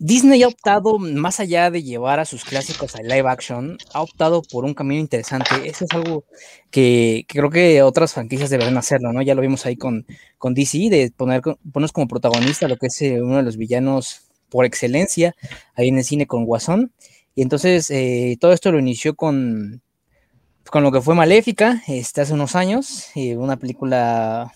Disney 0.00 0.44
ha 0.44 0.48
optado, 0.48 0.98
más 0.98 1.40
allá 1.40 1.70
de 1.70 1.82
llevar 1.82 2.20
a 2.20 2.24
sus 2.24 2.44
clásicos 2.44 2.94
a 2.94 3.02
live 3.02 3.28
action, 3.28 3.78
ha 3.92 4.02
optado 4.02 4.42
por 4.42 4.64
un 4.64 4.72
camino 4.72 5.00
interesante. 5.00 5.48
Eso 5.64 5.86
es 5.86 5.90
algo 5.92 6.24
que, 6.70 7.24
creo 7.28 7.50
que 7.50 7.82
otras 7.82 8.14
franquicias 8.14 8.50
deberían 8.50 8.76
hacerlo, 8.76 9.12
¿no? 9.12 9.22
Ya 9.22 9.34
lo 9.34 9.42
vimos 9.42 9.66
ahí 9.66 9.76
con, 9.76 10.06
con 10.38 10.54
DC, 10.54 10.88
de 10.90 11.12
poner, 11.16 11.42
ponernos 11.42 11.92
como 11.92 12.06
protagonista 12.06 12.68
lo 12.68 12.76
que 12.76 12.86
es 12.86 13.02
eh, 13.02 13.20
uno 13.20 13.38
de 13.38 13.42
los 13.42 13.56
villanos 13.56 14.28
por 14.48 14.64
excelencia 14.64 15.34
ahí 15.74 15.88
en 15.88 15.98
el 15.98 16.04
cine 16.04 16.26
con 16.26 16.44
Guasón. 16.44 16.92
Y 17.34 17.42
entonces 17.42 17.90
eh, 17.90 18.36
todo 18.40 18.52
esto 18.52 18.70
lo 18.70 18.78
inició 18.78 19.16
con, 19.16 19.82
con 20.70 20.84
lo 20.84 20.92
que 20.92 21.00
fue 21.00 21.14
Maléfica, 21.16 21.82
este, 21.88 22.20
hace 22.20 22.34
unos 22.34 22.54
años, 22.54 23.06
eh, 23.16 23.36
una 23.36 23.56
película 23.56 24.52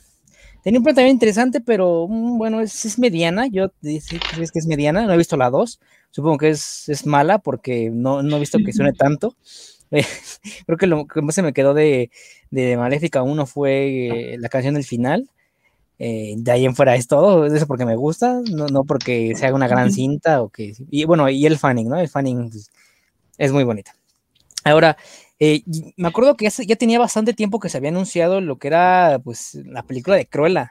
Tenía 0.62 0.78
un 0.78 0.84
planteamiento 0.84 1.16
interesante, 1.16 1.60
pero 1.60 2.06
mm, 2.08 2.38
bueno, 2.38 2.60
es, 2.60 2.98
mediana. 2.98 3.46
Yo 3.48 3.72
dice 3.80 4.20
que 4.34 4.58
es 4.58 4.66
mediana, 4.66 5.06
no 5.06 5.12
he 5.12 5.16
visto 5.16 5.36
la 5.36 5.50
2. 5.50 5.80
Supongo 6.10 6.38
que 6.38 6.50
es, 6.50 6.88
es 6.88 7.06
mala 7.06 7.38
porque 7.38 7.90
no, 7.90 8.22
no, 8.22 8.36
he 8.36 8.40
visto 8.40 8.58
que 8.64 8.72
suene 8.72 8.92
tanto. 8.98 9.36
creo 10.66 10.78
que 10.78 10.86
lo 10.86 11.06
que 11.06 11.20
más 11.20 11.34
se 11.34 11.42
me 11.42 11.52
quedó 11.52 11.74
de, 11.74 12.10
de 12.50 12.76
Maléfica 12.76 13.22
1 13.22 13.46
fue 13.46 14.34
eh, 14.34 14.38
la 14.38 14.48
canción 14.48 14.74
del 14.74 14.84
final. 14.84 15.28
Eh, 15.98 16.34
de 16.36 16.50
ahí 16.50 16.64
en 16.64 16.74
fuera 16.74 16.96
es 16.96 17.06
todo, 17.06 17.46
eso 17.46 17.66
porque 17.66 17.84
me 17.84 17.94
gusta, 17.94 18.40
no, 18.50 18.66
no 18.66 18.82
porque 18.82 19.34
sea 19.36 19.54
una 19.54 19.68
gran 19.68 19.92
cinta 19.92 20.42
o 20.42 20.48
que... 20.48 20.74
Y 20.90 21.04
bueno, 21.04 21.28
y 21.28 21.46
el 21.46 21.58
fanning, 21.58 21.88
¿no? 21.88 22.00
El 22.00 22.08
fanning 22.08 22.50
pues, 22.50 22.72
es 23.38 23.52
muy 23.52 23.62
bonita. 23.62 23.94
Ahora, 24.64 24.96
eh, 25.44 25.64
me 25.96 26.06
acuerdo 26.06 26.36
que 26.36 26.48
ya, 26.48 26.76
tenía 26.76 27.00
bastante 27.00 27.32
tiempo 27.32 27.58
que 27.58 27.68
se 27.68 27.76
había 27.76 27.90
anunciado 27.90 28.40
lo 28.40 28.58
que 28.58 28.68
era 28.68 29.20
pues 29.24 29.56
la 29.64 29.82
película 29.82 30.14
de 30.14 30.26
Cruella. 30.26 30.70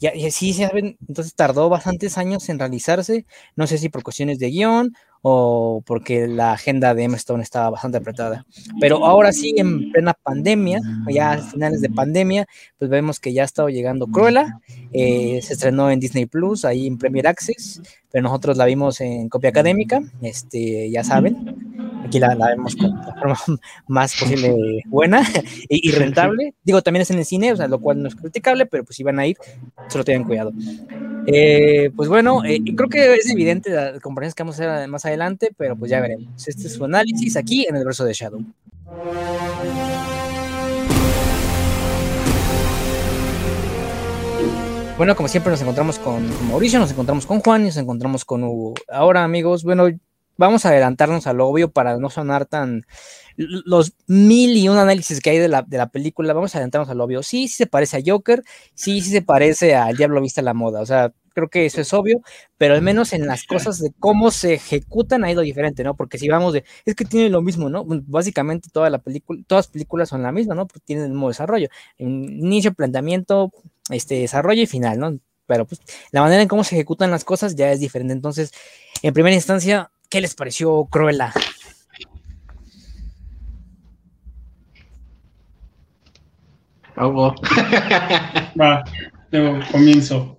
Ya, 0.00 0.10
sí, 0.32 0.52
saben, 0.52 0.96
entonces 1.06 1.36
tardó 1.36 1.68
bastantes 1.68 2.18
años 2.18 2.48
en 2.48 2.58
realizarse, 2.58 3.24
no 3.54 3.68
sé 3.68 3.78
si 3.78 3.88
por 3.88 4.02
cuestiones 4.02 4.40
de 4.40 4.50
guion 4.50 4.96
o 5.20 5.84
porque 5.86 6.26
la 6.26 6.52
agenda 6.54 6.92
de 6.94 7.04
Emma 7.04 7.16
Stone 7.16 7.44
estaba 7.44 7.70
bastante 7.70 7.98
apretada. 7.98 8.44
Pero 8.80 9.06
ahora 9.06 9.32
sí, 9.32 9.54
en 9.56 9.92
plena 9.92 10.14
pandemia, 10.14 10.80
ya 11.08 11.34
a 11.34 11.38
finales 11.38 11.80
de 11.80 11.88
pandemia, 11.88 12.46
pues 12.80 12.90
vemos 12.90 13.20
que 13.20 13.32
ya 13.32 13.42
ha 13.42 13.44
estado 13.44 13.68
llegando 13.68 14.08
Cruella, 14.08 14.58
eh, 14.92 15.38
se 15.42 15.52
estrenó 15.52 15.92
en 15.92 16.00
Disney 16.00 16.26
Plus, 16.26 16.64
ahí 16.64 16.88
en 16.88 16.98
Premier 16.98 17.28
Access, 17.28 17.80
pero 18.10 18.24
nosotros 18.24 18.56
la 18.56 18.64
vimos 18.64 19.00
en 19.00 19.28
copia 19.28 19.50
académica, 19.50 20.02
este, 20.22 20.90
ya 20.90 21.04
saben, 21.04 21.71
aquí 22.12 22.18
la, 22.18 22.34
vemos 22.34 22.76
con 22.76 22.90
la 22.90 23.14
forma 23.14 23.36
más 23.88 24.14
posible 24.18 24.82
buena 24.86 25.22
y, 25.68 25.90
rentable. 25.92 26.54
Digo, 26.62 26.82
también 26.82 27.02
es 27.02 27.10
en 27.10 27.18
el 27.18 27.24
cine, 27.24 27.52
o 27.52 27.56
sea, 27.56 27.68
lo 27.68 27.80
cual 27.80 28.02
no 28.02 28.08
es 28.08 28.14
criticable, 28.14 28.66
pero 28.66 28.84
pues 28.84 28.96
si 28.96 29.02
van 29.02 29.18
a 29.18 29.26
ir, 29.26 29.36
solo 29.88 30.04
tengan 30.04 30.24
cuidado. 30.24 30.52
Eh, 31.26 31.90
pues 31.96 32.08
bueno, 32.08 32.44
eh, 32.44 32.60
creo 32.76 32.88
que 32.88 33.14
es 33.14 33.30
evidente 33.30 33.70
las 33.70 34.00
comparaciones 34.00 34.34
que 34.34 34.42
vamos 34.42 34.60
a 34.60 34.76
hacer 34.76 34.88
más 34.88 35.04
adelante, 35.04 35.50
pero 35.56 35.76
pues 35.76 35.90
ya 35.90 36.00
veremos. 36.00 36.46
Este 36.46 36.66
es 36.66 36.74
su 36.74 36.84
análisis 36.84 37.36
aquí 37.36 37.66
en 37.68 37.76
el 37.76 37.84
verso 37.84 38.04
de 38.04 38.12
Shadow. 38.12 38.44
Bueno, 44.98 45.16
como 45.16 45.28
siempre 45.28 45.50
nos 45.50 45.60
encontramos 45.62 45.98
con, 45.98 46.28
Mauricio, 46.48 46.78
nos 46.78 46.90
encontramos 46.92 47.26
con 47.26 47.40
Juan 47.40 47.62
y 47.62 47.66
nos 47.66 47.76
encontramos 47.78 48.24
con 48.24 48.44
Hugo. 48.44 48.74
Ahora, 48.88 49.24
amigos, 49.24 49.64
bueno, 49.64 49.88
vamos 50.42 50.66
a 50.66 50.70
adelantarnos 50.70 51.26
al 51.28 51.40
obvio 51.40 51.70
para 51.70 51.98
no 51.98 52.10
sonar 52.10 52.46
tan 52.46 52.84
los 53.36 53.94
mil 54.08 54.56
y 54.56 54.68
un 54.68 54.76
análisis 54.76 55.20
que 55.20 55.30
hay 55.30 55.38
de 55.38 55.48
la, 55.48 55.62
de 55.62 55.78
la 55.78 55.88
película, 55.88 56.34
vamos 56.34 56.54
a 56.54 56.58
adelantarnos 56.58 56.90
al 56.90 57.00
obvio. 57.00 57.22
Sí, 57.22 57.48
sí 57.48 57.54
se 57.54 57.66
parece 57.66 57.98
a 57.98 58.02
Joker, 58.04 58.42
sí, 58.74 59.00
sí 59.00 59.10
se 59.10 59.22
parece 59.22 59.74
al 59.74 59.96
Diablo 59.96 60.20
Vista 60.20 60.40
a 60.40 60.44
la 60.44 60.52
Moda, 60.52 60.80
o 60.80 60.86
sea, 60.86 61.12
creo 61.32 61.48
que 61.48 61.64
eso 61.64 61.80
es 61.80 61.92
obvio, 61.94 62.20
pero 62.58 62.74
al 62.74 62.82
menos 62.82 63.12
en 63.12 63.26
las 63.26 63.44
cosas 63.44 63.78
de 63.78 63.92
cómo 64.00 64.30
se 64.32 64.54
ejecutan 64.54 65.24
ha 65.24 65.30
ido 65.30 65.42
diferente, 65.42 65.84
¿no? 65.84 65.94
Porque 65.96 66.18
si 66.18 66.28
vamos 66.28 66.52
de, 66.52 66.64
es 66.84 66.94
que 66.96 67.04
tiene 67.04 67.30
lo 67.30 67.40
mismo, 67.40 67.70
¿no? 67.70 67.84
Básicamente 67.86 68.68
toda 68.70 68.90
la 68.90 68.98
película, 68.98 69.40
todas 69.46 69.66
las 69.66 69.72
películas 69.72 70.08
son 70.08 70.22
la 70.22 70.32
misma, 70.32 70.54
¿no? 70.56 70.66
Porque 70.66 70.80
tienen 70.84 71.04
el 71.04 71.10
mismo 71.12 71.28
desarrollo, 71.28 71.68
inicio, 71.98 72.74
planteamiento, 72.74 73.52
este 73.90 74.16
desarrollo 74.16 74.62
y 74.62 74.66
final, 74.66 74.98
¿no? 74.98 75.18
Pero 75.46 75.66
pues 75.66 75.80
la 76.10 76.20
manera 76.22 76.42
en 76.42 76.48
cómo 76.48 76.64
se 76.64 76.74
ejecutan 76.74 77.10
las 77.10 77.24
cosas 77.24 77.54
ya 77.54 77.70
es 77.72 77.80
diferente. 77.80 78.12
Entonces, 78.12 78.52
en 79.02 79.14
primera 79.14 79.34
instancia, 79.34 79.90
¿Qué 80.12 80.20
les 80.20 80.34
pareció 80.34 80.84
Cruella? 80.90 81.32
Va, 88.60 88.84
comienzo. 89.70 90.38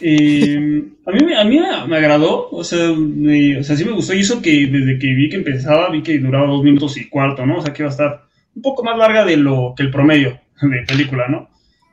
Eh, 0.00 0.82
a 1.04 1.10
mí, 1.12 1.34
a 1.34 1.44
mí 1.44 1.60
me 1.86 1.96
agradó, 1.98 2.48
o 2.50 2.64
sea, 2.64 2.92
o 2.92 3.62
sea, 3.62 3.76
sí 3.76 3.84
me 3.84 3.92
gustó. 3.92 4.14
Y 4.14 4.20
eso 4.20 4.40
que 4.40 4.66
desde 4.68 4.98
que 4.98 5.08
vi 5.08 5.28
que 5.28 5.36
empezaba, 5.36 5.90
vi 5.90 6.02
que 6.02 6.18
duraba 6.18 6.46
dos 6.46 6.64
minutos 6.64 6.96
y 6.96 7.10
cuarto, 7.10 7.44
¿no? 7.44 7.58
O 7.58 7.60
sea, 7.60 7.74
que 7.74 7.82
iba 7.82 7.90
a 7.90 7.92
estar 7.92 8.22
un 8.56 8.62
poco 8.62 8.82
más 8.82 8.96
larga 8.96 9.26
de 9.26 9.36
lo 9.36 9.74
que 9.76 9.82
el 9.82 9.90
promedio 9.90 10.40
de 10.62 10.82
película, 10.88 11.28
¿no? 11.28 11.50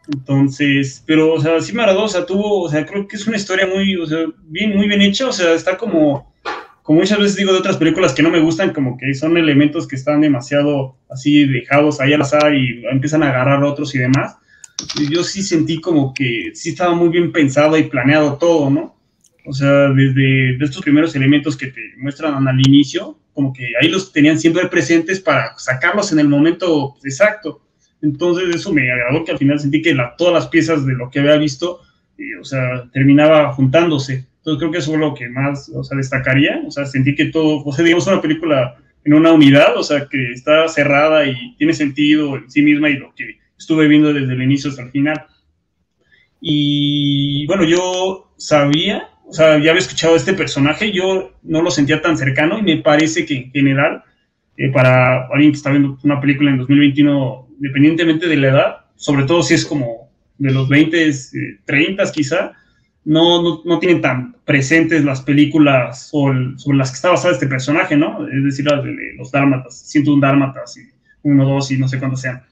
Entonces, 0.07 1.03
pero, 1.05 1.33
o 1.33 1.41
sea, 1.41 1.59
sí 1.59 1.73
me 1.73 1.81
agradó, 1.81 2.05
o 2.05 2.07
sea, 2.07 2.25
tuvo, 2.25 2.61
o 2.61 2.69
sea, 2.69 2.85
creo 2.85 3.05
que 3.05 3.17
es 3.17 3.27
una 3.27 3.35
historia 3.35 3.67
muy, 3.67 3.97
o 3.97 4.05
sea, 4.05 4.19
bien, 4.45 4.77
muy 4.77 4.87
bien 4.87 5.01
hecha, 5.01 5.27
o 5.27 5.33
sea, 5.33 5.51
está 5.51 5.75
como 5.75 6.33
como 6.87 7.01
muchas 7.01 7.19
veces 7.19 7.35
digo 7.35 7.51
de 7.51 7.59
otras 7.59 7.75
películas 7.75 8.13
que 8.13 8.23
no 8.23 8.29
me 8.29 8.39
gustan, 8.39 8.71
como 8.71 8.97
que 8.97 9.13
son 9.13 9.35
elementos 9.35 9.85
que 9.85 9.97
están 9.97 10.21
demasiado 10.21 10.95
así 11.09 11.45
dejados 11.45 11.99
ahí 11.99 12.13
al 12.13 12.21
azar 12.21 12.55
y 12.55 12.81
empiezan 12.89 13.23
a 13.23 13.27
agarrar 13.27 13.61
otros 13.61 13.93
y 13.93 13.97
demás. 13.97 14.37
yo 15.11 15.21
sí 15.21 15.43
sentí 15.43 15.81
como 15.81 16.13
que 16.13 16.51
sí 16.53 16.69
estaba 16.69 16.95
muy 16.95 17.09
bien 17.09 17.33
pensado 17.33 17.77
y 17.77 17.83
planeado 17.83 18.37
todo, 18.37 18.69
¿no? 18.69 18.95
O 19.45 19.51
sea, 19.51 19.89
desde 19.89 20.55
estos 20.63 20.81
primeros 20.81 21.13
elementos 21.13 21.57
que 21.57 21.67
te 21.67 21.81
muestran 21.97 22.47
al 22.47 22.59
inicio, 22.65 23.19
como 23.33 23.51
que 23.51 23.67
ahí 23.81 23.89
los 23.89 24.13
tenían 24.13 24.39
siempre 24.39 24.65
presentes 24.67 25.19
para 25.19 25.57
sacarlos 25.57 26.13
en 26.13 26.19
el 26.19 26.29
momento 26.29 26.95
exacto. 27.03 27.67
Entonces 28.01 28.55
eso 28.55 28.71
me 28.71 28.89
agradó 28.89 29.25
que 29.25 29.33
al 29.33 29.37
final 29.37 29.59
sentí 29.59 29.81
que 29.81 29.93
todas 30.17 30.33
las 30.33 30.47
piezas 30.47 30.85
de 30.85 30.93
lo 30.93 31.09
que 31.09 31.19
había 31.19 31.35
visto, 31.35 31.81
eh, 32.17 32.37
o 32.39 32.45
sea, 32.45 32.89
terminaba 32.93 33.51
juntándose. 33.51 34.25
Entonces 34.47 34.59
creo 34.61 34.71
que 34.71 34.77
eso 34.77 34.91
fue 34.91 34.99
lo 35.01 35.13
que 35.13 35.27
más, 35.27 35.69
o 35.75 35.83
sea, 35.83 35.97
destacaría. 35.97 36.61
O 36.65 36.71
sea, 36.71 36.85
sentí 36.85 37.15
que 37.15 37.25
todo, 37.25 37.63
o 37.65 37.73
sea, 37.73 37.83
digamos, 37.83 38.07
una 38.07 38.21
película 38.21 38.77
en 39.03 39.13
una 39.13 39.33
unidad, 39.33 39.75
o 39.75 39.83
sea, 39.83 40.07
que 40.09 40.31
está 40.31 40.69
cerrada 40.69 41.25
y 41.25 41.53
tiene 41.57 41.73
sentido 41.73 42.37
en 42.37 42.49
sí 42.49 42.61
misma 42.61 42.89
y 42.89 42.97
lo 42.97 43.13
que 43.13 43.39
estuve 43.59 43.89
viendo 43.89 44.13
desde 44.13 44.31
el 44.31 44.41
inicio 44.41 44.69
hasta 44.69 44.83
el 44.83 44.91
final. 44.91 45.25
Y 46.39 47.45
bueno, 47.47 47.65
yo 47.65 48.31
sabía, 48.37 49.09
o 49.27 49.33
sea, 49.33 49.57
ya 49.57 49.71
había 49.71 49.81
escuchado 49.81 50.15
este 50.15 50.31
personaje, 50.31 50.93
yo 50.93 51.33
no 51.43 51.61
lo 51.61 51.69
sentía 51.69 52.01
tan 52.01 52.17
cercano 52.17 52.57
y 52.57 52.61
me 52.61 52.77
parece 52.77 53.25
que 53.25 53.35
en 53.35 53.51
general, 53.51 54.01
eh, 54.55 54.71
para 54.71 55.27
alguien 55.27 55.51
que 55.51 55.57
está 55.57 55.71
viendo 55.71 55.99
una 56.03 56.21
película 56.21 56.51
en 56.51 56.59
2021, 56.59 57.49
independientemente 57.59 58.27
de 58.27 58.37
la 58.37 58.47
edad, 58.47 58.77
sobre 58.95 59.25
todo 59.25 59.43
si 59.43 59.55
es 59.55 59.65
como 59.65 60.09
de 60.37 60.53
los 60.53 60.69
20, 60.69 61.11
30 61.65 62.03
eh, 62.03 62.05
quizá, 62.13 62.53
no, 63.07 63.63
no, 63.63 63.79
tienen 63.79 64.01
tan 64.01 64.35
presentes 64.43 65.05
las 65.05 65.21
películas 65.21 66.09
sobre 66.09 66.77
las 66.77 66.91
que 66.91 66.95
está 66.95 67.09
basado 67.09 67.33
este 67.33 67.47
personaje, 67.47 67.95
¿no? 67.95 68.27
Es 68.27 68.43
decir, 68.43 68.65
las 68.65 68.83
de 68.83 69.13
los 69.17 69.31
dálmatas, 69.31 69.79
101 69.79 70.19
dálmatas 70.19 70.75
y 70.75 70.81
1, 71.23 71.45
2 71.45 71.71
y 71.71 71.77
no 71.77 71.87
sé 71.87 71.99
cuántos 71.99 72.19
sean. 72.19 72.43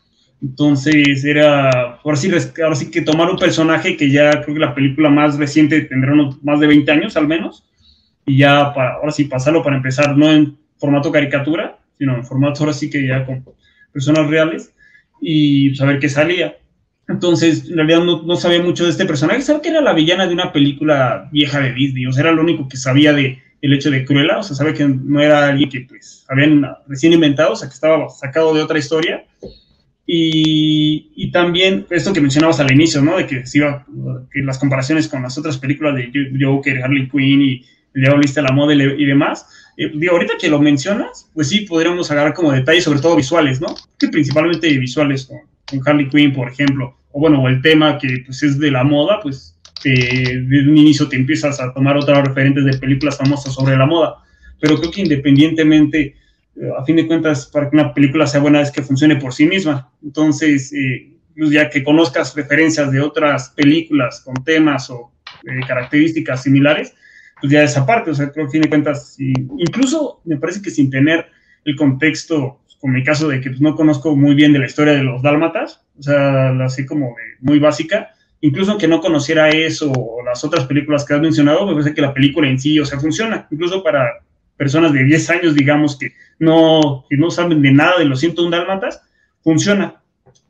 Entonces 0.42 1.26
era, 1.26 2.00
ahora 2.02 2.16
sí, 2.16 2.32
ahora 2.64 2.76
sí 2.76 2.90
que 2.90 3.02
tomar 3.02 3.30
un 3.30 3.38
personaje 3.38 3.98
que 3.98 4.10
ya 4.10 4.44
creo 4.44 4.56
que 4.56 4.62
la 4.62 4.74
película 4.74 5.10
más 5.10 5.38
reciente 5.38 5.82
tendrá 5.82 6.14
unos 6.14 6.42
más 6.42 6.62
de 6.62 6.68
20 6.68 6.90
años 6.90 7.18
al 7.18 7.28
menos, 7.28 7.68
y 8.26 8.38
ya 8.38 8.74
para, 8.74 8.94
ahora 8.94 9.12
sí 9.12 9.26
pasarlo 9.26 9.62
para 9.62 9.76
empezar, 9.76 10.16
no 10.16 10.32
en 10.32 10.58
formato 10.78 11.12
caricatura, 11.12 11.80
sino 11.98 12.16
en 12.16 12.26
formato 12.26 12.62
ahora 12.62 12.74
sí 12.74 12.90
que 12.90 13.06
ya 13.06 13.26
con 13.26 13.44
personas 13.92 14.28
reales, 14.28 14.74
y 15.20 15.76
saber 15.76 16.00
qué 16.00 16.08
salía. 16.08 16.56
Entonces, 17.08 17.70
en 17.70 17.76
realidad 17.76 18.04
no, 18.04 18.36
sabía 18.36 18.62
mucho 18.62 18.86
de 18.86 18.90
este 18.92 19.06
personaje. 19.06 19.42
Sabía 19.42 19.62
que 19.62 19.70
era 19.70 19.82
la 19.82 19.94
villana 19.94 20.26
de 20.26 20.34
una 20.34 20.52
película 20.52 21.30
vieja 21.32 21.60
de 21.60 21.74
Disney. 21.74 22.08
O 22.08 22.12
sea, 22.12 22.24
era 22.24 22.32
lo 22.32 22.42
único 22.42 22.68
que 22.68 22.78
sabía 22.78 23.14
de 23.14 23.42
el 23.62 23.74
hecho 23.74 23.92
de 23.92 24.06
Cruella. 24.06 24.40
O 24.40 24.44
sea, 24.44 24.56
sabía 24.56 24.74
que 24.74 24.88
no 24.88 25.22
era 25.22 25.48
alguien 25.48 25.70
que, 25.70 25.82
pues, 25.82 26.26
habían 26.28 26.66
recién 26.88 27.14
inventado, 27.14 27.54
o 27.54 27.56
sea, 27.56 27.68
que 27.68 27.76
estaba 27.76 28.10
sacado 28.10 28.54
de 28.54 28.64
otra 28.64 28.80
historia. 28.80 29.24
Y, 30.08 31.12
y 31.16 31.32
también 31.32 31.86
esto 31.90 32.14
que 32.14 32.22
mencionabas 32.22 32.60
al 32.60 32.72
inicio, 32.72 33.02
¿no? 33.02 33.18
De 33.18 33.28
que, 33.28 33.44
iba, 33.54 33.86
que 34.32 34.42
las 34.42 34.58
comparaciones 34.58 35.08
con 35.08 35.22
las 35.22 35.38
otras 35.38 35.58
películas 35.58 35.96
de 35.96 36.12
Joker, 36.40 36.84
Harley 36.84 37.08
Quinn 37.10 37.42
y 37.42 37.66
El 37.94 38.02
Diablo 38.02 38.22
Lista 38.22 38.42
la 38.42 38.52
Moda 38.52 38.74
y 38.74 39.06
demás. 39.06 39.48
Eh, 39.78 39.92
digo, 39.94 40.14
ahorita 40.14 40.34
que 40.40 40.50
lo 40.50 40.60
mencionas, 40.60 41.30
pues 41.34 41.50
sí, 41.50 41.62
podríamos 41.62 42.10
agarrar 42.10 42.34
como 42.34 42.52
detalles, 42.52 42.84
sobre 42.84 43.00
todo 43.00 43.16
visuales, 43.16 43.62
¿no? 43.62 43.76
Que 44.00 44.08
principalmente 44.08 44.68
visuales 44.78 45.26
con 45.26 45.40
con 45.70 45.82
Harley 45.86 46.10
Quinn, 46.10 46.34
por 46.34 46.50
ejemplo, 46.50 46.96
o 47.16 47.20
bueno, 47.22 47.48
el 47.48 47.62
tema 47.62 47.98
que 47.98 48.24
pues, 48.26 48.44
es 48.44 48.60
de 48.60 48.70
la 48.70 48.84
moda, 48.84 49.22
pues 49.22 49.58
desde 49.82 50.70
un 50.70 50.78
inicio 50.78 51.08
te 51.08 51.16
empiezas 51.16 51.62
a 51.62 51.74
tomar 51.74 51.96
otras 51.96 52.28
referentes 52.28 52.66
de 52.66 52.78
películas 52.78 53.18
famosas 53.18 53.54
sobre 53.54 53.78
la 53.78 53.86
moda. 53.86 54.18
Pero 54.60 54.78
creo 54.78 54.92
que 54.92 55.02
independientemente, 55.02 56.14
eh, 56.58 56.70
a 56.78 56.84
fin 56.84 56.98
de 56.98 57.08
cuentas, 57.08 57.46
para 57.46 57.70
que 57.70 57.78
una 57.78 57.94
película 57.94 58.28
sea 58.28 58.42
buena 58.42 58.60
es 58.60 58.70
que 58.70 58.82
funcione 58.82 59.16
por 59.16 59.34
sí 59.34 59.46
misma. 59.46 59.90
Entonces, 60.04 60.74
eh, 60.74 61.14
pues, 61.38 61.52
ya 61.52 61.70
que 61.70 61.86
conozcas 61.86 62.36
referencias 62.36 62.92
de 62.92 63.00
otras 63.00 63.52
películas 63.52 64.20
con 64.20 64.44
temas 64.44 64.90
o 64.90 65.14
eh, 65.44 65.62
características 65.66 66.44
similares, 66.44 66.94
pues 67.40 67.54
ya 67.54 67.64
esa 67.64 67.86
parte, 67.86 68.12
o 68.12 68.16
sea, 68.16 68.30
creo 68.30 68.48
que 68.48 68.52
tiene 68.52 68.68
cuentas, 68.68 69.16
incluso 69.20 70.20
me 70.26 70.36
parece 70.36 70.62
que 70.62 70.70
sin 70.70 70.90
tener 70.90 71.28
el 71.64 71.78
contexto, 71.78 72.60
como 72.86 72.94
mi 72.94 73.04
caso 73.04 73.28
de 73.30 73.42
que 73.42 73.50
pues, 73.50 73.62
no 73.62 73.74
conozco 73.74 74.16
muy 74.16 74.36
bien 74.36 74.54
de 74.54 74.60
la 74.60 74.68
historia 74.68 74.94
de 74.94 75.02
los 75.02 75.24
dálmatas, 75.24 75.82
o 75.98 76.04
sea, 76.04 76.52
la 76.54 76.70
sé 76.70 76.86
como 76.86 77.16
muy 77.40 77.58
básica, 77.58 78.12
incluso 78.42 78.78
que 78.78 78.88
no 78.88 79.02
conociera 79.02 79.50
eso 79.50 79.92
o 79.92 80.24
las 80.24 80.44
otras 80.44 80.66
películas 80.68 81.04
que 81.04 81.16
has 81.16 81.20
mencionado, 81.20 81.66
me 81.66 81.74
parece 81.74 81.96
que 81.96 82.02
la 82.04 82.14
película 82.14 82.48
en 82.48 82.60
sí, 82.60 82.80
o 82.80 82.86
sea, 82.86 83.00
funciona, 83.00 83.48
incluso 83.50 83.82
para 83.82 84.20
personas 84.56 84.94
de 84.94 85.04
10 85.04 85.30
años, 85.32 85.56
digamos, 85.56 85.98
que 85.98 86.14
no, 86.38 87.08
que 87.10 87.18
no 87.18 87.32
saben 87.32 87.64
de 87.64 87.72
nada 87.72 87.98
de 87.98 88.06
los 88.06 88.20
101 88.20 88.56
dálmatas, 88.56 89.02
funciona. 89.42 89.96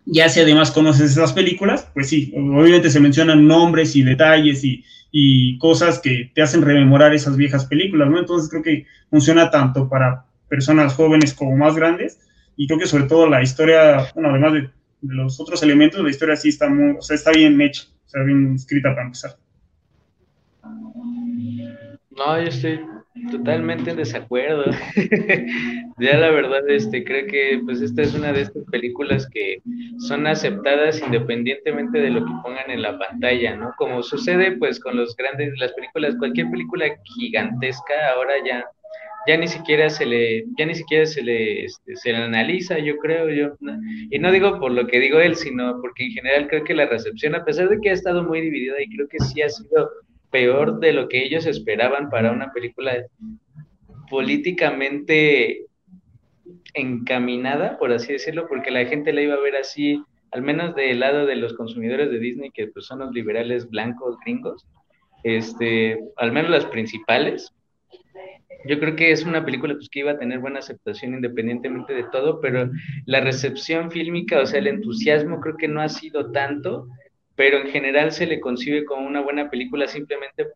Ya 0.05 0.27
si 0.27 0.41
además 0.41 0.71
conoces 0.71 1.11
esas 1.11 1.31
películas, 1.31 1.89
pues 1.93 2.09
sí, 2.09 2.33
obviamente 2.35 2.89
se 2.89 2.99
mencionan 2.99 3.47
nombres 3.47 3.95
y 3.95 4.03
detalles 4.03 4.61
y, 4.65 4.83
y 5.09 5.57
cosas 5.57 5.99
que 5.99 6.31
te 6.35 6.41
hacen 6.41 6.63
rememorar 6.63 7.13
esas 7.13 7.37
viejas 7.37 7.65
películas, 7.65 8.09
¿no? 8.09 8.19
Entonces 8.19 8.49
creo 8.49 8.61
que 8.61 8.87
funciona 9.09 9.49
tanto 9.49 9.87
para 9.87 10.24
personas 10.47 10.93
jóvenes 10.93 11.33
como 11.33 11.55
más 11.57 11.75
grandes 11.75 12.19
y 12.55 12.67
creo 12.67 12.79
que 12.79 12.87
sobre 12.87 13.05
todo 13.05 13.27
la 13.27 13.41
historia, 13.41 14.11
bueno, 14.13 14.29
además 14.29 14.53
de 14.53 14.69
de 15.07 15.15
los 15.15 15.39
otros 15.39 15.61
elementos, 15.63 16.01
la 16.01 16.09
historia 16.09 16.35
sí 16.35 16.49
está 16.49 16.69
muy, 16.69 16.97
o 16.97 17.01
sea, 17.01 17.15
está 17.15 17.31
bien 17.31 17.59
hecha, 17.61 17.83
sea, 18.05 18.23
bien 18.23 18.55
escrita 18.55 18.89
para 18.89 19.03
empezar. 19.03 19.31
No, 22.17 22.41
yo 22.41 22.47
estoy 22.47 22.79
totalmente 23.29 23.91
en 23.91 23.97
desacuerdo. 23.97 24.65
ya 25.99 26.17
la 26.17 26.29
verdad, 26.31 26.67
este, 26.69 27.03
creo 27.03 27.27
que 27.27 27.61
pues 27.65 27.81
esta 27.81 28.03
es 28.03 28.13
una 28.13 28.31
de 28.31 28.41
estas 28.41 28.63
películas 28.71 29.27
que 29.29 29.61
son 29.99 30.25
aceptadas 30.27 31.01
independientemente 31.01 31.99
de 31.99 32.09
lo 32.09 32.25
que 32.25 32.31
pongan 32.41 32.71
en 32.71 32.81
la 32.81 32.97
pantalla, 32.97 33.55
¿no? 33.57 33.73
Como 33.77 34.01
sucede 34.01 34.53
pues 34.53 34.79
con 34.79 34.95
los 34.95 35.15
grandes, 35.17 35.53
las 35.59 35.73
películas, 35.73 36.15
cualquier 36.17 36.49
película 36.49 36.85
gigantesca 37.03 37.93
ahora 38.15 38.33
ya 38.45 38.65
ya 39.27 39.37
ni 39.37 39.47
siquiera 39.47 39.89
se 39.89 40.05
le, 40.05 40.45
ya 40.57 40.65
ni 40.65 40.75
siquiera 40.75 41.05
se 41.05 41.21
le, 41.21 41.65
este, 41.65 41.95
se 41.95 42.11
le 42.11 42.17
analiza, 42.17 42.77
yo 42.79 42.97
creo, 42.97 43.29
yo, 43.29 43.55
y 44.09 44.19
no 44.19 44.31
digo 44.31 44.59
por 44.59 44.71
lo 44.71 44.87
que 44.87 44.99
digo 44.99 45.19
él, 45.19 45.35
sino 45.35 45.79
porque 45.81 46.05
en 46.05 46.11
general 46.11 46.47
creo 46.47 46.63
que 46.63 46.73
la 46.73 46.85
recepción, 46.85 47.35
a 47.35 47.43
pesar 47.43 47.69
de 47.69 47.79
que 47.81 47.89
ha 47.89 47.93
estado 47.93 48.23
muy 48.23 48.41
dividida 48.41 48.81
y 48.81 48.89
creo 48.89 49.07
que 49.07 49.19
sí 49.19 49.41
ha 49.41 49.49
sido 49.49 49.89
peor 50.31 50.79
de 50.79 50.93
lo 50.93 51.07
que 51.07 51.23
ellos 51.23 51.45
esperaban 51.45 52.09
para 52.09 52.31
una 52.31 52.51
película 52.51 53.05
políticamente 54.09 55.65
encaminada, 56.73 57.77
por 57.77 57.91
así 57.91 58.13
decirlo, 58.13 58.47
porque 58.47 58.71
la 58.71 58.85
gente 58.85 59.13
la 59.13 59.21
iba 59.21 59.35
a 59.35 59.39
ver 59.39 59.55
así, 59.55 60.01
al 60.31 60.41
menos 60.41 60.75
del 60.75 60.99
lado 60.99 61.25
de 61.25 61.35
los 61.35 61.53
consumidores 61.53 62.11
de 62.11 62.19
Disney, 62.19 62.51
que 62.51 62.67
pues, 62.67 62.85
son 62.85 62.99
los 62.99 63.11
liberales 63.13 63.69
blancos 63.69 64.17
gringos, 64.23 64.67
este, 65.23 65.97
al 66.17 66.31
menos 66.31 66.51
las 66.51 66.65
principales, 66.65 67.53
yo 68.67 68.79
creo 68.79 68.95
que 68.95 69.11
es 69.11 69.23
una 69.23 69.45
película 69.45 69.73
pues, 69.73 69.89
que 69.89 69.99
iba 69.99 70.11
a 70.11 70.17
tener 70.17 70.39
buena 70.39 70.59
aceptación 70.59 71.13
independientemente 71.13 71.93
de 71.93 72.05
todo, 72.11 72.41
pero 72.41 72.69
la 73.05 73.21
recepción 73.21 73.91
fílmica, 73.91 74.39
o 74.41 74.45
sea, 74.45 74.59
el 74.59 74.67
entusiasmo 74.67 75.39
creo 75.39 75.57
que 75.57 75.67
no 75.67 75.81
ha 75.81 75.89
sido 75.89 76.31
tanto, 76.31 76.87
pero 77.35 77.59
en 77.59 77.67
general 77.67 78.11
se 78.11 78.25
le 78.25 78.39
concibe 78.39 78.85
como 78.85 79.07
una 79.07 79.21
buena 79.21 79.49
película 79.49 79.87
simplemente 79.87 80.47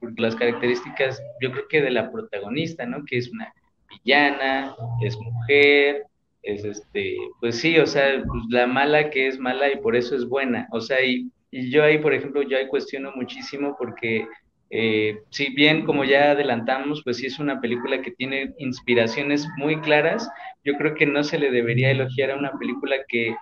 por 0.00 0.18
las 0.18 0.34
características, 0.36 1.22
yo 1.40 1.52
creo 1.52 1.68
que 1.68 1.80
de 1.80 1.90
la 1.90 2.10
protagonista, 2.10 2.84
¿no? 2.86 3.04
Que 3.04 3.18
es 3.18 3.30
una 3.30 3.52
villana, 3.88 4.74
es 5.00 5.16
mujer, 5.16 6.04
es 6.42 6.64
este, 6.64 7.16
pues 7.40 7.58
sí, 7.58 7.78
o 7.78 7.86
sea, 7.86 8.22
pues 8.26 8.42
la 8.50 8.66
mala 8.66 9.10
que 9.10 9.28
es 9.28 9.38
mala 9.38 9.70
y 9.70 9.76
por 9.76 9.94
eso 9.94 10.16
es 10.16 10.26
buena, 10.26 10.68
o 10.72 10.80
sea, 10.80 11.04
y, 11.04 11.30
y 11.50 11.70
yo 11.70 11.84
ahí, 11.84 11.98
por 11.98 12.14
ejemplo, 12.14 12.42
yo 12.42 12.56
ahí 12.56 12.66
cuestiono 12.66 13.12
muchísimo 13.14 13.76
porque 13.78 14.26
eh, 14.74 15.20
si 15.28 15.50
bien, 15.50 15.84
como 15.84 16.02
ya 16.02 16.30
adelantamos, 16.30 17.02
pues 17.04 17.18
sí 17.18 17.26
es 17.26 17.38
una 17.38 17.60
película 17.60 18.00
que 18.00 18.10
tiene 18.10 18.54
inspiraciones 18.56 19.46
muy 19.58 19.78
claras, 19.82 20.26
yo 20.64 20.78
creo 20.78 20.94
que 20.94 21.04
no 21.04 21.22
se 21.22 21.38
le 21.38 21.50
debería 21.50 21.90
elogiar 21.90 22.30
a 22.30 22.36
una 22.36 22.52
película 22.58 22.96
que 23.06 23.36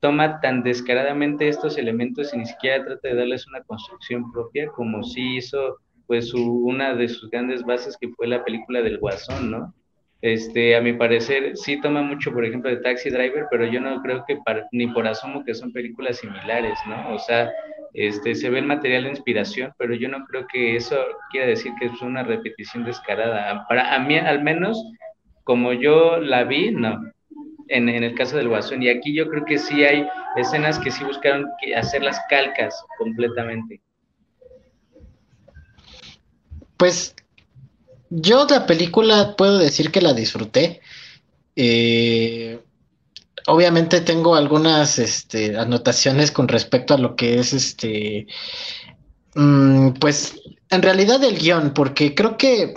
toma 0.00 0.42
tan 0.42 0.62
descaradamente 0.62 1.48
estos 1.48 1.78
elementos 1.78 2.34
y 2.34 2.36
ni 2.36 2.44
siquiera 2.44 2.84
trata 2.84 3.08
de 3.08 3.14
darles 3.14 3.46
una 3.46 3.62
construcción 3.62 4.30
propia, 4.30 4.66
como 4.66 5.02
sí 5.02 5.36
hizo 5.36 5.78
pues 6.06 6.34
una 6.34 6.94
de 6.94 7.08
sus 7.08 7.30
grandes 7.30 7.64
bases 7.64 7.96
que 7.96 8.10
fue 8.10 8.26
la 8.26 8.44
película 8.44 8.82
del 8.82 8.98
Guasón, 8.98 9.50
¿no? 9.50 9.74
Este, 10.24 10.74
a 10.74 10.80
mi 10.80 10.94
parecer, 10.94 11.54
sí 11.54 11.78
toma 11.82 12.00
mucho, 12.00 12.32
por 12.32 12.46
ejemplo, 12.46 12.70
de 12.70 12.78
Taxi 12.78 13.10
Driver, 13.10 13.44
pero 13.50 13.66
yo 13.66 13.78
no 13.78 14.00
creo 14.00 14.24
que 14.26 14.38
ni 14.72 14.86
por 14.86 15.06
asomo 15.06 15.44
que 15.44 15.52
son 15.52 15.70
películas 15.70 16.16
similares, 16.16 16.78
¿no? 16.88 17.14
O 17.14 17.18
sea, 17.18 17.52
este, 17.92 18.34
se 18.34 18.48
ve 18.48 18.60
el 18.60 18.64
material 18.64 19.02
de 19.02 19.10
inspiración, 19.10 19.74
pero 19.76 19.94
yo 19.94 20.08
no 20.08 20.24
creo 20.24 20.46
que 20.46 20.76
eso 20.76 20.96
quiera 21.30 21.48
decir 21.48 21.72
que 21.78 21.88
es 21.88 22.00
una 22.00 22.22
repetición 22.22 22.86
descarada. 22.86 23.66
Para 23.68 23.94
a 23.94 23.98
mí, 23.98 24.16
al 24.16 24.42
menos, 24.42 24.82
como 25.42 25.74
yo 25.74 26.18
la 26.18 26.44
vi, 26.44 26.70
no. 26.70 27.02
En, 27.68 27.90
en 27.90 28.02
el 28.02 28.14
caso 28.14 28.38
del 28.38 28.48
Guasón. 28.48 28.82
Y 28.82 28.88
aquí 28.88 29.14
yo 29.14 29.28
creo 29.28 29.44
que 29.44 29.58
sí 29.58 29.84
hay 29.84 30.08
escenas 30.36 30.78
que 30.78 30.90
sí 30.90 31.04
buscaron 31.04 31.44
hacer 31.76 32.02
las 32.02 32.18
calcas 32.30 32.82
completamente. 32.96 33.78
Pues 36.78 37.14
yo 38.10 38.46
la 38.48 38.66
película 38.66 39.34
puedo 39.36 39.58
decir 39.58 39.90
que 39.90 40.00
la 40.00 40.12
disfruté. 40.12 40.80
Eh, 41.56 42.60
obviamente 43.46 44.00
tengo 44.00 44.34
algunas 44.34 44.98
este, 44.98 45.56
anotaciones 45.56 46.30
con 46.30 46.48
respecto 46.48 46.94
a 46.94 46.98
lo 46.98 47.16
que 47.16 47.38
es 47.38 47.52
este, 47.52 48.26
mm, 49.34 49.90
pues 50.00 50.34
en 50.70 50.82
realidad 50.82 51.22
el 51.22 51.38
guion, 51.38 51.72
porque 51.74 52.14
creo 52.14 52.36
que 52.36 52.74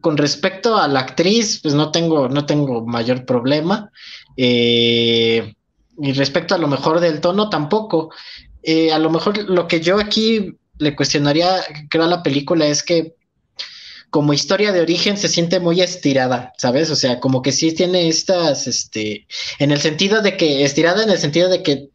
con 0.00 0.16
respecto 0.16 0.76
a 0.76 0.88
la 0.88 1.00
actriz, 1.00 1.60
pues 1.62 1.74
no 1.74 1.90
tengo, 1.90 2.28
no 2.28 2.46
tengo 2.46 2.84
mayor 2.86 3.24
problema. 3.24 3.90
Eh, 4.36 5.54
y 5.98 6.12
respecto 6.12 6.54
a 6.54 6.58
lo 6.58 6.68
mejor 6.68 7.00
del 7.00 7.20
tono, 7.20 7.50
tampoco. 7.50 8.10
Eh, 8.62 8.92
a 8.92 8.98
lo 8.98 9.10
mejor 9.10 9.38
lo 9.50 9.68
que 9.68 9.80
yo 9.80 9.98
aquí 9.98 10.56
le 10.78 10.96
cuestionaría, 10.96 11.62
creo, 11.90 12.04
a 12.04 12.08
la 12.08 12.22
película 12.22 12.66
es 12.66 12.82
que 12.82 13.14
como 14.10 14.32
historia 14.32 14.72
de 14.72 14.80
origen 14.80 15.16
se 15.16 15.28
siente 15.28 15.60
muy 15.60 15.80
estirada, 15.80 16.52
¿sabes? 16.58 16.90
O 16.90 16.96
sea, 16.96 17.20
como 17.20 17.42
que 17.42 17.52
sí 17.52 17.72
tiene 17.72 18.08
estas, 18.08 18.66
este, 18.66 19.26
en 19.58 19.70
el 19.70 19.80
sentido 19.80 20.20
de 20.20 20.36
que, 20.36 20.64
estirada 20.64 21.02
en 21.02 21.10
el 21.10 21.18
sentido 21.18 21.48
de 21.48 21.62
que 21.62 21.88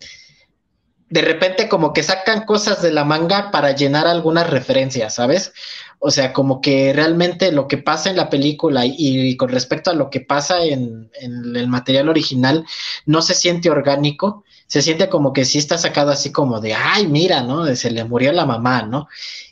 de 1.09 1.21
repente 1.21 1.69
como 1.69 1.94
que 1.94 2.03
sacan 2.03 2.45
cosas 2.45 2.81
de 2.81 2.91
la 2.91 3.03
manga 3.03 3.51
para 3.51 3.73
llenar 3.73 4.07
algunas 4.07 4.50
referencias, 4.50 5.15
¿sabes? 5.15 5.53
O 6.00 6.09
sea, 6.09 6.33
como 6.33 6.62
que 6.62 6.94
realmente 6.94 7.51
lo 7.51 7.67
que 7.67 7.77
pasa 7.77 8.09
en 8.09 8.17
la 8.17 8.29
película 8.29 8.84
y, 8.86 9.38
con 9.38 9.50
respecto 9.50 9.91
a 9.91 9.95
lo 9.95 10.10
que 10.10 10.22
pasa 10.22 10.63
en, 10.63 11.12
en, 11.19 11.55
el 11.55 11.67
material 11.67 12.10
original 12.10 12.65
no 13.05 13.22
se 13.22 13.34
siente 13.34 13.69
orgánico, 13.69 14.43
se 14.67 14.81
siente 14.81 15.10
como 15.10 15.31
que 15.31 15.45
sí 15.45 15.57
está 15.60 15.77
sacado 15.77 16.12
así 16.12 16.31
como 16.31 16.60
de, 16.60 16.74
ay, 16.74 17.07
mira, 17.07 17.43
¿no? 17.43 17.65
Se 17.75 17.91
le 17.91 18.03
murió 18.03 18.31
la 18.31 18.45
mamá, 18.45 18.84
¿no? 18.84 19.07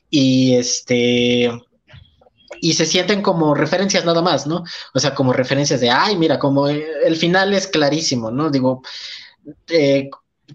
Y 0.09 0.55
este, 0.55 1.51
y 2.63 2.73
se 2.75 2.85
sienten 2.85 3.21
como 3.21 3.53
referencias 3.53 4.05
nada 4.05 4.21
más, 4.21 4.47
¿no? 4.47 4.63
O 4.93 4.99
sea, 4.99 5.13
como 5.13 5.33
referencias 5.33 5.81
de, 5.81 5.89
ay, 5.89 6.15
mira, 6.17 6.39
como 6.39 6.69
el 6.69 7.17
final 7.17 7.53
es 7.53 7.67
clarísimo, 7.67 8.31
¿no? 8.31 8.49
Digo, 8.49 8.81
eh, 9.67 10.09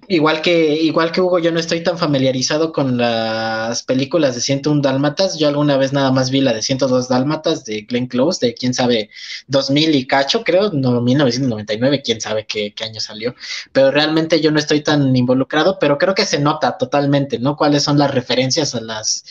igual 0.09 0.43
que, 0.43 0.75
igual 0.83 1.13
que 1.13 1.21
Hugo, 1.21 1.39
yo 1.39 1.51
no 1.51 1.59
estoy 1.61 1.83
tan 1.83 1.99
familiarizado 1.99 2.73
con 2.73 2.99
las 2.99 3.83
películas 3.83 4.35
de 4.35 4.41
101 4.41 4.83
Dálmatas. 4.83 5.39
Yo 5.39 5.49
alguna 5.49 5.77
vez 5.77 5.93
nada 5.93 6.13
más 6.13 6.31
vi 6.31 6.41
la 6.41 6.53
de 6.53 6.63
102 6.63 7.09
Dálmatas 7.09 7.65
de 7.65 7.83
Glenn 7.83 8.07
Close, 8.07 8.47
de 8.47 8.55
quién 8.55 8.75
sabe, 8.75 9.11
2000 9.49 9.95
y 9.95 10.07
cacho, 10.07 10.45
creo, 10.45 10.71
no, 10.73 11.01
1999, 11.01 12.03
quién 12.03 12.21
sabe 12.21 12.47
qué, 12.47 12.75
qué 12.75 12.85
año 12.85 13.01
salió. 13.01 13.35
Pero 13.73 13.91
realmente 13.91 14.41
yo 14.41 14.51
no 14.51 14.59
estoy 14.59 14.83
tan 14.83 15.15
involucrado, 15.15 15.79
pero 15.79 15.99
creo 15.99 16.15
que 16.15 16.27
se 16.27 16.39
nota 16.39 16.77
totalmente, 16.79 17.39
¿no? 17.39 17.57
Cuáles 17.57 17.83
son 17.83 17.99
las 17.99 18.13
referencias 18.13 18.75
a 18.75 18.81
las, 18.81 19.25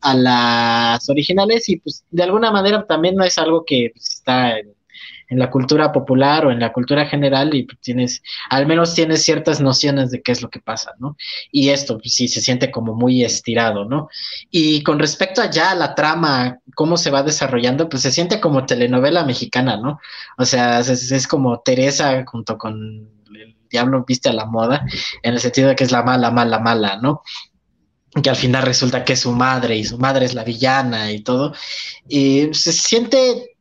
a 0.00 0.14
las 0.14 1.08
originales 1.08 1.68
y 1.68 1.78
pues 1.78 2.04
de 2.10 2.22
alguna 2.22 2.50
manera 2.50 2.86
también 2.86 3.16
no 3.16 3.24
es 3.24 3.38
algo 3.38 3.64
que 3.64 3.92
está 3.96 4.58
en 4.58 4.77
en 5.28 5.38
la 5.38 5.50
cultura 5.50 5.92
popular 5.92 6.46
o 6.46 6.50
en 6.50 6.60
la 6.60 6.72
cultura 6.72 7.06
general 7.06 7.54
y 7.54 7.66
tienes, 7.80 8.22
al 8.48 8.66
menos 8.66 8.94
tienes 8.94 9.22
ciertas 9.22 9.60
nociones 9.60 10.10
de 10.10 10.22
qué 10.22 10.32
es 10.32 10.42
lo 10.42 10.48
que 10.48 10.60
pasa, 10.60 10.94
¿no? 10.98 11.16
Y 11.52 11.68
esto 11.68 11.98
pues, 11.98 12.14
sí 12.14 12.28
se 12.28 12.40
siente 12.40 12.70
como 12.70 12.94
muy 12.94 13.24
estirado, 13.24 13.84
¿no? 13.84 14.08
Y 14.50 14.82
con 14.82 14.98
respecto 14.98 15.42
allá 15.42 15.70
a 15.70 15.74
la 15.74 15.94
trama, 15.94 16.58
cómo 16.74 16.96
se 16.96 17.10
va 17.10 17.22
desarrollando, 17.22 17.88
pues 17.88 18.02
se 18.02 18.10
siente 18.10 18.40
como 18.40 18.64
telenovela 18.64 19.24
mexicana, 19.24 19.76
¿no? 19.76 20.00
O 20.38 20.44
sea, 20.44 20.80
es, 20.80 21.26
como 21.26 21.60
Teresa 21.60 22.24
junto 22.26 22.56
con 22.56 23.10
el 23.34 23.56
diablo 23.70 24.04
viste 24.06 24.30
a 24.30 24.32
la 24.32 24.46
moda, 24.46 24.84
en 25.22 25.34
el 25.34 25.40
sentido 25.40 25.68
de 25.68 25.76
que 25.76 25.84
es 25.84 25.92
la 25.92 26.02
mala, 26.02 26.30
mala, 26.30 26.58
mala, 26.58 26.98
¿no? 27.00 27.22
que 28.22 28.30
al 28.30 28.36
final 28.36 28.64
resulta 28.64 29.04
que 29.04 29.12
es 29.12 29.20
su 29.20 29.32
madre 29.32 29.76
y 29.76 29.84
su 29.84 29.98
madre 29.98 30.24
es 30.24 30.34
la 30.34 30.42
villana 30.42 31.12
y 31.12 31.20
todo. 31.20 31.52
Y 32.08 32.48
se 32.52 32.72
siente 32.72 33.57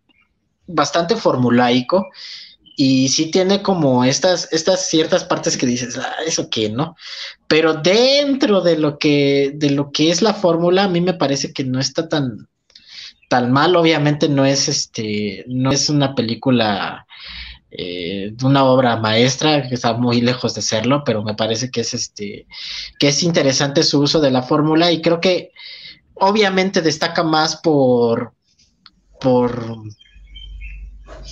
bastante 0.67 1.15
formulaico 1.15 2.07
y 2.75 3.09
sí 3.09 3.31
tiene 3.31 3.63
como 3.63 4.03
estas, 4.03 4.49
estas 4.51 4.87
ciertas 4.87 5.23
partes 5.23 5.57
que 5.57 5.65
dices, 5.65 5.97
ah, 5.97 6.13
eso 6.25 6.49
qué, 6.49 6.69
¿no? 6.69 6.95
Pero 7.47 7.73
dentro 7.73 8.61
de 8.61 8.77
lo 8.77 8.99
que, 8.99 9.51
de 9.55 9.71
lo 9.71 9.91
que 9.91 10.11
es 10.11 10.21
la 10.21 10.35
fórmula, 10.35 10.83
a 10.83 10.87
mí 10.87 11.01
me 11.01 11.15
parece 11.15 11.53
que 11.53 11.63
no 11.63 11.79
está 11.79 12.07
tan, 12.07 12.47
tan 13.29 13.51
mal, 13.51 13.75
obviamente 13.75 14.29
no 14.29 14.45
es 14.45 14.69
este, 14.69 15.43
no 15.47 15.71
es 15.71 15.89
una 15.89 16.13
película 16.13 17.07
eh, 17.69 18.33
una 18.43 18.63
obra 18.63 18.95
maestra 18.95 19.67
que 19.67 19.75
está 19.75 19.93
muy 19.93 20.21
lejos 20.21 20.53
de 20.53 20.61
serlo, 20.61 21.03
pero 21.03 21.23
me 21.23 21.33
parece 21.33 21.69
que 21.69 21.81
es 21.81 21.93
este, 21.93 22.47
que 22.97 23.09
es 23.09 23.23
interesante 23.23 23.83
su 23.83 23.99
uso 23.99 24.21
de 24.21 24.31
la 24.31 24.41
fórmula 24.41 24.91
y 24.91 25.01
creo 25.01 25.19
que 25.19 25.51
obviamente 26.13 26.81
destaca 26.81 27.23
más 27.23 27.57
por, 27.57 28.33
por 29.19 29.81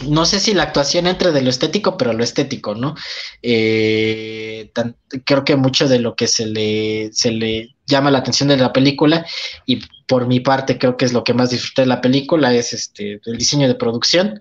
no 0.08 0.26
sé 0.26 0.40
si 0.40 0.54
la 0.54 0.64
actuación 0.64 1.08
entre 1.08 1.32
de 1.32 1.42
lo 1.42 1.50
estético, 1.50 1.98
pero 1.98 2.14
lo 2.14 2.24
estético, 2.24 2.76
¿no? 2.76 2.96
Eh, 3.42 4.72
creo 5.24 5.44
que 5.44 5.56
mucho 5.56 5.88
de 5.88 6.00
lo 6.00 6.16
que 6.16 6.28
se 6.28 6.46
le, 6.46 7.10
se 7.14 7.32
le 7.32 7.76
llama 7.86 8.12
la 8.12 8.20
atención 8.20 8.50
de 8.50 8.58
la 8.58 8.74
película, 8.74 9.26
y 9.66 9.82
por 10.08 10.28
mi 10.28 10.40
parte 10.40 10.78
creo 10.78 10.98
que 10.98 11.06
es 11.06 11.14
lo 11.14 11.24
que 11.24 11.34
más 11.34 11.50
disfruté 11.50 11.84
de 11.84 11.88
la 11.88 12.02
película, 12.02 12.54
es 12.54 12.74
este 12.74 13.20
el 13.26 13.38
diseño 13.38 13.68
de 13.68 13.76
producción, 13.76 14.40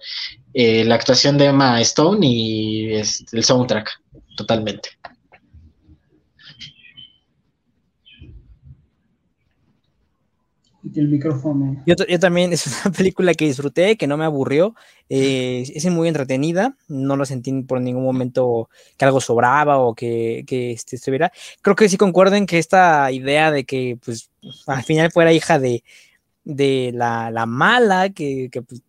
eh, 0.54 0.84
la 0.84 0.96
actuación 0.96 1.38
de 1.38 1.46
Emma 1.46 1.80
Stone 1.80 2.26
y 2.26 2.94
este, 2.94 3.36
el 3.36 3.44
soundtrack, 3.44 3.90
totalmente. 4.36 4.90
El 11.00 11.08
micrófono. 11.08 11.82
Yo, 11.86 11.96
también 12.18 12.52
es 12.52 12.66
una 12.66 12.94
película 12.94 13.34
que 13.34 13.46
disfruté, 13.46 13.96
que 13.96 14.06
no 14.06 14.16
me 14.16 14.24
aburrió, 14.24 14.74
eh, 15.08 15.64
es 15.74 15.84
muy 15.90 16.08
entretenida, 16.08 16.76
no 16.88 17.16
lo 17.16 17.24
sentí 17.24 17.62
por 17.62 17.80
ningún 17.80 18.04
momento 18.04 18.68
que 18.96 19.04
algo 19.04 19.20
sobraba 19.20 19.78
o 19.78 19.94
que, 19.94 20.44
este, 20.48 20.96
estuviera. 20.96 21.32
Creo 21.62 21.76
que 21.76 21.88
sí 21.88 21.96
concuerden 21.96 22.46
que 22.46 22.58
esta 22.58 23.10
idea 23.12 23.50
de 23.50 23.64
que 23.64 23.98
pues 24.04 24.30
al 24.66 24.82
final 24.82 25.10
fuera 25.12 25.32
hija 25.32 25.58
de, 25.58 25.84
de 26.44 26.92
la, 26.94 27.30
la 27.30 27.46
mala, 27.46 28.10
que, 28.10 28.48
que 28.50 28.62
pues, 28.62 28.82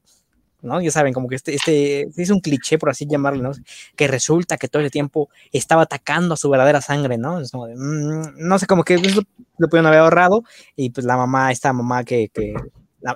¿no? 0.65 0.81
Ya 0.81 0.91
saben, 0.91 1.13
como 1.13 1.27
que 1.27 1.36
este, 1.36 1.53
este 1.55 2.07
es 2.17 2.29
un 2.29 2.39
cliché, 2.39 2.77
por 2.77 2.89
así 2.89 3.05
llamarlo, 3.05 3.41
¿no? 3.41 3.51
Que 3.95 4.07
resulta 4.07 4.57
que 4.57 4.67
todo 4.67 4.81
el 4.81 4.91
tiempo 4.91 5.29
estaba 5.51 5.84
atacando 5.84 6.34
a 6.34 6.38
su 6.38 6.50
verdadera 6.50 6.81
sangre, 6.81 7.17
¿no? 7.17 7.39
Mm, 7.39 8.38
no 8.38 8.60
sé, 8.60 8.67
como 8.67 8.84
que 8.84 8.95
eso 8.95 9.22
lo 9.57 9.67
pudieron 9.69 9.88
haber 9.88 10.00
ahorrado 10.00 10.43
y 10.75 10.89
pues 10.89 11.05
la 11.05 11.17
mamá, 11.17 11.51
esta 11.51 11.72
mamá 11.74 12.03
que, 12.03 12.29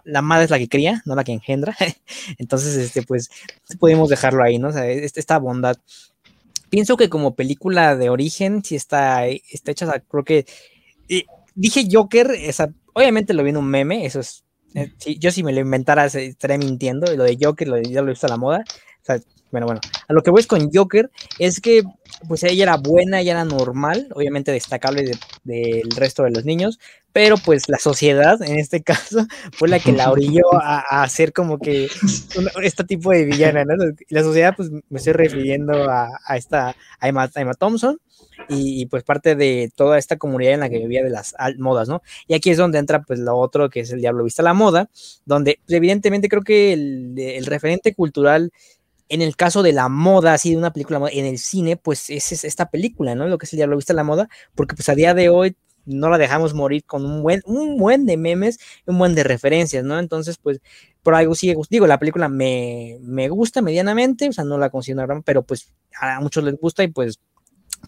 la, 0.06 0.22
madre 0.22 0.46
es 0.46 0.52
la 0.52 0.60
que 0.60 0.70
cría, 0.70 1.02
no 1.06 1.16
la 1.16 1.24
que 1.24 1.34
engendra. 1.34 1.76
Entonces, 2.38 2.76
este, 2.76 3.02
pues, 3.02 3.30
podemos 3.80 4.10
dejarlo 4.10 4.44
ahí, 4.44 4.60
¿no? 4.60 4.70
O 4.70 4.74
sea, 4.74 4.86
esta 4.88 5.40
bondad. 5.40 5.78
Pienso 6.70 6.98
que 6.98 7.10
como 7.10 7.36
película 7.36 7.96
de 7.96 8.10
origen, 8.10 8.64
si 8.64 8.76
está, 8.76 9.26
está 9.26 9.72
hecha, 9.72 10.00
creo 10.08 10.24
que... 10.24 10.46
dije 11.56 11.88
Joker, 11.92 12.32
obviamente 12.94 13.34
lo 13.34 13.44
vi 13.44 13.52
un 13.52 13.66
meme, 13.66 14.06
eso 14.06 14.20
es 14.20 14.44
eh, 14.76 14.92
yo 15.20 15.32
si 15.32 15.44
me 15.44 15.54
lo 15.54 15.60
inventara 15.60 16.06
estaría 16.06 16.58
mintiendo. 16.58 17.12
Y 17.12 17.18
lo 17.18 17.24
de 17.24 17.38
Joker, 17.42 17.68
ya 17.88 18.02
lo 18.02 18.08
he 18.08 18.12
visto 18.12 18.28
a 18.28 18.30
la 18.30 18.38
moda. 18.38 18.64
bueno, 19.52 19.66
bueno. 19.66 19.82
A 20.08 20.14
lo 20.14 20.22
que 20.22 20.32
voy 20.32 20.44
con 20.46 20.70
Joker 20.72 21.10
es 21.38 21.60
que 21.60 21.84
pues 22.28 22.44
ella 22.44 22.64
era 22.64 22.78
buena, 22.78 23.22
ella 23.22 23.32
era 23.32 23.46
normal, 23.46 24.08
obviamente 24.14 24.52
destacable 24.52 25.12
del 25.44 25.90
resto 25.96 26.24
de 26.24 26.32
los 26.32 26.44
niños, 26.44 26.80
pero 27.14 27.38
pues 27.38 27.70
la 27.70 27.78
sociedad, 27.78 28.42
en 28.42 28.60
este 28.60 28.82
caso, 28.84 29.26
fue 29.54 29.70
la 29.70 29.80
que 29.80 29.92
la 29.92 30.12
orilló 30.12 30.54
a, 30.62 31.02
hacer 31.04 31.34
como 31.34 31.60
que 31.60 31.90
este 32.64 32.84
tipo 32.84 33.12
de 33.12 33.26
villana, 33.26 33.64
¿no? 33.66 33.76
La 34.10 34.24
sociedad, 34.24 34.54
pues 34.56 34.70
me 34.72 34.98
estoy 34.98 35.14
refiriendo 35.14 35.90
a, 35.90 36.10
esta, 36.36 36.76
a 37.00 37.08
Emma, 37.08 37.30
Thompson, 37.58 38.00
y, 38.48 38.86
pues 38.88 39.04
parte 39.04 39.36
de 39.36 39.72
toda 39.76 39.98
esta 39.98 40.18
comunidad 40.18 40.54
en 40.54 40.60
la 40.62 40.70
que 40.70 40.80
vivía 40.80 41.04
de 41.04 41.10
las 41.10 41.36
modas, 41.58 41.90
¿no? 41.90 42.02
Y 42.28 42.34
aquí 42.34 42.50
es 42.50 42.58
donde 42.58 42.80
entra 42.80 43.02
pues 43.04 43.20
lo 43.20 43.38
otro 43.38 43.70
que 43.70 43.82
es 43.82 43.92
el 43.92 44.02
Diablo 44.02 44.24
Vista 44.24 44.44
la 44.44 44.54
Moda, 44.54 44.90
donde 45.26 45.60
pues, 45.66 45.76
evidentemente 45.76 46.30
creo 46.30 46.44
que 46.44 46.74
el, 46.74 47.14
el 47.18 47.46
referente 47.46 47.94
cultural 47.94 48.52
en 49.10 49.22
el 49.24 49.36
caso 49.36 49.64
de 49.64 49.74
la 49.74 49.90
moda, 49.90 50.34
así 50.34 50.52
de 50.52 50.58
una 50.58 50.72
película 50.72 51.02
en 51.12 51.26
el 51.26 51.40
cine, 51.40 51.76
pues 51.78 52.10
es, 52.10 52.44
esta 52.44 52.70
película, 52.70 53.16
¿no? 53.16 53.28
Lo 53.28 53.38
que 53.40 53.48
es 53.48 53.54
el 53.54 53.58
Diablo 53.58 53.76
Vista 53.76 53.94
la 53.94 54.04
Moda, 54.04 54.30
porque 54.56 54.76
pues 54.76 54.88
a 54.88 54.96
día 54.96 55.16
de 55.16 55.30
hoy 55.30 55.56
no 55.86 56.10
la 56.10 56.20
dejamos 56.20 56.54
morir 56.54 56.84
con 56.86 57.04
un 57.04 57.24
buen, 57.24 57.42
un 57.46 57.78
buen 57.78 58.06
de 58.06 58.18
memes, 58.18 58.60
un 58.86 59.00
buen 59.00 59.16
de 59.16 59.24
referencias, 59.24 59.84
¿no? 59.84 59.98
Entonces, 59.98 60.38
pues, 60.38 60.62
por 61.02 61.16
algo 61.16 61.34
sí, 61.34 61.54
digo, 61.72 61.88
la 61.88 61.98
película 61.98 62.30
me, 62.30 63.00
me 63.02 63.30
gusta 63.30 63.64
medianamente, 63.64 64.30
o 64.30 64.34
sea, 64.34 64.44
no 64.44 64.60
la 64.60 64.70
considero 64.70 65.24
pero 65.26 65.44
pues 65.44 65.74
a 66.00 66.20
muchos 66.20 66.44
les 66.44 66.56
gusta 66.58 66.84
y 66.84 66.90
pues 66.90 67.20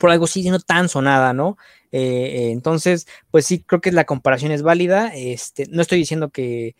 por 0.01 0.09
algo 0.09 0.25
sí 0.25 0.49
no 0.49 0.59
tan 0.59 0.89
sonada, 0.89 1.31
¿no? 1.31 1.57
Eh, 1.91 2.49
entonces, 2.51 3.07
pues 3.29 3.45
sí, 3.45 3.61
creo 3.61 3.81
que 3.81 3.91
la 3.91 4.05
comparación 4.05 4.51
es 4.51 4.63
válida. 4.63 5.11
Este, 5.13 5.67
no 5.69 5.83
estoy 5.83 5.99
diciendo 5.99 6.31
que, 6.31 6.75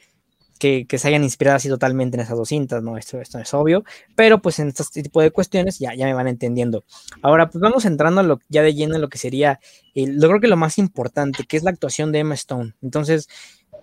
que, 0.58 0.88
se 0.98 1.08
hayan 1.08 1.24
inspirado 1.24 1.58
así 1.58 1.70
totalmente 1.70 2.18
en 2.18 2.22
esas 2.22 2.36
dos 2.36 2.50
cintas, 2.50 2.82
¿no? 2.82 2.98
Esto, 2.98 3.22
esto 3.22 3.38
es 3.38 3.54
obvio, 3.54 3.84
pero 4.16 4.42
pues 4.42 4.58
en 4.58 4.70
este 4.70 5.04
tipo 5.04 5.22
de 5.22 5.30
cuestiones 5.30 5.78
ya, 5.78 5.94
ya 5.94 6.08
me 6.08 6.16
van 6.16 6.30
entendiendo. 6.30 6.84
Ahora, 7.22 7.48
pues 7.48 7.62
vamos 7.62 7.86
entrando 7.86 8.40
ya 8.50 8.63
de 8.63 8.74
lleno 8.74 8.96
en 8.96 9.01
lo 9.01 9.10
que 9.10 9.20
sería, 9.20 9.60
yo 9.94 10.28
creo 10.28 10.42
que 10.42 10.48
lo 10.48 10.58
más 10.58 10.80
importante, 10.80 11.44
que 11.46 11.58
es 11.58 11.63
la 11.63 11.70
actuación 11.70 12.12
de 12.12 12.20
Emma 12.20 12.34
Stone. 12.34 12.74
Entonces, 12.82 13.30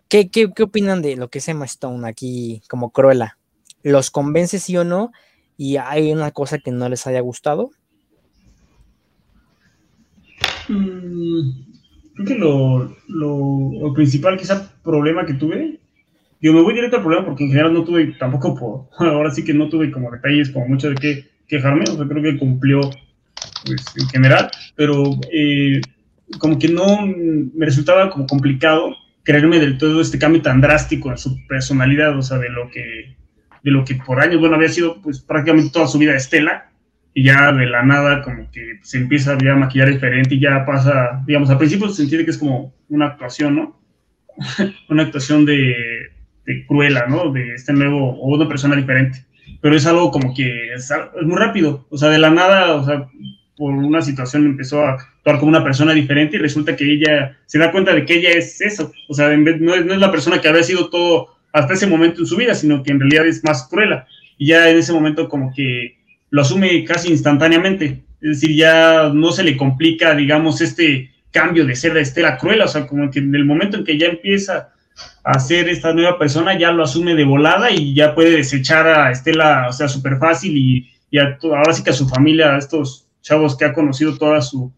¿qué, 0.08 0.30
qué, 0.30 0.50
qué 0.52 0.64
opinan 0.64 1.00
de 1.00 1.14
lo 1.14 1.28
que 1.28 1.38
es 1.38 1.48
Emma 1.48 1.66
Stone 1.66 2.08
aquí 2.08 2.60
como 2.68 2.90
Cruella? 2.90 3.38
¿Los 3.84 4.10
convence 4.10 4.58
sí 4.58 4.76
o 4.76 4.82
no? 4.82 5.12
¿Y 5.56 5.76
hay 5.76 6.10
una 6.10 6.32
cosa 6.32 6.58
que 6.58 6.72
no 6.72 6.88
les 6.88 7.06
haya 7.06 7.20
gustado? 7.20 7.70
Mm, 10.68 11.50
creo 12.14 12.26
que 12.26 12.34
lo, 12.34 12.96
lo, 13.08 13.92
principal, 13.94 14.36
quizá 14.36 14.70
problema 14.82 15.24
que 15.24 15.34
tuve, 15.34 15.80
yo 16.40 16.52
me 16.52 16.62
voy 16.62 16.74
directo 16.74 16.96
al 16.96 17.02
problema 17.02 17.26
porque 17.26 17.44
en 17.44 17.50
general 17.50 17.72
no 17.72 17.84
tuve 17.84 18.14
tampoco 18.18 18.54
por, 18.54 18.88
ahora 19.06 19.30
sí 19.30 19.44
que 19.44 19.54
no 19.54 19.68
tuve 19.68 19.90
como 19.90 20.10
detalles 20.10 20.50
como 20.50 20.68
mucho 20.68 20.90
de 20.90 20.96
qué 20.96 21.24
quejarme, 21.46 21.84
o 21.90 21.96
sea, 21.96 22.06
creo 22.06 22.22
que 22.22 22.38
cumplió 22.38 22.80
pues, 23.64 23.84
en 23.96 24.08
general, 24.08 24.50
pero 24.76 25.04
eh, 25.32 25.80
como 26.38 26.58
que 26.58 26.68
no 26.68 27.06
me 27.06 27.66
resultaba 27.66 28.10
como 28.10 28.26
complicado 28.26 28.94
creerme 29.22 29.58
del 29.58 29.78
todo 29.78 30.00
este 30.00 30.18
cambio 30.18 30.42
tan 30.42 30.60
drástico 30.60 31.10
en 31.10 31.18
su 31.18 31.46
personalidad, 31.46 32.16
o 32.16 32.22
sea, 32.22 32.38
de 32.38 32.50
lo 32.50 32.70
que, 32.70 33.16
de 33.62 33.70
lo 33.70 33.84
que 33.84 33.94
por 33.94 34.20
años, 34.20 34.40
bueno, 34.40 34.56
había 34.56 34.68
sido 34.68 35.00
pues 35.02 35.20
prácticamente 35.20 35.70
toda 35.70 35.86
su 35.86 35.98
vida 35.98 36.14
Estela, 36.14 36.70
y 37.18 37.24
ya 37.24 37.50
de 37.50 37.66
la 37.66 37.82
nada 37.82 38.22
como 38.22 38.48
que 38.52 38.78
se 38.82 38.96
empieza 38.96 39.36
ya 39.42 39.54
a 39.54 39.56
maquillar 39.56 39.90
diferente 39.90 40.36
y 40.36 40.40
ya 40.40 40.64
pasa, 40.64 41.20
digamos, 41.26 41.50
al 41.50 41.58
principio 41.58 41.88
se 41.88 42.04
entiende 42.04 42.24
que 42.24 42.30
es 42.30 42.38
como 42.38 42.72
una 42.88 43.06
actuación, 43.06 43.56
¿no? 43.56 43.80
una 44.88 45.02
actuación 45.02 45.44
de, 45.44 45.74
de, 46.46 46.64
Cruella, 46.68 47.06
¿no? 47.08 47.32
De 47.32 47.54
este 47.54 47.72
nuevo, 47.72 48.10
o 48.10 48.36
una 48.36 48.46
persona 48.46 48.76
diferente. 48.76 49.24
Pero 49.60 49.74
es 49.74 49.84
algo 49.84 50.12
como 50.12 50.32
que 50.32 50.72
es, 50.72 50.92
muy 51.22 51.36
rápido, 51.36 51.88
o 51.90 51.98
sea, 51.98 52.08
de 52.08 52.20
la 52.20 52.30
nada, 52.30 52.76
o 52.76 52.84
sea, 52.84 53.08
por 53.56 53.74
una 53.74 54.00
situación 54.00 54.46
empezó 54.46 54.86
a 54.86 54.92
actuar 54.92 55.40
como 55.40 55.48
una 55.48 55.64
persona 55.64 55.94
diferente 55.94 56.36
y 56.36 56.38
resulta 56.38 56.76
que 56.76 56.84
ella 56.84 57.36
se 57.46 57.58
da 57.58 57.72
cuenta 57.72 57.96
de 57.96 58.04
que 58.04 58.14
ella 58.14 58.30
es 58.30 58.60
eso, 58.60 58.92
o 59.08 59.14
sea, 59.14 59.32
en 59.32 59.42
vez, 59.42 59.60
no, 59.60 59.74
es, 59.74 59.84
no 59.84 59.92
es 59.92 59.98
la 59.98 60.12
persona 60.12 60.40
que 60.40 60.46
había 60.46 60.62
sido 60.62 60.88
todo 60.88 61.36
hasta 61.52 61.74
ese 61.74 61.88
momento 61.88 62.20
en 62.20 62.26
su 62.28 62.36
vida, 62.36 62.54
sino 62.54 62.84
que 62.84 62.92
en 62.92 63.00
realidad 63.00 63.26
es 63.26 63.42
más 63.42 63.66
Cruella. 63.68 64.06
Y 64.40 64.46
ya 64.46 64.70
en 64.70 64.78
ese 64.78 64.92
momento 64.92 65.28
como 65.28 65.52
que 65.52 65.97
lo 66.30 66.42
asume 66.42 66.84
casi 66.84 67.08
instantáneamente. 67.08 68.04
Es 68.20 68.40
decir, 68.40 68.56
ya 68.56 69.10
no 69.12 69.30
se 69.32 69.44
le 69.44 69.56
complica, 69.56 70.14
digamos, 70.14 70.60
este 70.60 71.10
cambio 71.30 71.66
de 71.66 71.76
ser 71.76 71.94
de 71.94 72.00
Estela 72.00 72.38
Cruella, 72.38 72.64
o 72.64 72.68
sea, 72.68 72.86
como 72.86 73.10
que 73.10 73.20
en 73.20 73.34
el 73.34 73.44
momento 73.44 73.76
en 73.76 73.84
que 73.84 73.98
ya 73.98 74.06
empieza 74.06 74.70
a 75.22 75.38
ser 75.38 75.68
esta 75.68 75.92
nueva 75.92 76.18
persona, 76.18 76.58
ya 76.58 76.72
lo 76.72 76.82
asume 76.82 77.14
de 77.14 77.24
volada 77.24 77.70
y 77.70 77.94
ya 77.94 78.14
puede 78.14 78.30
desechar 78.30 78.86
a 78.88 79.10
Estela, 79.10 79.66
o 79.68 79.72
sea, 79.72 79.88
súper 79.88 80.18
fácil 80.18 80.56
y, 80.56 80.90
y 81.10 81.18
ahora 81.18 81.72
sí 81.72 81.84
que 81.84 81.90
a 81.90 81.94
su 81.94 82.08
familia, 82.08 82.54
a 82.54 82.58
estos 82.58 83.06
chavos 83.20 83.56
que 83.56 83.64
ha 83.64 83.72
conocido 83.72 84.16
toda 84.16 84.40
su, 84.40 84.72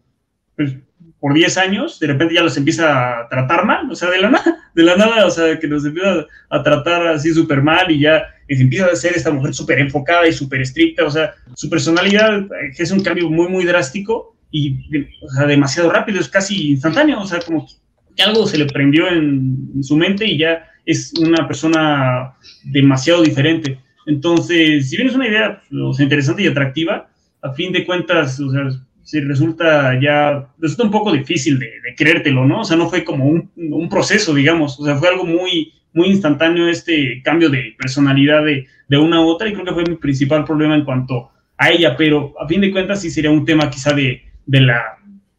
pues, 0.55 0.75
por 1.21 1.35
10 1.35 1.57
años, 1.59 1.99
de 1.99 2.07
repente 2.07 2.33
ya 2.33 2.41
los 2.41 2.57
empieza 2.57 3.19
a 3.19 3.29
tratar 3.29 3.63
mal, 3.63 3.89
o 3.91 3.95
sea, 3.95 4.09
de 4.09 4.19
la 4.19 4.31
nada, 4.31 4.57
de 4.75 4.83
la 4.83 4.97
nada, 4.97 5.27
o 5.27 5.29
sea, 5.29 5.59
que 5.59 5.67
los 5.67 5.85
empieza 5.85 6.25
a 6.49 6.63
tratar 6.63 7.07
así 7.07 7.31
súper 7.31 7.61
mal 7.61 7.91
y 7.91 7.99
ya 7.99 8.23
empieza 8.47 8.87
a 8.87 8.95
ser 8.95 9.15
esta 9.15 9.31
mujer 9.31 9.53
súper 9.53 9.79
enfocada 9.79 10.27
y 10.27 10.33
súper 10.33 10.61
estricta, 10.61 11.05
o 11.05 11.11
sea, 11.11 11.35
su 11.53 11.69
personalidad 11.69 12.39
eh, 12.39 12.73
es 12.75 12.91
un 12.91 13.03
cambio 13.03 13.29
muy, 13.29 13.47
muy 13.49 13.65
drástico 13.65 14.35
y 14.49 14.79
o 15.21 15.29
sea, 15.29 15.45
demasiado 15.45 15.91
rápido, 15.91 16.19
es 16.19 16.27
casi 16.27 16.71
instantáneo, 16.71 17.21
o 17.21 17.27
sea, 17.27 17.39
como 17.39 17.67
que 18.15 18.23
algo 18.23 18.47
se 18.47 18.57
le 18.57 18.65
prendió 18.65 19.07
en, 19.07 19.83
su 19.83 19.95
mente 19.95 20.25
y 20.25 20.39
ya 20.39 20.67
es 20.87 21.13
una 21.19 21.47
persona 21.47 22.33
demasiado 22.63 23.21
diferente. 23.21 23.79
Entonces, 24.07 24.89
si 24.89 24.97
bien 24.97 25.07
es 25.07 25.15
una 25.15 25.27
idea 25.27 25.61
o 25.71 25.93
sea, 25.93 26.03
interesante 26.03 26.41
y 26.41 26.47
atractiva, 26.47 27.09
a 27.43 27.53
fin 27.53 27.71
de 27.71 27.85
cuentas, 27.85 28.39
o 28.39 28.51
sea, 28.51 28.63
sí 29.03 29.19
resulta 29.21 29.99
ya, 29.99 30.47
resulta 30.59 30.83
un 30.83 30.91
poco 30.91 31.11
difícil 31.11 31.59
de, 31.59 31.69
creértelo, 31.97 32.45
¿no? 32.45 32.61
O 32.61 32.63
sea, 32.63 32.77
no 32.77 32.89
fue 32.89 33.03
como 33.03 33.25
un, 33.25 33.51
un, 33.55 33.89
proceso, 33.89 34.33
digamos, 34.33 34.79
o 34.79 34.85
sea, 34.85 34.95
fue 34.95 35.09
algo 35.09 35.25
muy, 35.25 35.73
muy 35.93 36.07
instantáneo 36.07 36.67
este 36.67 37.21
cambio 37.23 37.49
de 37.49 37.75
personalidad 37.77 38.45
de, 38.45 38.67
de 38.87 38.97
una 38.97 39.17
a 39.17 39.21
otra 39.21 39.49
y 39.49 39.53
creo 39.53 39.65
que 39.65 39.73
fue 39.73 39.83
mi 39.83 39.95
principal 39.95 40.45
problema 40.45 40.75
en 40.75 40.85
cuanto 40.85 41.31
a 41.57 41.69
ella, 41.69 41.95
pero 41.97 42.33
a 42.39 42.47
fin 42.47 42.61
de 42.61 42.71
cuentas 42.71 43.01
sí 43.01 43.11
sería 43.11 43.31
un 43.31 43.45
tema 43.45 43.69
quizá 43.69 43.93
de, 43.93 44.23
de 44.45 44.61
la, 44.61 44.81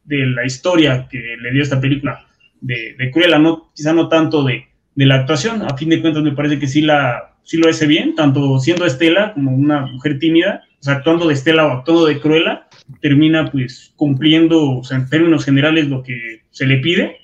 de 0.05 0.27
la 0.27 0.45
historia 0.45 1.09
que 1.11 1.19
le 1.41 1.51
dio 1.51 1.63
esta 1.63 1.81
película 1.81 2.27
de, 2.61 2.95
de 2.99 3.11
Cruella, 3.11 3.39
no, 3.39 3.71
quizá 3.75 3.93
no 3.93 4.09
tanto 4.09 4.45
de, 4.45 4.67
de 4.95 5.07
la 5.07 5.17
actuación. 5.17 5.63
A 5.63 5.77
fin 5.77 5.89
de 5.89 6.01
cuentas, 6.01 6.23
me 6.23 6.33
parece 6.33 6.59
que 6.59 6.67
sí, 6.67 6.81
la, 6.83 7.35
sí 7.43 7.57
lo 7.57 7.69
hace 7.69 7.87
bien, 7.87 8.15
tanto 8.15 8.59
siendo 8.59 8.87
Estela 8.87 9.35
como 9.35 9.51
una 9.51 9.87
mujer 9.87 10.19
tímida, 10.19 10.63
o 10.81 10.83
sea, 10.83 10.95
actuando 10.95 11.29
de 11.29 11.35
Estela 11.35 11.67
o 11.67 11.71
actuando 11.71 12.07
de 12.07 12.21
Cruella, 12.21 12.69
termina 13.01 13.51
pues 13.51 13.93
cumpliendo, 13.97 14.79
o 14.79 14.85
sea, 14.85 14.99
en 14.99 15.09
términos 15.09 15.45
generales, 15.45 15.89
lo 15.89 16.03
que 16.03 16.43
se 16.51 16.67
le 16.67 16.79
pide. 16.79 17.17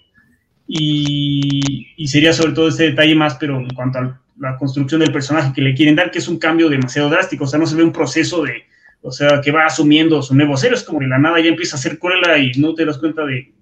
Y, 0.67 1.89
y 1.97 2.09
sería 2.09 2.33
sobre 2.33 2.53
todo 2.53 2.69
este 2.69 2.85
detalle 2.85 3.15
más, 3.15 3.37
pero 3.37 3.59
en 3.59 3.71
cuanto 3.71 3.99
a 3.99 4.21
la 4.39 4.57
construcción 4.57 5.01
del 5.01 5.13
personaje 5.13 5.53
que 5.55 5.63
le 5.63 5.75
quieren 5.75 5.97
dar, 5.97 6.11
que 6.11 6.19
es 6.19 6.29
un 6.29 6.39
cambio 6.39 6.69
demasiado 6.69 7.09
drástico, 7.09 7.45
o 7.45 7.47
sea, 7.47 7.59
no 7.59 7.67
se 7.67 7.77
ve 7.77 7.83
un 7.83 7.93
proceso 7.93 8.43
de, 8.43 8.65
o 9.03 9.11
sea, 9.11 9.41
que 9.41 9.51
va 9.51 9.67
asumiendo 9.67 10.23
su 10.23 10.35
nuevo 10.35 10.57
ser, 10.57 10.73
es 10.73 10.85
como 10.85 11.01
de 11.01 11.09
la 11.09 11.19
nada 11.19 11.41
ya 11.41 11.49
empieza 11.49 11.77
a 11.77 11.81
ser 11.81 11.99
Cruella 11.99 12.39
y 12.39 12.53
no 12.59 12.75
te 12.75 12.85
das 12.85 12.99
cuenta 12.99 13.25
de, 13.25 13.53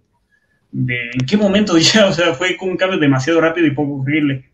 de 0.73 1.11
en 1.13 1.27
qué 1.27 1.37
momento 1.37 1.79
ya, 1.79 2.07
o 2.07 2.13
sea, 2.13 2.35
fue 2.35 2.57
con 2.57 2.71
un 2.71 2.77
cambio 2.77 2.99
demasiado 2.99 3.41
rápido 3.41 3.67
y 3.67 3.71
poco 3.73 4.03
creíble. 4.05 4.51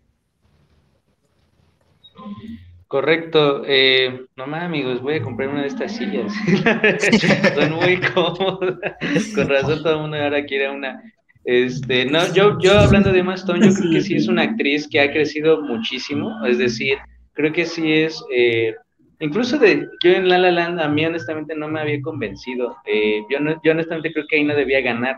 Correcto. 2.93 3.63
Eh, 3.67 4.27
no 4.37 4.47
más, 4.47 4.65
amigos, 4.65 5.01
voy 5.01 5.15
a 5.15 5.23
comprar 5.23 5.49
una 5.49 5.63
de 5.63 5.69
estas 5.69 5.97
sillas. 5.97 6.31
Son 7.55 7.73
muy 7.73 7.99
cómodas. 7.99 9.33
Con 9.35 9.49
razón 9.49 9.83
todo 9.83 9.95
el 9.95 10.01
mundo 10.01 10.19
ahora 10.19 10.45
quiere 10.45 10.69
una. 10.69 11.03
Este, 11.43 12.05
no, 12.05 12.21
yo, 12.35 12.59
yo 12.61 12.79
hablando 12.79 13.11
de 13.11 13.21
Emma 13.21 13.35
yo 13.37 13.55
creo 13.55 13.91
que 13.93 14.03
sí 14.03 14.17
es 14.17 14.29
una 14.29 14.43
actriz 14.43 14.87
que 14.87 15.01
ha 15.01 15.11
crecido 15.11 15.63
muchísimo. 15.63 16.45
Es 16.45 16.59
decir, 16.59 16.99
creo 17.33 17.51
que 17.51 17.65
sí 17.65 17.95
es. 17.95 18.23
Eh, 18.31 18.75
incluso 19.21 19.57
de 19.57 19.89
yo 20.05 20.11
en 20.11 20.29
La 20.29 20.37
La 20.37 20.51
Land, 20.51 20.79
a 20.79 20.89
mí 20.89 21.07
honestamente 21.07 21.57
no 21.57 21.69
me 21.69 21.81
había 21.81 22.03
convencido. 22.03 22.77
Eh, 22.85 23.23
yo, 23.31 23.41
no, 23.41 23.59
yo 23.65 23.73
honestamente 23.73 24.13
creo 24.13 24.27
que 24.29 24.37
ahí 24.37 24.45
no 24.45 24.55
debía 24.55 24.83
ganar. 24.83 25.17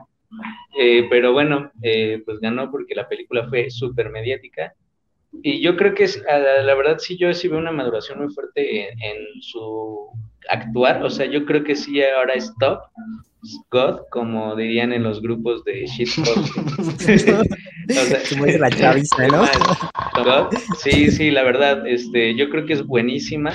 Eh, 0.78 1.09
pero 1.11 1.33
bueno, 1.33 1.73
eh, 1.83 2.23
pues 2.25 2.38
ganó 2.38 2.71
porque 2.71 2.95
la 2.95 3.09
película 3.09 3.49
fue 3.49 3.69
súper 3.69 4.11
mediática. 4.11 4.73
Y 5.43 5.61
yo 5.61 5.76
creo 5.76 5.95
que 5.95 6.07
la 6.26 6.75
verdad 6.75 6.99
sí, 6.99 7.17
yo 7.17 7.33
sí 7.35 7.49
veo 7.49 7.59
una 7.59 7.73
maduración 7.73 8.19
muy 8.19 8.33
fuerte 8.33 8.88
en, 8.88 9.43
su 9.43 10.09
actuar. 10.49 11.03
O 11.03 11.11
sea, 11.11 11.26
yo 11.26 11.45
creo 11.45 11.64
que 11.64 11.76
sí 11.76 12.03
ahora 12.03 12.35
es 12.35 12.53
top, 12.59 12.81
God, 13.71 14.00
como 14.11 14.57
dirían 14.57 14.93
en 14.93 15.03
los 15.03 15.21
grupos 15.21 15.64
de 15.64 15.87
shitpost. 15.87 16.57
o 16.59 17.95
sea, 17.95 18.59
la 18.59 18.71
chaviza, 18.71 19.29
¿no? 19.29 19.45
God. 20.25 20.57
Sí, 20.79 21.11
sí, 21.11 21.31
la 21.31 21.43
verdad, 21.43 21.87
este, 21.87 22.35
yo 22.35 22.49
creo 22.49 22.64
que 22.64 22.75
es 22.75 22.87
buenísima 22.87 23.53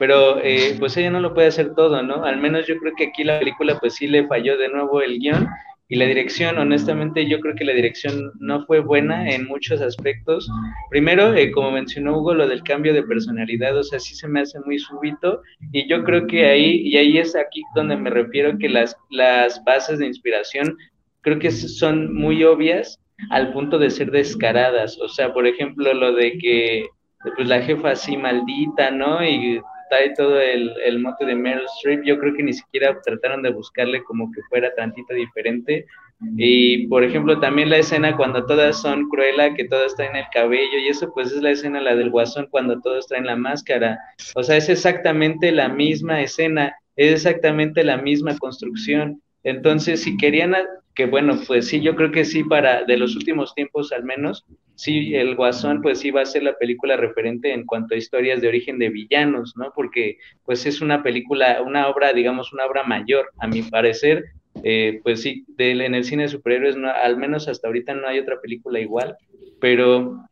pero 0.00 0.42
eh, 0.42 0.76
pues 0.78 0.96
ella 0.96 1.10
no 1.10 1.20
lo 1.20 1.34
puede 1.34 1.48
hacer 1.48 1.74
todo, 1.74 2.02
¿no? 2.02 2.24
Al 2.24 2.38
menos 2.38 2.66
yo 2.66 2.78
creo 2.78 2.94
que 2.96 3.08
aquí 3.08 3.22
la 3.22 3.38
película 3.38 3.78
pues 3.78 3.96
sí 3.96 4.06
le 4.06 4.26
falló 4.26 4.56
de 4.56 4.70
nuevo 4.70 5.02
el 5.02 5.18
guion 5.18 5.46
y 5.92 5.96
la 5.96 6.06
dirección, 6.06 6.56
honestamente, 6.56 7.28
yo 7.28 7.40
creo 7.40 7.56
que 7.56 7.64
la 7.64 7.72
dirección 7.72 8.30
no 8.38 8.64
fue 8.64 8.78
buena 8.78 9.28
en 9.28 9.48
muchos 9.48 9.80
aspectos. 9.80 10.48
Primero, 10.88 11.34
eh, 11.34 11.50
como 11.50 11.72
mencionó 11.72 12.16
Hugo, 12.16 12.32
lo 12.32 12.46
del 12.46 12.62
cambio 12.62 12.94
de 12.94 13.02
personalidad, 13.02 13.76
o 13.76 13.82
sea, 13.82 13.98
sí 13.98 14.14
se 14.14 14.28
me 14.28 14.40
hace 14.40 14.60
muy 14.60 14.78
súbito. 14.78 15.42
Y 15.72 15.88
yo 15.88 16.04
creo 16.04 16.28
que 16.28 16.46
ahí, 16.46 16.82
y 16.84 16.96
ahí 16.96 17.18
es 17.18 17.34
aquí 17.34 17.62
donde 17.74 17.96
me 17.96 18.08
refiero 18.08 18.56
que 18.56 18.68
las, 18.68 18.96
las 19.10 19.60
bases 19.64 19.98
de 19.98 20.06
inspiración 20.06 20.78
creo 21.22 21.40
que 21.40 21.50
son 21.50 22.14
muy 22.14 22.44
obvias 22.44 23.00
al 23.30 23.52
punto 23.52 23.76
de 23.76 23.90
ser 23.90 24.12
descaradas. 24.12 24.96
O 25.00 25.08
sea, 25.08 25.32
por 25.32 25.44
ejemplo, 25.44 25.92
lo 25.92 26.12
de 26.12 26.38
que 26.38 26.86
pues 27.34 27.48
la 27.48 27.62
jefa 27.62 27.90
así 27.90 28.16
maldita, 28.16 28.92
¿no? 28.92 29.24
Y 29.26 29.60
trae 29.90 30.14
todo 30.14 30.40
el, 30.40 30.72
el, 30.84 31.00
mote 31.00 31.26
de 31.26 31.34
Meryl 31.34 31.66
Streep, 31.76 32.02
yo 32.04 32.18
creo 32.18 32.34
que 32.34 32.42
ni 32.42 32.54
siquiera 32.54 32.98
trataron 33.02 33.42
de 33.42 33.50
buscarle 33.50 34.02
como 34.04 34.32
que 34.32 34.40
fuera 34.48 34.74
tantito 34.74 35.12
diferente. 35.12 35.84
Y 36.36 36.86
por 36.86 37.02
ejemplo, 37.02 37.40
también 37.40 37.70
la 37.70 37.78
escena 37.78 38.16
cuando 38.16 38.46
todas 38.46 38.80
son 38.80 39.08
Cruella, 39.08 39.54
que 39.54 39.64
todas 39.64 39.96
traen 39.96 40.16
el 40.16 40.26
cabello, 40.32 40.78
y 40.78 40.88
eso 40.88 41.10
pues 41.12 41.32
es 41.32 41.42
la 41.42 41.50
escena 41.50 41.80
la 41.80 41.96
del 41.96 42.10
guasón 42.10 42.46
cuando 42.50 42.80
todos 42.80 43.06
traen 43.06 43.26
la 43.26 43.36
máscara. 43.36 43.98
O 44.34 44.42
sea, 44.42 44.56
es 44.56 44.68
exactamente 44.68 45.50
la 45.50 45.68
misma 45.68 46.20
escena, 46.20 46.74
es 46.96 47.12
exactamente 47.12 47.84
la 47.84 47.96
misma 47.96 48.36
construcción. 48.38 49.22
Entonces, 49.42 50.02
si 50.02 50.16
querían, 50.18 50.54
que 50.94 51.06
bueno, 51.06 51.40
pues 51.46 51.68
sí, 51.68 51.80
yo 51.80 51.96
creo 51.96 52.10
que 52.12 52.24
sí, 52.24 52.44
para 52.44 52.84
de 52.84 52.98
los 52.98 53.16
últimos 53.16 53.54
tiempos 53.54 53.90
al 53.92 54.04
menos, 54.04 54.44
sí, 54.80 55.14
el 55.14 55.36
Guasón 55.36 55.82
pues 55.82 55.98
sí 55.98 56.10
va 56.10 56.22
a 56.22 56.26
ser 56.26 56.42
la 56.42 56.56
película 56.56 56.96
referente 56.96 57.52
en 57.52 57.66
cuanto 57.66 57.94
a 57.94 57.98
historias 57.98 58.40
de 58.40 58.48
origen 58.48 58.78
de 58.78 58.88
villanos, 58.88 59.54
¿no? 59.54 59.72
Porque 59.74 60.16
pues 60.46 60.64
es 60.64 60.80
una 60.80 61.02
película, 61.02 61.60
una 61.60 61.86
obra, 61.88 62.14
digamos, 62.14 62.54
una 62.54 62.64
obra 62.64 62.82
mayor, 62.84 63.30
a 63.38 63.46
mi 63.46 63.60
parecer, 63.60 64.24
eh, 64.64 65.00
pues 65.02 65.20
sí, 65.20 65.44
de, 65.48 65.72
en 65.72 65.94
el 65.94 66.04
cine 66.04 66.22
de 66.22 66.30
superhéroes, 66.30 66.78
no, 66.78 66.90
al 66.90 67.18
menos 67.18 67.46
hasta 67.46 67.68
ahorita 67.68 67.92
no 67.92 68.08
hay 68.08 68.20
otra 68.20 68.40
película 68.40 68.80
igual, 68.80 69.18
pero 69.60 70.24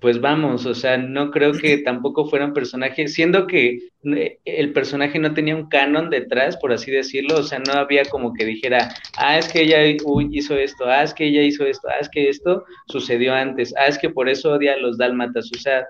pues 0.00 0.20
vamos, 0.20 0.66
o 0.66 0.74
sea, 0.74 0.96
no 0.96 1.30
creo 1.30 1.52
que 1.52 1.78
tampoco 1.84 2.26
fuera 2.26 2.46
un 2.46 2.52
personaje, 2.52 3.08
siendo 3.08 3.46
que 3.46 3.78
eh, 4.04 4.38
el 4.44 4.72
personaje 4.72 5.18
no 5.18 5.34
tenía 5.34 5.56
un 5.56 5.68
canon 5.68 6.10
detrás, 6.10 6.56
por 6.56 6.72
así 6.72 6.90
decirlo, 6.90 7.38
o 7.38 7.42
sea, 7.42 7.58
no 7.58 7.72
había 7.72 8.04
como 8.04 8.32
que 8.32 8.44
dijera, 8.44 8.94
ah, 9.16 9.38
es 9.38 9.52
que 9.52 9.62
ella 9.62 9.84
hizo 9.84 10.56
esto, 10.56 10.84
ah, 10.86 11.02
es 11.02 11.14
que 11.14 11.26
ella 11.26 11.42
hizo 11.42 11.66
esto, 11.66 11.88
ah, 11.88 11.98
es 12.00 12.08
que 12.08 12.28
esto 12.28 12.64
sucedió 12.86 13.34
antes, 13.34 13.74
ah, 13.76 13.86
es 13.86 13.98
que 13.98 14.10
por 14.10 14.28
eso 14.28 14.52
odia 14.52 14.74
a 14.74 14.78
los 14.78 14.98
dálmatas, 14.98 15.50
o 15.54 15.58
sea, 15.58 15.86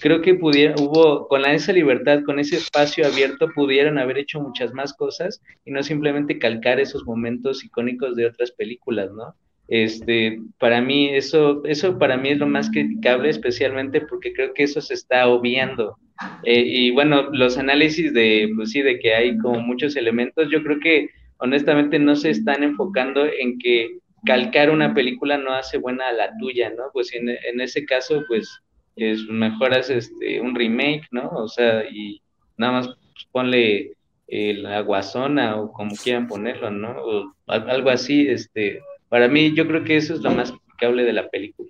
creo 0.00 0.20
que 0.20 0.34
pudiera, 0.34 0.74
hubo, 0.78 1.28
con 1.28 1.44
esa 1.44 1.72
libertad, 1.72 2.22
con 2.24 2.38
ese 2.38 2.56
espacio 2.56 3.06
abierto, 3.06 3.48
pudieron 3.54 3.98
haber 3.98 4.18
hecho 4.18 4.40
muchas 4.40 4.72
más 4.72 4.92
cosas 4.94 5.40
y 5.64 5.70
no 5.70 5.82
simplemente 5.82 6.38
calcar 6.38 6.80
esos 6.80 7.04
momentos 7.04 7.64
icónicos 7.64 8.16
de 8.16 8.26
otras 8.26 8.50
películas, 8.52 9.10
¿no? 9.12 9.34
Este, 9.68 10.40
para 10.58 10.80
mí 10.80 11.08
eso, 11.08 11.64
eso 11.64 11.98
para 11.98 12.16
mí 12.16 12.30
es 12.30 12.38
lo 12.38 12.46
más 12.46 12.70
criticable, 12.70 13.30
especialmente 13.30 14.00
porque 14.02 14.32
creo 14.32 14.52
que 14.52 14.64
eso 14.64 14.80
se 14.80 14.94
está 14.94 15.26
obviando. 15.28 15.96
Eh, 16.44 16.64
y 16.66 16.90
bueno, 16.90 17.30
los 17.32 17.58
análisis 17.58 18.12
de, 18.12 18.50
pues 18.54 18.70
sí, 18.70 18.82
de 18.82 18.98
que 18.98 19.14
hay 19.14 19.38
como 19.38 19.60
muchos 19.60 19.96
elementos, 19.96 20.48
yo 20.50 20.62
creo 20.62 20.78
que 20.80 21.08
honestamente 21.38 21.98
no 21.98 22.14
se 22.14 22.30
están 22.30 22.62
enfocando 22.62 23.24
en 23.26 23.58
que 23.58 23.98
calcar 24.24 24.70
una 24.70 24.94
película 24.94 25.36
no 25.38 25.52
hace 25.52 25.78
buena 25.78 26.08
a 26.08 26.12
la 26.12 26.36
tuya, 26.38 26.70
¿no? 26.70 26.84
Pues 26.92 27.14
en, 27.14 27.28
en 27.28 27.60
ese 27.60 27.84
caso, 27.84 28.22
pues 28.28 28.60
es 28.96 29.26
mejor 29.28 29.74
haces 29.74 30.10
este, 30.10 30.40
un 30.40 30.54
remake, 30.54 31.06
¿no? 31.10 31.28
O 31.30 31.48
sea, 31.48 31.84
y 31.90 32.22
nada 32.56 32.72
más 32.72 32.86
pues, 32.86 33.26
ponle 33.32 33.92
la 34.28 34.80
guasona 34.80 35.56
o 35.56 35.70
como 35.72 35.94
quieran 35.96 36.26
ponerlo, 36.26 36.70
¿no? 36.70 36.90
O 36.90 37.34
algo 37.46 37.90
así, 37.90 38.26
este, 38.28 38.80
para 39.08 39.28
mí, 39.28 39.54
yo 39.54 39.66
creo 39.66 39.84
que 39.84 39.96
eso 39.96 40.14
es 40.14 40.20
lo 40.20 40.30
más 40.30 40.50
criticable 40.50 41.04
de 41.04 41.12
la 41.12 41.28
película. 41.28 41.68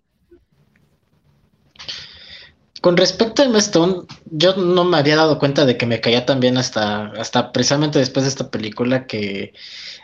Con 2.81 2.99
respecto 2.99 3.40
a 3.40 3.47
Emma 3.47 3.61
Stone, 3.61 4.03
yo 4.27 4.57
no 4.57 4.85
me 4.85 4.99
había 4.99 5.16
dado 5.16 5.38
cuenta 5.38 5.64
de 5.64 5.79
que 5.79 5.87
me 5.87 6.03
caía 6.03 6.27
tan 6.27 6.38
bien 6.38 6.59
hasta, 6.59 7.07
hasta 7.12 7.51
precisamente 7.51 7.99
después 7.99 8.25
de 8.25 8.29
esta 8.29 8.51
película 8.51 9.07
que, 9.07 9.55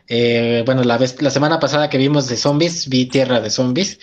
eh, 0.08 0.62
bueno, 0.64 0.82
la, 0.82 0.96
vez, 0.96 1.20
la 1.20 1.28
semana 1.28 1.60
pasada 1.60 1.90
que 1.90 1.98
vimos 1.98 2.26
de 2.26 2.38
zombies, 2.38 2.88
vi 2.88 3.04
Tierra 3.04 3.40
de 3.40 3.50
Zombies, 3.50 3.98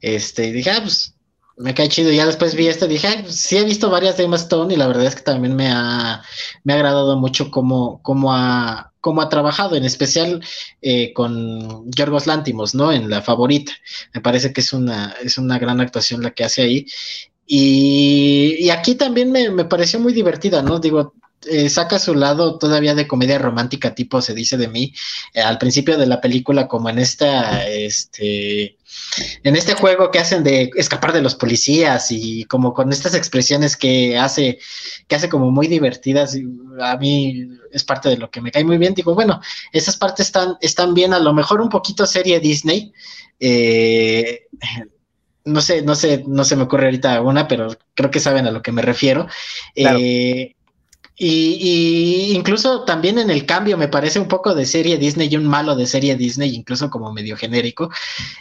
este, 0.00 0.46
y 0.46 0.52
dije, 0.52 0.70
ah, 0.70 0.80
pues 0.80 1.16
me 1.56 1.74
cae 1.74 1.88
chido. 1.88 2.12
Ya 2.12 2.24
después 2.24 2.54
vi 2.54 2.68
este, 2.68 2.86
dije, 2.86 3.08
pues, 3.22 3.34
sí 3.34 3.56
he 3.56 3.64
visto 3.64 3.90
varias 3.90 4.16
de 4.16 4.24
Emma 4.24 4.36
Stone 4.36 4.72
y 4.72 4.76
la 4.76 4.86
verdad 4.86 5.06
es 5.06 5.16
que 5.16 5.22
también 5.22 5.56
me 5.56 5.68
ha, 5.68 6.22
me 6.62 6.72
ha 6.72 6.76
agradado 6.76 7.16
mucho 7.16 7.50
cómo, 7.50 8.00
cómo, 8.02 8.32
ha, 8.32 8.89
cómo 9.00 9.22
ha 9.22 9.28
trabajado, 9.28 9.76
en 9.76 9.84
especial 9.84 10.42
eh, 10.82 11.12
con 11.12 11.90
Yorgos 11.90 12.26
Lántimos, 12.26 12.74
¿no? 12.74 12.92
En 12.92 13.08
La 13.08 13.22
Favorita. 13.22 13.72
Me 14.14 14.20
parece 14.20 14.52
que 14.52 14.60
es 14.60 14.72
una, 14.72 15.14
es 15.22 15.38
una 15.38 15.58
gran 15.58 15.80
actuación 15.80 16.22
la 16.22 16.30
que 16.32 16.44
hace 16.44 16.62
ahí. 16.62 16.86
Y, 17.46 18.56
y 18.60 18.70
aquí 18.70 18.94
también 18.94 19.32
me, 19.32 19.50
me 19.50 19.64
pareció 19.64 19.98
muy 19.98 20.12
divertida, 20.12 20.62
¿no? 20.62 20.78
Digo, 20.78 21.14
eh, 21.48 21.70
saca 21.70 21.98
su 21.98 22.14
lado 22.14 22.58
todavía 22.58 22.94
de 22.94 23.08
comedia 23.08 23.38
romántica 23.38 23.94
tipo 23.94 24.20
se 24.20 24.34
dice 24.34 24.56
de 24.56 24.68
mí 24.68 24.92
eh, 25.32 25.40
al 25.40 25.58
principio 25.58 25.96
de 25.96 26.06
la 26.06 26.20
película 26.20 26.68
como 26.68 26.90
en 26.90 26.98
esta 26.98 27.66
este 27.66 28.76
en 29.42 29.56
este 29.56 29.74
juego 29.74 30.10
que 30.10 30.18
hacen 30.18 30.44
de 30.44 30.70
escapar 30.76 31.12
de 31.12 31.22
los 31.22 31.34
policías 31.34 32.08
y 32.10 32.44
como 32.44 32.74
con 32.74 32.92
estas 32.92 33.14
expresiones 33.14 33.76
que 33.76 34.18
hace 34.18 34.58
que 35.08 35.16
hace 35.16 35.28
como 35.28 35.50
muy 35.50 35.66
divertidas 35.66 36.36
a 36.80 36.96
mí 36.98 37.48
es 37.72 37.84
parte 37.84 38.10
de 38.10 38.18
lo 38.18 38.30
que 38.30 38.40
me 38.42 38.50
cae 38.50 38.64
muy 38.64 38.76
bien 38.76 38.94
digo 38.94 39.14
bueno 39.14 39.40
esas 39.72 39.96
partes 39.96 40.26
están 40.26 40.56
están 40.60 40.92
bien 40.92 41.14
a 41.14 41.20
lo 41.20 41.32
mejor 41.32 41.60
un 41.60 41.70
poquito 41.70 42.04
serie 42.04 42.40
Disney 42.40 42.92
eh, 43.38 44.46
no 45.44 45.60
sé, 45.62 45.82
no 45.82 45.94
sé, 45.94 46.24
no 46.26 46.44
se 46.44 46.54
me 46.54 46.64
ocurre 46.64 46.84
ahorita 46.86 47.20
una, 47.22 47.48
pero 47.48 47.68
creo 47.94 48.10
que 48.10 48.20
saben 48.20 48.46
a 48.46 48.50
lo 48.50 48.62
que 48.62 48.72
me 48.72 48.82
refiero. 48.82 49.26
Eh, 49.74 50.54
y, 51.22 52.32
incluso 52.34 52.84
también 52.84 53.18
en 53.18 53.28
el 53.28 53.44
cambio 53.44 53.76
me 53.76 53.88
parece 53.88 54.18
un 54.18 54.26
poco 54.26 54.54
de 54.54 54.64
serie 54.64 54.96
Disney 54.96 55.28
y 55.30 55.36
un 55.36 55.46
malo 55.46 55.76
de 55.76 55.86
serie 55.86 56.16
Disney, 56.16 56.54
incluso 56.54 56.88
como 56.88 57.12
medio 57.12 57.36
genérico, 57.36 57.90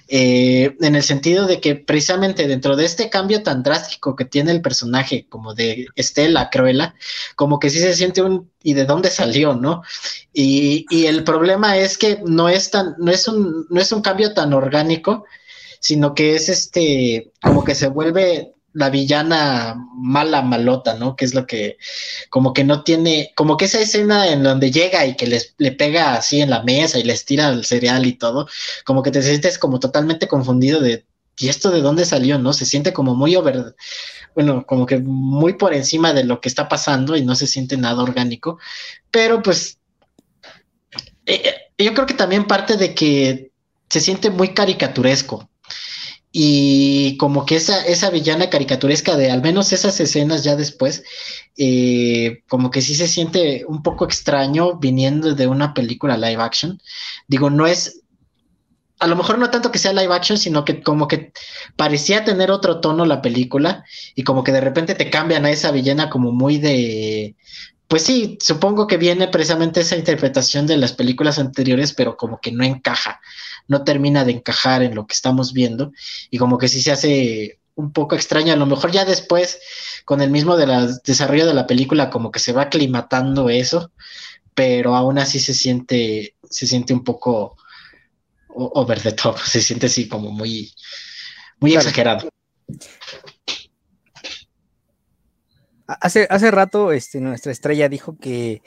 eh, 0.08 0.78
en 0.80 0.96
el 0.96 1.04
sentido 1.04 1.46
de 1.46 1.60
que 1.60 1.76
precisamente 1.76 2.48
dentro 2.48 2.78
de 2.78 2.86
este 2.86 3.10
cambio 3.10 3.44
tan 3.44 3.64
drástico 3.64 4.16
que 4.16 4.24
tiene 4.24 4.52
el 4.52 4.62
personaje, 4.62 5.26
como 5.28 5.54
de 5.54 5.88
Estela, 5.96 6.50
Cruella, 6.50 6.96
como 7.36 7.60
que 7.60 7.70
sí 7.70 7.80
se 7.80 7.94
siente 7.94 8.22
un 8.22 8.50
y 8.64 8.74
de 8.74 8.86
dónde 8.86 9.10
salió, 9.10 9.56
¿no? 9.56 9.84
Y, 10.32 10.86
y 10.90 11.08
el 11.08 11.26
problema 11.26 11.78
es 11.78 11.98
que 11.98 12.22
no 12.26 12.48
es 12.48 12.72
tan, 12.72 12.96
no 12.98 13.12
es 13.12 13.28
un, 13.28 13.68
no 13.70 13.82
es 13.82 13.92
un 13.92 14.02
cambio 14.02 14.34
tan 14.34 14.54
orgánico, 14.54 15.26
sino 15.82 16.14
que 16.14 16.36
es 16.36 16.48
este, 16.48 17.34
como 17.42 17.66
que 17.66 17.76
se 17.76 17.88
vuelve 17.88 18.54
la 18.74 18.90
villana 18.90 19.76
mala, 19.96 20.42
malota, 20.42 20.96
¿no? 20.96 21.16
Que 21.16 21.26
es 21.26 21.34
lo 21.34 21.46
que, 21.48 21.78
como 22.30 22.54
que 22.54 22.64
no 22.64 22.84
tiene, 22.84 23.32
como 23.36 23.58
que 23.58 23.66
esa 23.66 23.80
escena 23.80 24.28
en 24.28 24.44
donde 24.44 24.72
llega 24.72 25.06
y 25.06 25.16
que 25.16 25.28
les, 25.28 25.56
le 25.58 25.72
pega 25.72 26.16
así 26.16 26.42
en 26.42 26.50
la 26.50 26.64
mesa 26.64 27.00
y 27.00 27.04
les 27.04 27.26
tira 27.26 27.50
el 27.50 27.66
cereal 27.66 28.06
y 28.06 28.14
todo, 28.14 28.48
como 28.86 29.04
que 29.04 29.12
te 29.12 29.22
sientes 29.22 29.58
como 29.58 29.80
totalmente 29.80 30.28
confundido 30.28 30.82
de, 30.82 31.06
¿y 31.38 31.50
esto 31.50 31.72
de 31.72 31.82
dónde 31.82 32.06
salió, 32.06 32.38
no? 32.38 32.54
Se 32.54 32.66
siente 32.66 32.94
como 32.94 33.16
muy 33.16 33.36
over, 33.36 33.76
bueno, 34.36 34.66
como 34.66 34.86
que 34.86 35.00
muy 35.00 35.54
por 35.54 35.74
encima 35.74 36.14
de 36.14 36.24
lo 36.24 36.42
que 36.42 36.50
está 36.50 36.70
pasando 36.70 37.16
y 37.16 37.24
no 37.24 37.36
se 37.36 37.48
siente 37.48 37.78
nada 37.78 38.04
orgánico, 38.04 38.60
pero 39.12 39.42
pues, 39.42 39.80
eh, 41.26 41.42
eh, 41.78 41.84
yo 41.84 41.94
creo 41.94 42.06
que 42.06 42.14
también 42.14 42.46
parte 42.46 42.78
de 42.78 42.94
que 42.94 43.52
se 43.90 44.00
siente 44.00 44.30
muy 44.30 44.54
caricaturesco, 44.54 45.49
y 46.32 47.18
como 47.18 47.46
que 47.46 47.56
esa, 47.56 47.84
esa 47.86 48.10
villana 48.12 48.50
caricaturesca 48.50 49.16
de 49.16 49.32
al 49.32 49.42
menos 49.42 49.74
esas 49.74 50.00
escenas 50.00 50.44
ya 50.44 50.56
después, 50.56 51.04
eh, 51.58 52.44
como 52.48 52.70
que 52.70 52.82
sí 52.82 52.94
se 52.96 53.08
siente 53.08 53.66
un 53.68 53.82
poco 53.82 54.06
extraño 54.06 54.78
viniendo 54.78 55.34
de 55.34 55.48
una 55.48 55.74
película 55.74 56.18
live 56.18 56.42
action. 56.42 56.80
Digo, 57.28 57.50
no 57.50 57.66
es, 57.66 58.02
a 59.00 59.08
lo 59.08 59.16
mejor 59.16 59.40
no 59.40 59.50
tanto 59.50 59.72
que 59.72 59.80
sea 59.80 59.94
live 59.94 60.14
action, 60.14 60.38
sino 60.38 60.66
que 60.66 60.84
como 60.84 61.08
que 61.08 61.34
parecía 61.76 62.24
tener 62.24 62.52
otro 62.52 62.80
tono 62.80 63.06
la 63.06 63.24
película 63.24 63.84
y 64.14 64.24
como 64.24 64.44
que 64.44 64.52
de 64.52 64.62
repente 64.62 64.94
te 64.94 65.10
cambian 65.10 65.46
a 65.46 65.52
esa 65.52 65.72
villana 65.72 66.10
como 66.10 66.32
muy 66.32 66.58
de... 66.60 67.36
Pues 67.88 68.04
sí, 68.04 68.38
supongo 68.40 68.86
que 68.86 68.98
viene 68.98 69.30
precisamente 69.30 69.82
esa 69.82 69.96
interpretación 69.96 70.68
de 70.68 70.78
las 70.78 70.94
películas 70.94 71.40
anteriores, 71.40 71.94
pero 71.94 72.18
como 72.18 72.40
que 72.40 72.52
no 72.52 72.64
encaja 72.64 73.20
no 73.70 73.84
termina 73.84 74.26
de 74.26 74.34
encajar 74.34 74.84
en 74.84 74.96
lo 74.96 75.08
que 75.08 75.14
estamos 75.14 75.54
viendo 75.54 75.94
y 76.30 76.38
como 76.38 76.58
que 76.58 76.68
sí 76.68 76.82
se 76.82 76.92
hace 76.92 77.60
un 77.76 77.94
poco 77.94 78.16
extraño. 78.16 78.52
A 78.52 78.58
lo 78.58 78.66
mejor 78.66 78.92
ya 78.92 79.06
después, 79.06 79.60
con 80.04 80.22
el 80.22 80.32
mismo 80.32 80.58
desarrollo 80.58 81.46
de 81.46 81.54
la 81.54 81.68
película, 81.68 82.10
como 82.10 82.32
que 82.32 82.40
se 82.40 82.52
va 82.52 82.64
aclimatando 82.64 83.50
eso, 83.50 83.92
pero 84.54 84.96
aún 84.96 85.20
así 85.20 85.40
se 85.40 85.54
siente, 85.54 86.36
se 86.50 86.68
siente 86.68 86.94
un 86.94 87.04
poco 87.04 87.56
over 88.50 89.00
the 89.00 89.14
top, 89.14 89.38
se 89.46 89.62
siente 89.62 89.86
así 89.86 90.10
como 90.10 90.32
muy, 90.32 90.74
muy 91.60 91.76
exagerado. 91.76 92.28
Hace, 95.88 96.28
hace 96.30 96.52
rato 96.52 96.92
este, 96.92 97.20
nuestra 97.20 97.52
estrella 97.52 97.88
dijo 97.88 98.18
que, 98.18 98.62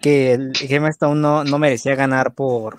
que 0.00 0.32
el 0.32 0.56
Gemma 0.56 0.90
Stone 0.90 1.20
no, 1.20 1.42
no 1.44 1.58
merecía 1.58 1.96
ganar 1.96 2.34
por, 2.34 2.76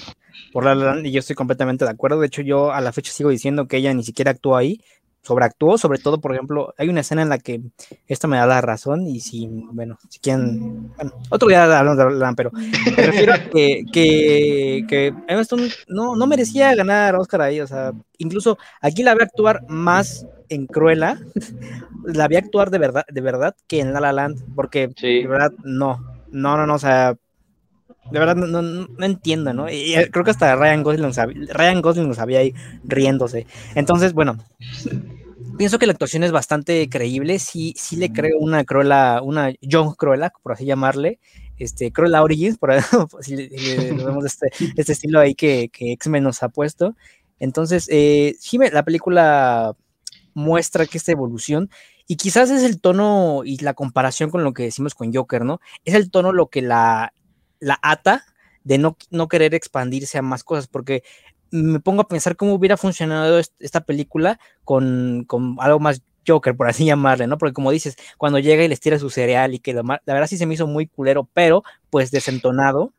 por 0.51 0.65
La 0.65 0.75
La 0.75 0.99
y 1.07 1.11
yo 1.11 1.19
estoy 1.19 1.35
completamente 1.35 1.85
de 1.85 1.91
acuerdo. 1.91 2.19
De 2.19 2.27
hecho, 2.27 2.41
yo 2.41 2.71
a 2.71 2.81
la 2.81 2.91
fecha 2.91 3.11
sigo 3.11 3.29
diciendo 3.29 3.67
que 3.67 3.77
ella 3.77 3.93
ni 3.93 4.03
siquiera 4.03 4.31
actuó 4.31 4.55
ahí, 4.55 4.81
sobreactuó, 5.21 5.77
sobre 5.77 5.99
todo, 5.99 6.21
por 6.21 6.33
ejemplo, 6.33 6.73
hay 6.77 6.89
una 6.89 7.01
escena 7.01 7.21
en 7.21 7.29
la 7.29 7.37
que 7.37 7.61
esto 8.07 8.27
me 8.27 8.37
da 8.37 8.45
la 8.45 8.61
razón 8.61 9.05
y 9.05 9.19
si, 9.19 9.47
bueno, 9.47 9.97
si 10.09 10.19
quieren, 10.19 10.93
bueno, 10.95 11.13
otro 11.29 11.49
día 11.49 11.63
hablamos 11.63 11.97
de 11.97 12.19
La 12.19 12.33
pero 12.33 12.51
me 12.51 13.05
refiero 13.05 13.33
a 13.33 13.39
que, 13.39 13.83
que, 13.91 14.85
que 14.87 15.13
no, 15.87 16.15
no 16.15 16.27
merecía 16.27 16.73
ganar 16.73 17.15
Oscar 17.15 17.41
ahí, 17.41 17.59
o 17.59 17.67
sea, 17.67 17.91
incluso 18.17 18.57
aquí 18.81 19.03
la 19.03 19.13
ve 19.13 19.23
actuar 19.23 19.65
más 19.67 20.25
en 20.47 20.65
Cruella, 20.65 21.19
la 22.05 22.27
vi 22.27 22.37
actuar 22.37 22.69
de 22.69 22.79
verdad, 22.79 23.05
de 23.09 23.21
verdad 23.21 23.55
que 23.67 23.81
en 23.81 23.93
La 23.93 23.99
La 23.99 24.13
Land, 24.13 24.55
porque 24.55 24.87
de 24.87 25.27
verdad 25.27 25.51
no, 25.63 25.99
no, 26.31 26.57
no, 26.57 26.65
no, 26.65 26.75
o 26.75 26.79
sea, 26.79 27.15
de 28.11 28.19
verdad 28.19 28.35
no, 28.35 28.61
no, 28.61 29.05
entiendo, 29.05 29.53
¿no? 29.53 29.67
Eh, 29.67 30.09
creo 30.11 30.25
que 30.25 30.31
hasta 30.31 30.55
Ryan 30.55 30.83
Gosling, 30.83 31.11
Ryan 31.49 31.81
Gosling 31.81 32.07
lo 32.07 32.13
sabía 32.13 32.39
ahí 32.39 32.53
riéndose. 32.83 33.45
Entonces, 33.75 34.13
bueno, 34.13 34.37
pienso 35.57 35.77
que 35.77 35.85
la 35.85 35.93
actuación 35.93 36.23
es 36.23 36.31
bastante 36.31 36.89
creíble. 36.89 37.37
Sí, 37.39 37.73
sí 37.77 37.97
le 37.97 38.11
creo 38.11 38.37
una 38.39 38.63
Cruella, 38.63 39.21
una 39.21 39.53
John 39.69 39.93
Cruella, 39.93 40.31
por 40.41 40.53
así 40.53 40.65
llamarle. 40.65 41.19
Este, 41.57 41.91
Cruella 41.91 42.23
Origins, 42.23 42.57
por 42.57 42.71
si, 43.21 43.35
le, 43.35 43.49
vemos 43.91 44.25
este, 44.25 44.49
este, 44.77 44.93
estilo 44.93 45.19
ahí 45.19 45.35
que, 45.35 45.69
que 45.69 45.91
X-Men 45.91 46.23
nos 46.23 46.41
ha 46.41 46.49
puesto. 46.49 46.95
Entonces, 47.37 47.87
eh, 47.91 48.35
sí, 48.39 48.57
la 48.71 48.83
película 48.83 49.75
muestra 50.33 50.85
que 50.85 50.97
esta 50.97 51.11
evolución 51.11 51.69
y 52.07 52.15
quizás 52.15 52.49
es 52.49 52.63
el 52.63 52.81
tono 52.81 53.41
y 53.45 53.57
la 53.57 53.75
comparación 53.75 54.31
con 54.31 54.43
lo 54.43 54.53
que 54.53 54.63
decimos 54.63 54.95
con 54.95 55.13
Joker, 55.13 55.45
¿no? 55.45 55.61
Es 55.85 55.93
el 55.93 56.09
tono 56.09 56.31
lo 56.31 56.47
que 56.47 56.63
la, 56.63 57.13
la 57.59 57.79
ata 57.81 58.23
de 58.63 58.77
no, 58.77 58.97
no 59.09 59.27
querer 59.27 59.55
expandirse 59.55 60.17
a 60.17 60.21
más 60.21 60.43
cosas, 60.43 60.67
porque 60.67 61.03
me 61.51 61.79
pongo 61.79 62.01
a 62.01 62.07
pensar 62.07 62.35
cómo 62.35 62.53
hubiera 62.53 62.77
funcionado 62.77 63.39
esta 63.39 63.81
película 63.81 64.39
con, 64.63 65.25
con 65.27 65.55
algo 65.59 65.79
más 65.79 66.03
Joker, 66.27 66.55
por 66.55 66.67
así 66.67 66.85
llamarle, 66.85 67.27
¿no? 67.27 67.37
Porque 67.37 67.53
como 67.53 67.71
dices, 67.71 67.97
cuando 68.17 68.39
llega 68.39 68.63
y 68.63 68.67
les 68.67 68.79
tira 68.79 68.99
su 68.99 69.09
cereal 69.09 69.53
y 69.53 69.59
que 69.59 69.73
la 69.73 69.83
verdad 70.05 70.27
sí 70.27 70.37
se 70.37 70.45
me 70.45 70.53
hizo 70.53 70.67
muy 70.67 70.87
culero, 70.87 71.29
pero 71.33 71.63
pues 71.89 72.11
desentonado, 72.11 72.93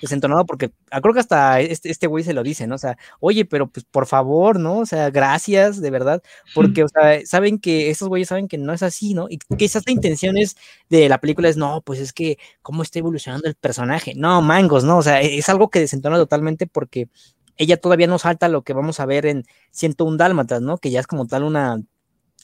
desentonado 0.00 0.44
porque 0.46 0.72
ah, 0.90 1.00
creo 1.00 1.14
que 1.14 1.20
hasta 1.20 1.60
este, 1.60 1.90
este 1.90 2.06
güey 2.06 2.24
se 2.24 2.34
lo 2.34 2.42
dice, 2.42 2.66
¿no? 2.66 2.74
O 2.74 2.78
sea, 2.78 2.96
oye, 3.20 3.44
pero 3.44 3.68
pues 3.68 3.84
por 3.90 4.06
favor, 4.06 4.58
¿no? 4.60 4.78
O 4.78 4.86
sea, 4.86 5.10
gracias, 5.10 5.80
de 5.80 5.90
verdad, 5.90 6.22
porque, 6.54 6.84
o 6.84 6.88
sea, 6.88 7.24
saben 7.26 7.58
que, 7.58 7.90
estos 7.90 8.08
güeyes 8.08 8.28
saben 8.28 8.48
que 8.48 8.58
no 8.58 8.72
es 8.72 8.82
así, 8.82 9.14
¿no? 9.14 9.26
Y 9.28 9.38
quizás 9.56 9.82
la 9.86 9.92
intención 9.92 10.36
es 10.36 10.56
de 10.90 11.08
la 11.08 11.18
película 11.18 11.48
es, 11.48 11.56
no, 11.56 11.82
pues 11.82 12.00
es 12.00 12.12
que, 12.12 12.38
¿cómo 12.62 12.82
está 12.82 12.98
evolucionando 12.98 13.48
el 13.48 13.54
personaje? 13.54 14.14
No, 14.16 14.42
mangos, 14.42 14.84
¿no? 14.84 14.98
O 14.98 15.02
sea, 15.02 15.22
e, 15.22 15.38
es 15.38 15.48
algo 15.48 15.70
que 15.70 15.80
desentona 15.80 16.16
totalmente 16.16 16.66
porque 16.66 17.08
ella 17.56 17.76
todavía 17.78 18.06
no 18.06 18.18
salta 18.18 18.48
lo 18.48 18.62
que 18.62 18.72
vamos 18.74 19.00
a 19.00 19.06
ver 19.06 19.26
en 19.26 19.44
101 19.70 20.16
Dálmatas, 20.16 20.60
¿no? 20.62 20.78
Que 20.78 20.90
ya 20.90 21.00
es 21.00 21.06
como 21.06 21.26
tal 21.26 21.44
una 21.44 21.80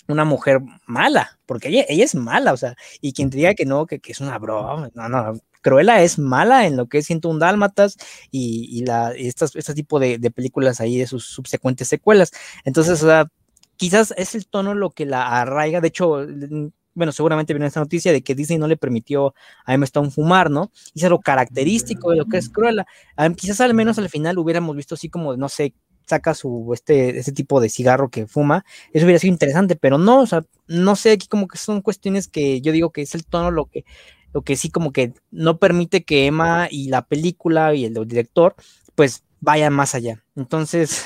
una 0.08 0.24
mujer 0.24 0.60
mala, 0.86 1.38
porque 1.46 1.68
ella, 1.68 1.84
ella 1.88 2.04
es 2.04 2.14
mala, 2.14 2.52
o 2.52 2.56
sea, 2.56 2.74
y 3.00 3.12
quien 3.12 3.30
diga 3.30 3.54
que 3.54 3.64
no, 3.64 3.86
que, 3.86 4.00
que 4.00 4.12
es 4.12 4.20
una 4.20 4.38
broma, 4.38 4.90
no, 4.94 5.08
no, 5.08 5.40
Cruella 5.62 6.02
es 6.02 6.18
mala 6.18 6.66
en 6.66 6.76
lo 6.76 6.88
que 6.88 6.98
es 6.98 7.08
un 7.10 7.38
Dálmatas 7.38 7.96
y, 8.30 8.68
y, 8.70 8.84
la, 8.84 9.12
estas, 9.12 9.56
este 9.56 9.74
tipo 9.74 9.98
de, 9.98 10.18
películas 10.34 10.80
ahí 10.80 10.98
de 10.98 11.06
sus 11.06 11.24
subsecuentes 11.24 11.88
secuelas. 11.88 12.32
Entonces, 12.64 13.02
o 13.02 13.06
sea, 13.06 13.26
quizás 13.76 14.12
es 14.16 14.34
el 14.34 14.46
tono 14.46 14.74
lo 14.74 14.90
que 14.90 15.06
la 15.06 15.40
arraiga. 15.40 15.80
De 15.80 15.88
hecho, 15.88 16.26
bueno, 16.94 17.12
seguramente 17.12 17.54
viene 17.54 17.66
esta 17.66 17.80
noticia 17.80 18.12
de 18.12 18.22
que 18.22 18.34
Disney 18.34 18.58
no 18.58 18.66
le 18.66 18.76
permitió 18.76 19.34
a 19.64 19.74
Emma 19.74 19.84
Stone 19.84 20.10
fumar, 20.10 20.50
¿no? 20.50 20.72
Y 20.94 21.04
es 21.04 21.10
lo 21.10 21.20
característico 21.20 22.10
de 22.10 22.16
lo 22.16 22.26
que 22.26 22.38
es 22.38 22.48
Cruella. 22.48 22.84
Ah, 23.16 23.30
quizás 23.30 23.60
al 23.60 23.72
menos 23.74 23.98
al 23.98 24.08
final 24.08 24.38
hubiéramos 24.38 24.76
visto 24.76 24.96
así 24.96 25.08
como, 25.08 25.36
no 25.36 25.48
sé, 25.48 25.74
saca 26.06 26.34
su 26.34 26.70
este 26.74 27.18
ese 27.18 27.32
tipo 27.32 27.60
de 27.60 27.68
cigarro 27.68 28.10
que 28.10 28.26
fuma, 28.26 28.64
eso 28.92 29.04
hubiera 29.06 29.18
sido 29.18 29.32
interesante, 29.32 29.76
pero 29.76 29.98
no, 29.98 30.20
o 30.20 30.26
sea, 30.26 30.42
no 30.66 30.96
sé, 30.96 31.12
aquí 31.12 31.28
como 31.28 31.48
que 31.48 31.58
son 31.58 31.82
cuestiones 31.82 32.28
que 32.28 32.60
yo 32.60 32.72
digo 32.72 32.90
que 32.90 33.02
es 33.02 33.14
el 33.14 33.24
tono 33.24 33.50
lo 33.50 33.66
que 33.66 33.84
lo 34.32 34.42
que 34.42 34.56
sí 34.56 34.70
como 34.70 34.92
que 34.92 35.12
no 35.30 35.58
permite 35.58 36.04
que 36.04 36.26
Emma 36.26 36.68
y 36.70 36.88
la 36.88 37.02
película 37.06 37.74
y 37.74 37.84
el 37.84 37.94
director 38.06 38.54
pues 38.94 39.24
vayan 39.40 39.72
más 39.72 39.94
allá. 39.94 40.24
Entonces, 40.36 41.02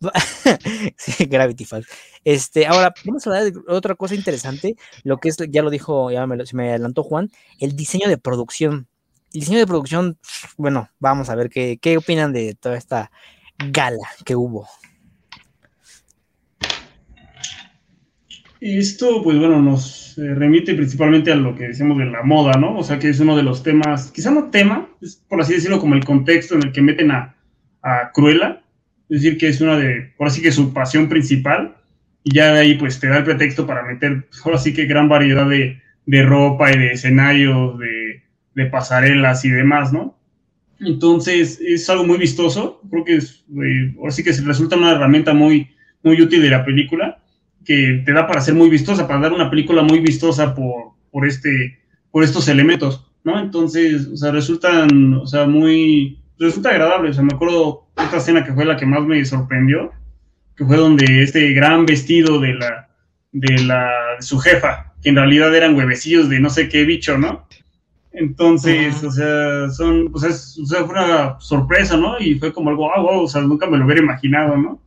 sí, 0.96 1.24
Gravity 1.24 1.64
Falls. 1.64 1.88
Este, 2.24 2.66
ahora 2.66 2.94
vamos 3.04 3.26
a 3.26 3.30
hablar 3.30 3.52
de 3.52 3.60
otra 3.68 3.94
cosa 3.94 4.14
interesante, 4.14 4.76
lo 5.02 5.18
que 5.18 5.28
es, 5.28 5.36
ya 5.48 5.62
lo 5.62 5.70
dijo, 5.70 6.10
ya 6.10 6.26
me, 6.26 6.36
me 6.52 6.70
adelantó 6.70 7.02
Juan, 7.02 7.30
el 7.58 7.74
diseño 7.74 8.08
de 8.08 8.18
producción. 8.18 8.88
El 9.32 9.40
diseño 9.40 9.58
de 9.58 9.66
producción, 9.66 10.18
bueno, 10.56 10.88
vamos 10.98 11.28
a 11.28 11.34
ver 11.34 11.50
qué, 11.50 11.78
qué 11.80 11.98
opinan 11.98 12.32
de 12.32 12.54
toda 12.54 12.76
esta 12.76 13.10
gala 13.58 14.08
que 14.24 14.36
hubo. 14.36 14.68
Esto, 18.60 19.22
pues 19.22 19.38
bueno, 19.38 19.60
nos 19.60 20.16
eh, 20.18 20.34
remite 20.34 20.74
principalmente 20.74 21.30
a 21.30 21.36
lo 21.36 21.54
que 21.54 21.68
decimos 21.68 21.98
de 21.98 22.06
la 22.06 22.22
moda, 22.22 22.52
¿no? 22.58 22.78
O 22.78 22.82
sea, 22.82 22.98
que 22.98 23.10
es 23.10 23.20
uno 23.20 23.36
de 23.36 23.42
los 23.42 23.62
temas, 23.62 24.10
quizá 24.10 24.30
no 24.30 24.50
tema, 24.50 24.88
es 25.02 25.16
por 25.28 25.40
así 25.40 25.52
decirlo, 25.52 25.78
como 25.78 25.94
el 25.94 26.04
contexto 26.04 26.54
en 26.54 26.62
el 26.62 26.72
que 26.72 26.80
meten 26.80 27.10
a, 27.10 27.36
a 27.82 28.10
Cruella, 28.12 28.62
es 29.08 29.22
decir, 29.22 29.38
que 29.38 29.48
es 29.48 29.60
una 29.60 29.76
de, 29.76 30.12
por 30.16 30.26
así 30.26 30.40
que 30.42 30.52
su 30.52 30.72
pasión 30.72 31.08
principal, 31.08 31.76
y 32.24 32.34
ya 32.34 32.52
de 32.54 32.60
ahí 32.60 32.74
pues 32.74 32.98
te 32.98 33.08
da 33.08 33.18
el 33.18 33.24
pretexto 33.24 33.66
para 33.66 33.84
meter, 33.84 34.26
ahora 34.44 34.58
sí 34.58 34.72
que 34.72 34.86
gran 34.86 35.08
variedad 35.08 35.48
de, 35.48 35.80
de 36.06 36.22
ropa 36.22 36.72
y 36.72 36.78
de 36.78 36.92
escenarios, 36.92 37.78
de, 37.78 38.22
de, 38.54 38.66
pasarelas 38.66 39.44
y 39.44 39.50
demás, 39.50 39.92
¿no? 39.92 40.15
Entonces 40.80 41.58
es 41.60 41.88
algo 41.88 42.04
muy 42.04 42.18
vistoso, 42.18 42.80
creo 42.90 43.04
que 43.04 43.16
es, 43.16 43.44
eh, 43.50 43.94
ahora 43.98 44.10
sí 44.10 44.22
que 44.22 44.32
resulta 44.32 44.76
una 44.76 44.92
herramienta 44.92 45.32
muy, 45.32 45.68
muy 46.02 46.20
útil 46.20 46.42
de 46.42 46.50
la 46.50 46.64
película 46.64 47.22
que 47.64 48.02
te 48.04 48.12
da 48.12 48.26
para 48.26 48.40
ser 48.40 48.54
muy 48.54 48.70
vistosa, 48.70 49.08
para 49.08 49.20
dar 49.20 49.32
una 49.32 49.50
película 49.50 49.82
muy 49.82 49.98
vistosa 50.00 50.54
por, 50.54 50.92
por, 51.10 51.26
este, 51.26 51.78
por 52.10 52.22
estos 52.22 52.48
elementos, 52.48 53.10
¿no? 53.24 53.40
Entonces, 53.40 54.06
o 54.06 54.16
sea, 54.16 54.30
resultan, 54.30 55.14
o 55.14 55.26
sea, 55.26 55.46
muy, 55.46 56.20
resulta 56.38 56.70
agradable, 56.70 57.10
o 57.10 57.12
sea, 57.12 57.24
me 57.24 57.34
acuerdo 57.34 57.88
esta 57.96 58.18
escena 58.18 58.44
que 58.44 58.52
fue 58.52 58.64
la 58.64 58.76
que 58.76 58.86
más 58.86 59.02
me 59.02 59.24
sorprendió, 59.24 59.90
que 60.56 60.64
fue 60.64 60.76
donde 60.76 61.22
este 61.22 61.52
gran 61.52 61.86
vestido 61.86 62.38
de 62.38 62.54
la, 62.54 62.88
de 63.32 63.64
la, 63.64 63.90
de 64.16 64.22
su 64.22 64.38
jefa, 64.38 64.94
que 65.02 65.08
en 65.08 65.16
realidad 65.16 65.54
eran 65.54 65.74
huevecillos 65.74 66.28
de 66.28 66.40
no 66.40 66.50
sé 66.50 66.68
qué 66.68 66.84
bicho, 66.84 67.18
¿no? 67.18 67.46
Entonces, 68.18 69.04
o 69.04 69.10
sea, 69.10 69.68
son, 69.68 70.10
pues 70.10 70.24
es, 70.24 70.58
o 70.58 70.64
sea, 70.64 70.84
fue 70.84 70.94
una 70.94 71.38
sorpresa, 71.38 71.98
¿no? 71.98 72.18
Y 72.18 72.38
fue 72.38 72.50
como 72.50 72.70
algo, 72.70 72.90
ah, 72.90 72.98
wow, 72.98 73.24
o 73.24 73.28
sea, 73.28 73.42
nunca 73.42 73.66
me 73.66 73.76
lo 73.76 73.84
hubiera 73.84 74.00
imaginado, 74.00 74.56
¿no? 74.56 74.80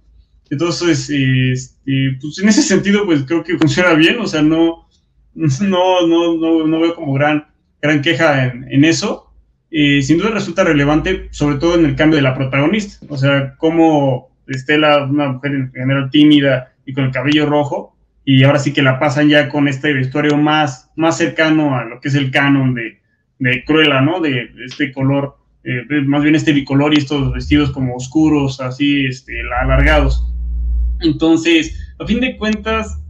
Entonces, 0.50 1.08
este, 1.12 2.18
pues 2.20 2.39
en 2.39 2.50
ese 2.50 2.63
sentido, 2.63 3.06
pues 3.06 3.24
creo 3.26 3.44
que 3.44 3.56
funciona 3.60 3.94
bien, 3.94 4.20
o 4.20 4.26
sea, 4.26 4.42
no, 4.42 4.88
no, 5.36 6.08
no, 6.08 6.38
no, 6.38 6.65
no 6.65 6.80
veo 6.80 6.96
como 6.96 7.13
gran, 7.13 7.46
gran 7.80 8.02
queja 8.02 8.48
en, 8.48 8.65
en 8.72 8.84
eso. 8.84 9.32
Eh, 9.70 10.02
sin 10.02 10.18
duda 10.18 10.32
resulta 10.32 10.63
relevante, 10.63 11.28
sobre 11.30 11.58
todo 11.58 11.76
en 11.76 11.86
el 11.86 11.96
cambio 11.96 12.15
de 12.15 12.24
la 12.24 12.34
protagonista, 12.34 13.06
o 13.10 13.18
sea, 13.18 13.56
cómo 13.58 14.32
Estela, 14.48 15.06
una 15.06 15.34
mujer 15.34 15.52
en 15.54 15.72
general 15.72 16.10
tímida 16.10 16.74
y 16.84 16.94
con 16.94 17.04
el 17.04 17.12
cabello 17.12 17.46
rojo, 17.46 17.96
y 18.26 18.44
ahora 18.44 18.58
sí 18.58 18.74
que 18.74 18.82
la 18.82 18.98
pasan 18.98 19.30
ya 19.30 19.50
con 19.50 19.68
este 19.68 19.94
vestuario 19.94 20.36
más, 20.36 20.89
más 20.96 21.18
cercano 21.18 21.78
a 21.78 21.86
lo 21.86 22.02
que 22.02 22.08
es 22.08 22.15
el 22.15 22.32
canon 22.32 22.74
de, 22.74 23.00
de 23.39 23.63
Cruella, 23.65 24.02
¿no? 24.02 24.19
De, 24.19 24.52
este 24.65 24.91
color, 24.91 25.38
eh, 25.63 25.84
más 26.06 26.21
bien 26.21 26.36
este 26.36 26.54
bicolor 26.54 26.93
y 26.93 26.97
estos 26.97 27.34
vestidos 27.34 27.71
como 27.71 27.95
oscuros, 27.95 28.62
así, 28.62 29.06
este, 29.06 29.41
alargados. 29.62 30.25
Entonces, 31.02 31.93
a 31.99 32.06
fin 32.06 32.19
de 32.19 32.38
cuentas, 32.38 33.02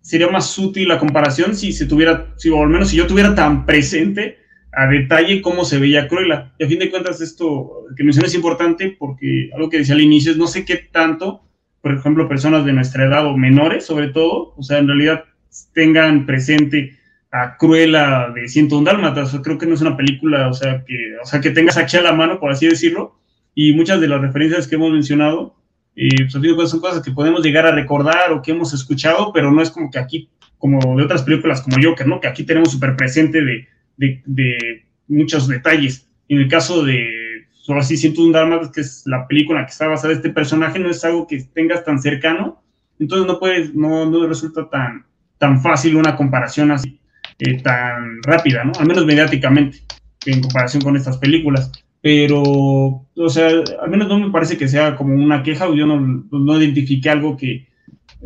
sería 0.00 0.28
más 0.28 0.58
útil 0.58 0.88
la 0.88 0.98
comparación 0.98 1.54
si 1.54 1.72
se 1.72 1.86
tuviera, 1.86 2.34
si, 2.36 2.50
o 2.50 2.62
al 2.62 2.68
menos 2.68 2.90
si 2.90 2.96
yo 2.96 3.06
tuviera 3.06 3.34
tan 3.34 3.64
presente 3.64 4.38
a 4.72 4.86
detalle 4.86 5.40
cómo 5.40 5.64
se 5.64 5.78
veía 5.78 6.08
Cruella. 6.08 6.52
Y 6.58 6.64
a 6.64 6.68
fin 6.68 6.78
de 6.78 6.90
cuentas, 6.90 7.20
esto 7.20 7.84
que 7.96 8.04
mencioné 8.04 8.28
es 8.28 8.34
importante 8.34 8.96
porque 8.98 9.50
algo 9.54 9.70
que 9.70 9.78
decía 9.78 9.94
al 9.94 10.00
inicio 10.00 10.32
es 10.32 10.38
no 10.38 10.46
sé 10.46 10.64
qué 10.64 10.76
tanto, 10.76 11.42
por 11.80 11.94
ejemplo, 11.94 12.28
personas 12.28 12.64
de 12.64 12.72
nuestra 12.72 13.04
edad 13.04 13.26
o 13.26 13.36
menores, 13.36 13.86
sobre 13.86 14.08
todo, 14.08 14.54
o 14.56 14.62
sea, 14.62 14.78
en 14.78 14.88
realidad 14.88 15.24
tengan 15.72 16.26
presente 16.26 16.98
a 17.34 17.56
Cruella 17.56 18.30
de 18.32 18.46
101 18.46 18.84
Dálmatas. 18.84 19.36
creo 19.42 19.58
que 19.58 19.66
no 19.66 19.74
es 19.74 19.80
una 19.80 19.96
película, 19.96 20.48
o 20.48 20.54
sea, 20.54 20.84
que, 20.84 21.16
o 21.20 21.26
sea, 21.26 21.40
que 21.40 21.50
tengas 21.50 21.76
aquí 21.76 21.96
a 21.96 22.02
la 22.02 22.12
mano, 22.12 22.38
por 22.38 22.52
así 22.52 22.68
decirlo, 22.68 23.18
y 23.56 23.72
muchas 23.72 24.00
de 24.00 24.06
las 24.06 24.20
referencias 24.20 24.68
que 24.68 24.76
hemos 24.76 24.92
mencionado, 24.92 25.56
eh, 25.96 26.28
pues, 26.30 26.70
son 26.70 26.80
cosas 26.80 27.02
que 27.02 27.10
podemos 27.10 27.42
llegar 27.42 27.66
a 27.66 27.72
recordar 27.72 28.30
o 28.30 28.40
que 28.40 28.52
hemos 28.52 28.72
escuchado, 28.72 29.32
pero 29.32 29.50
no 29.50 29.60
es 29.62 29.72
como 29.72 29.90
que 29.90 29.98
aquí, 29.98 30.30
como 30.58 30.96
de 30.96 31.02
otras 31.02 31.24
películas 31.24 31.60
como 31.60 31.76
Joker, 31.82 32.06
¿no? 32.06 32.20
Que 32.20 32.28
aquí 32.28 32.44
tenemos 32.44 32.70
súper 32.70 32.94
presente 32.94 33.42
de, 33.42 33.66
de, 33.96 34.22
de, 34.26 34.84
muchos 35.08 35.48
detalles. 35.48 36.08
En 36.28 36.38
el 36.38 36.46
caso 36.46 36.84
de, 36.84 37.10
solo 37.50 37.80
así, 37.80 37.96
101 37.96 38.32
Dálmatas, 38.32 38.70
que 38.70 38.80
es 38.80 39.02
la 39.06 39.26
película 39.26 39.66
que 39.66 39.72
está 39.72 39.88
basada 39.88 40.12
en 40.12 40.18
este 40.18 40.30
personaje, 40.30 40.78
no 40.78 40.88
es 40.88 41.04
algo 41.04 41.26
que 41.26 41.42
tengas 41.52 41.84
tan 41.84 42.00
cercano, 42.00 42.62
entonces 43.00 43.26
no 43.26 43.40
puedes, 43.40 43.74
no, 43.74 44.08
no 44.08 44.24
resulta 44.24 44.70
tan, 44.70 45.04
tan 45.38 45.60
fácil 45.60 45.96
una 45.96 46.14
comparación 46.14 46.70
así 46.70 47.00
eh, 47.38 47.62
tan 47.62 48.22
rápida, 48.22 48.64
¿no? 48.64 48.72
Al 48.78 48.86
menos 48.86 49.06
mediáticamente, 49.06 49.78
en 50.26 50.40
comparación 50.40 50.82
con 50.82 50.96
estas 50.96 51.18
películas. 51.18 51.70
Pero, 52.00 52.42
o 52.42 53.28
sea, 53.28 53.48
al 53.80 53.90
menos 53.90 54.08
no 54.08 54.18
me 54.18 54.30
parece 54.30 54.58
que 54.58 54.68
sea 54.68 54.94
como 54.94 55.14
una 55.14 55.42
queja, 55.42 55.68
o 55.68 55.74
yo 55.74 55.86
no, 55.86 55.98
no 56.30 56.60
identifique 56.60 57.08
algo 57.08 57.36
que, 57.36 57.66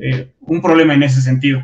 eh, 0.00 0.32
un 0.40 0.60
problema 0.60 0.94
en 0.94 1.04
ese 1.04 1.20
sentido. 1.20 1.62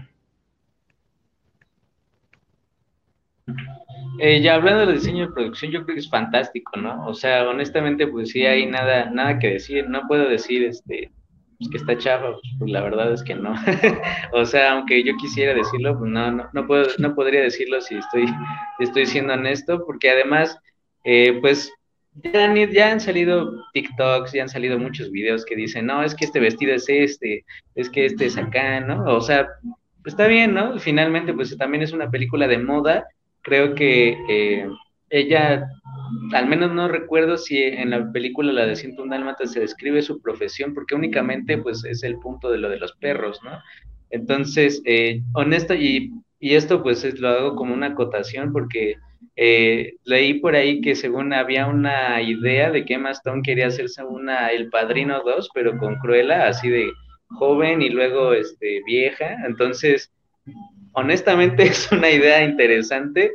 Eh, 4.21 4.41
ya 4.41 4.55
hablando 4.55 4.87
del 4.87 4.97
diseño 4.97 5.27
de 5.27 5.33
producción, 5.33 5.73
yo 5.73 5.85
creo 5.85 5.95
que 5.97 6.01
es 6.01 6.09
fantástico, 6.09 6.77
¿no? 6.77 7.07
O 7.07 7.15
sea, 7.15 7.49
honestamente, 7.49 8.07
pues 8.07 8.31
sí 8.31 8.47
hay 8.47 8.67
nada, 8.67 9.11
nada 9.11 9.39
que 9.39 9.55
decir. 9.55 9.89
No 9.89 10.07
puedo 10.07 10.29
decir, 10.29 10.65
este, 10.65 11.11
pues, 11.59 11.71
que 11.71 11.77
está 11.79 11.99
chafa, 11.99 12.35
pues 12.59 12.71
la 12.71 12.83
verdad 12.83 13.13
es 13.13 13.23
que 13.23 13.35
no. 13.35 13.55
o 14.33 14.45
sea, 14.45 14.73
aunque 14.73 15.03
yo 15.03 15.17
quisiera 15.17 15.55
decirlo, 15.55 15.99
pues 15.99 16.11
no, 16.11 16.31
no, 16.31 16.49
no, 16.53 16.67
puedo, 16.67 16.87
no 16.99 17.15
podría 17.15 17.43
decirlo 17.43 17.81
si 17.81 17.97
estoy, 17.97 18.27
estoy 18.79 19.07
siendo 19.07 19.35
honesto, 19.35 19.85
porque 19.87 20.11
además, 20.11 20.59
eh, 21.05 21.39
pues 21.41 21.73
ya, 22.23 22.55
ya, 22.55 22.93
han 22.93 23.01
salido 23.01 23.53
TikToks, 23.73 24.33
ya 24.33 24.43
han 24.43 24.49
salido 24.49 24.79
muchos 24.79 25.11
videos 25.11 25.45
que 25.45 25.57
dicen, 25.57 25.87
no, 25.87 26.03
es 26.03 26.15
que 26.15 26.25
este 26.25 26.41
vestido 26.41 26.75
es 26.75 26.89
este, 26.89 27.45
es 27.75 27.91
que 27.91 28.07
este 28.07 28.27
es 28.27 28.37
acá, 28.37 28.81
¿no? 28.81 29.05
O 29.05 29.21
sea, 29.21 29.49
está 30.05 30.27
bien, 30.27 30.55
¿no? 30.55 30.79
Finalmente, 30.79 31.35
pues 31.35 31.57
también 31.57 31.83
es 31.83 31.93
una 31.93 32.11
película 32.11 32.47
de 32.47 32.59
moda. 32.59 33.07
Creo 33.43 33.75
que 33.75 34.17
eh, 34.29 34.69
ella, 35.11 35.69
al 36.33 36.47
menos 36.47 36.73
no 36.73 36.89
recuerdo 36.89 37.37
si 37.37 37.63
en 37.63 37.91
la 37.91 38.11
película 38.13 38.53
La 38.53 38.67
de 38.67 38.77
101 38.77 39.11
Dálmatas 39.11 39.53
se 39.53 39.61
describe 39.61 40.03
su 40.03 40.21
profesión, 40.21 40.75
porque 40.75 40.95
únicamente 40.95 41.59
pues 41.59 41.85
es 41.85 42.03
el 42.03 42.19
punto 42.19 42.51
de 42.51 42.59
lo 42.59 42.69
de 42.69 42.79
los 42.79 42.93
perros, 42.95 43.41
¿no? 43.45 43.59
Entonces, 44.11 44.81
eh, 44.85 45.23
honesto, 45.35 45.75
y, 45.75 46.13
y, 46.39 46.55
esto 46.55 46.83
pues 46.83 47.05
es, 47.05 47.19
lo 47.19 47.29
hago 47.29 47.57
como 47.57 47.75
una 47.75 47.89
acotación 47.89 48.53
porque 48.53 48.97
eh, 49.37 49.95
leí 50.05 50.35
por 50.35 50.55
ahí 50.55 50.81
que 50.81 50.95
según 50.95 51.33
había 51.33 51.67
una 51.67 52.23
idea 52.23 52.71
de 52.71 52.85
que 52.85 52.95
Emma 52.95 53.11
Stone 53.11 53.43
quería 53.43 53.67
hacerse 53.67 54.05
una 54.05 54.49
El 54.49 54.69
Padrino 54.69 55.23
2, 55.25 55.49
pero 55.53 55.77
con 55.79 55.97
Cruella, 55.97 56.47
así 56.47 56.69
de 56.69 56.93
joven 57.31 57.83
y 57.83 57.91
luego 57.91 58.33
este, 58.33 58.83
vieja. 58.87 59.37
Entonces, 59.47 60.13
honestamente 60.93 61.63
es 61.65 61.91
una 61.91 62.11
idea 62.11 62.45
interesante 62.45 63.33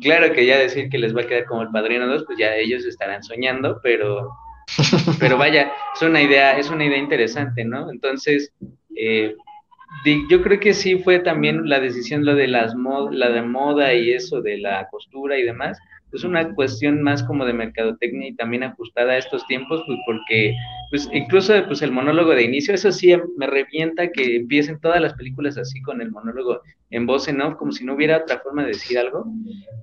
Claro 0.00 0.32
que 0.32 0.46
ya 0.46 0.58
decir 0.58 0.90
que 0.90 0.98
les 0.98 1.16
va 1.16 1.22
a 1.22 1.26
quedar 1.26 1.44
como 1.46 1.62
el 1.62 1.70
Padrino 1.70 2.06
2, 2.06 2.24
pues 2.26 2.38
ya 2.38 2.54
ellos 2.54 2.84
estarán 2.84 3.22
soñando, 3.22 3.80
pero, 3.82 4.30
pero 5.18 5.38
vaya, 5.38 5.72
es 5.94 6.02
una 6.02 6.20
idea, 6.20 6.58
es 6.58 6.70
una 6.70 6.84
idea 6.84 6.98
interesante, 6.98 7.64
¿no? 7.64 7.90
Entonces, 7.90 8.52
eh, 8.94 9.34
yo 10.28 10.42
creo 10.42 10.60
que 10.60 10.74
sí 10.74 10.98
fue 10.98 11.18
también 11.20 11.68
la 11.68 11.80
decisión 11.80 12.24
lo 12.24 12.34
de 12.34 12.46
las 12.46 12.74
mod, 12.74 13.12
la 13.12 13.30
de 13.30 13.42
moda 13.42 13.94
y 13.94 14.10
eso 14.12 14.42
de 14.42 14.58
la 14.58 14.88
costura 14.90 15.38
y 15.38 15.44
demás, 15.44 15.78
es 16.12 16.24
una 16.24 16.54
cuestión 16.54 17.02
más 17.02 17.22
como 17.22 17.44
de 17.44 17.52
mercadotecnia 17.52 18.28
y 18.28 18.34
también 18.34 18.62
ajustada 18.62 19.12
a 19.12 19.18
estos 19.18 19.46
tiempos, 19.46 19.82
pues 19.86 19.98
porque, 20.06 20.54
pues 20.90 21.08
incluso 21.12 21.54
pues 21.66 21.82
el 21.82 21.92
monólogo 21.92 22.30
de 22.34 22.44
inicio, 22.44 22.74
eso 22.74 22.92
sí 22.92 23.14
me 23.36 23.46
revienta 23.46 24.10
que 24.10 24.36
empiecen 24.36 24.80
todas 24.80 25.00
las 25.00 25.14
películas 25.14 25.58
así 25.58 25.80
con 25.82 26.00
el 26.00 26.10
monólogo 26.10 26.62
en 26.90 27.06
voz 27.06 27.28
en 27.28 27.40
off, 27.40 27.56
como 27.56 27.72
si 27.72 27.84
no 27.84 27.94
hubiera 27.94 28.18
otra 28.18 28.40
forma 28.40 28.62
de 28.62 28.68
decir 28.68 28.98
algo, 28.98 29.26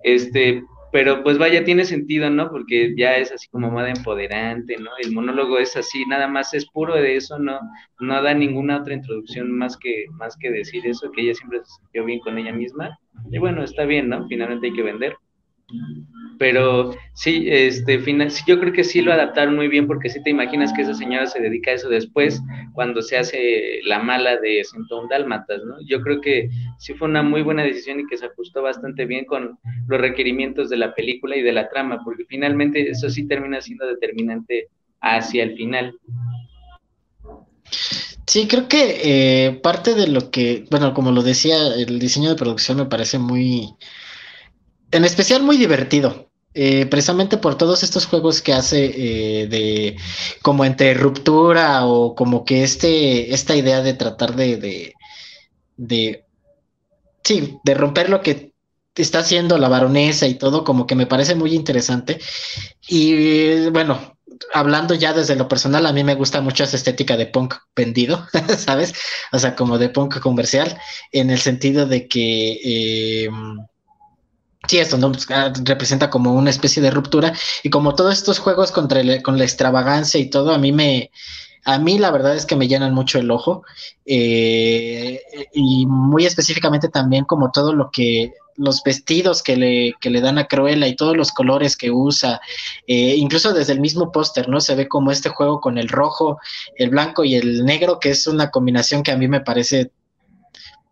este, 0.04 0.64
pero 0.92 1.24
pues 1.24 1.38
vaya, 1.38 1.64
tiene 1.64 1.86
sentido, 1.86 2.30
¿no? 2.30 2.50
Porque 2.50 2.94
ya 2.98 3.18
es 3.18 3.32
así 3.32 3.48
como 3.50 3.70
moda 3.70 3.90
empoderante, 3.90 4.78
¿no? 4.78 4.92
El 5.04 5.12
monólogo 5.12 5.60
es 5.60 5.76
así, 5.76 6.06
nada 6.06 6.28
más 6.28 6.54
es 6.54 6.66
puro 6.72 6.96
de 6.96 7.18
eso, 7.18 7.38
no, 7.38 7.60
no 8.00 8.22
da 8.22 8.34
ninguna 8.34 8.78
otra 8.78 8.94
introducción 8.94 9.52
más 9.52 9.78
que, 9.78 10.06
más 10.14 10.38
que 10.38 10.50
decir 10.50 10.88
eso, 10.88 11.12
que 11.12 11.22
ella 11.22 11.36
siempre 11.36 11.60
se 11.60 11.76
sintió 11.82 12.06
bien 12.06 12.20
con 12.20 12.38
ella 12.38 12.54
misma, 12.54 12.98
y 13.32 13.38
bueno, 13.38 13.64
está 13.64 13.86
bien, 13.86 14.10
¿no? 14.10 14.28
Finalmente 14.28 14.68
hay 14.68 14.74
que 14.74 14.84
vender. 14.84 15.16
Pero 16.38 16.94
sí, 17.14 17.46
este, 17.48 18.00
final, 18.00 18.30
yo 18.46 18.60
creo 18.60 18.74
que 18.74 18.84
sí 18.84 19.02
lo 19.02 19.14
adaptaron 19.14 19.56
muy 19.56 19.68
bien 19.68 19.88
porque 19.88 20.10
si 20.10 20.22
te 20.22 20.30
imaginas 20.30 20.74
que 20.74 20.82
esa 20.82 20.94
señora 20.94 21.28
se 21.28 21.40
dedica 21.40 21.72
a 21.72 21.76
eso 21.76 21.90
después, 21.90 22.42
cuando 22.74 23.02
se 23.02 23.18
hace 23.18 23.80
la 23.84 24.00
mala 24.00 24.38
de 24.38 24.64
101 24.64 25.08
Dálmatas, 25.10 25.64
¿no? 25.64 25.76
Yo 25.88 26.02
creo 26.02 26.20
que 26.20 26.50
sí 26.78 26.94
fue 26.94 27.08
una 27.08 27.24
muy 27.24 27.42
buena 27.42 27.64
decisión 27.64 28.00
y 28.02 28.08
que 28.08 28.18
se 28.18 28.26
ajustó 28.26 28.62
bastante 28.62 29.06
bien 29.06 29.26
con 29.26 29.58
los 29.88 30.02
requerimientos 30.02 30.70
de 30.70 30.78
la 30.78 30.94
película 30.94 31.38
y 31.38 31.42
de 31.42 31.54
la 31.54 31.70
trama, 31.70 32.02
porque 32.04 32.26
finalmente 32.26 32.90
eso 32.90 33.10
sí 33.10 33.28
termina 33.28 33.62
siendo 33.62 33.88
determinante 33.88 34.68
hacia 35.00 35.44
el 35.44 35.56
final. 35.56 35.98
Sí, 38.28 38.48
creo 38.48 38.68
que 38.68 39.00
eh, 39.04 39.52
parte 39.62 39.94
de 39.94 40.08
lo 40.08 40.32
que, 40.32 40.66
bueno, 40.70 40.94
como 40.94 41.12
lo 41.12 41.22
decía, 41.22 41.56
el 41.76 42.00
diseño 42.00 42.30
de 42.30 42.36
producción 42.36 42.78
me 42.78 42.86
parece 42.86 43.20
muy 43.20 43.76
en 44.96 45.06
especial 45.06 45.44
muy 45.44 45.58
divertido. 45.58 46.30
Eh, 46.58 46.86
precisamente 46.86 47.38
por 47.38 47.58
todos 47.58 47.84
estos 47.84 48.06
juegos 48.06 48.42
que 48.42 48.54
hace 48.54 48.86
eh, 48.86 49.48
de 49.48 49.98
como 50.42 50.64
entre 50.64 50.94
ruptura 50.94 51.86
o 51.86 52.16
como 52.16 52.46
que 52.46 52.64
este 52.64 53.34
esta 53.34 53.58
idea 53.58 53.82
de 53.82 53.94
tratar 53.94 54.38
de, 54.38 54.56
de, 54.56 54.94
de 55.76 56.24
sí 57.26 57.58
de 57.62 57.74
romper 57.74 58.10
lo 58.10 58.22
que 58.22 58.54
está 58.96 59.20
haciendo 59.20 59.58
la 59.58 59.68
baronesa 59.68 60.28
y 60.28 60.36
todo 60.36 60.64
como 60.64 60.88
que 60.88 60.96
me 60.96 61.08
parece 61.08 61.36
muy 61.36 61.54
interesante 61.54 62.22
y 62.88 63.70
bueno 63.72 64.16
hablando 64.54 64.94
ya 64.94 65.14
desde 65.14 65.36
lo 65.36 65.48
personal, 65.48 65.86
a 65.86 65.94
mí 65.94 66.04
me 66.04 66.16
gusta 66.16 66.42
mucho 66.42 66.64
esa 66.64 66.78
estética 66.78 67.18
de 67.18 67.28
punk 67.28 67.56
vendido, 67.76 68.28
¿sabes? 68.58 68.94
O 69.32 69.40
sea, 69.40 69.56
como 69.56 69.78
de 69.78 69.90
punk 69.90 70.20
comercial, 70.20 70.78
en 71.12 71.30
el 71.30 71.40
sentido 71.40 71.86
de 71.86 72.08
que 72.08 72.60
eh, 72.64 73.30
Sí, 74.68 74.80
esto 74.80 74.98
¿no? 74.98 75.12
Pues, 75.12 75.28
ah, 75.30 75.52
representa 75.64 76.10
como 76.10 76.34
una 76.34 76.50
especie 76.50 76.82
de 76.82 76.92
ruptura 76.92 77.34
y 77.64 77.70
como 77.70 77.96
todos 77.96 78.14
estos 78.14 78.40
juegos 78.40 78.72
contra 78.72 79.02
con 79.22 79.38
la 79.38 79.44
extravagancia 79.44 80.20
y 80.20 80.30
todo, 80.30 80.54
a 80.54 80.58
mí 80.58 80.72
me, 80.72 81.12
a 81.66 81.80
mí 81.80 81.98
la 81.98 82.12
verdad 82.12 82.36
es 82.36 82.46
que 82.46 82.56
me 82.56 82.68
llenan 82.68 82.94
mucho 82.94 83.20
el 83.20 83.32
ojo 83.32 83.64
eh, 84.06 85.22
y 85.54 85.86
muy 85.86 86.26
específicamente 86.26 86.90
también 86.90 87.26
como 87.26 87.52
todo 87.52 87.74
lo 87.74 87.90
que 87.92 88.34
los 88.58 88.82
vestidos 88.84 89.44
que 89.44 89.58
le, 89.58 89.94
que 90.00 90.10
le 90.10 90.22
dan 90.22 90.38
a 90.38 90.46
Cruella 90.46 90.88
y 90.88 90.96
todos 90.96 91.18
los 91.18 91.32
colores 91.32 91.76
que 91.76 91.92
usa, 91.92 92.40
eh, 92.88 93.16
incluso 93.18 93.54
desde 93.54 93.74
el 93.74 93.82
mismo 93.82 94.12
póster, 94.12 94.48
¿no? 94.48 94.62
Se 94.62 94.76
ve 94.76 94.88
como 94.88 95.12
este 95.12 95.30
juego 95.30 95.60
con 95.60 95.78
el 95.78 95.90
rojo, 95.90 96.40
el 96.78 96.90
blanco 96.90 97.26
y 97.26 97.36
el 97.36 97.66
negro, 97.66 98.00
que 98.00 98.12
es 98.12 98.28
una 98.28 98.52
combinación 98.52 99.04
que 99.04 99.12
a 99.12 99.18
mí 99.18 99.28
me 99.28 99.42
parece 99.42 99.92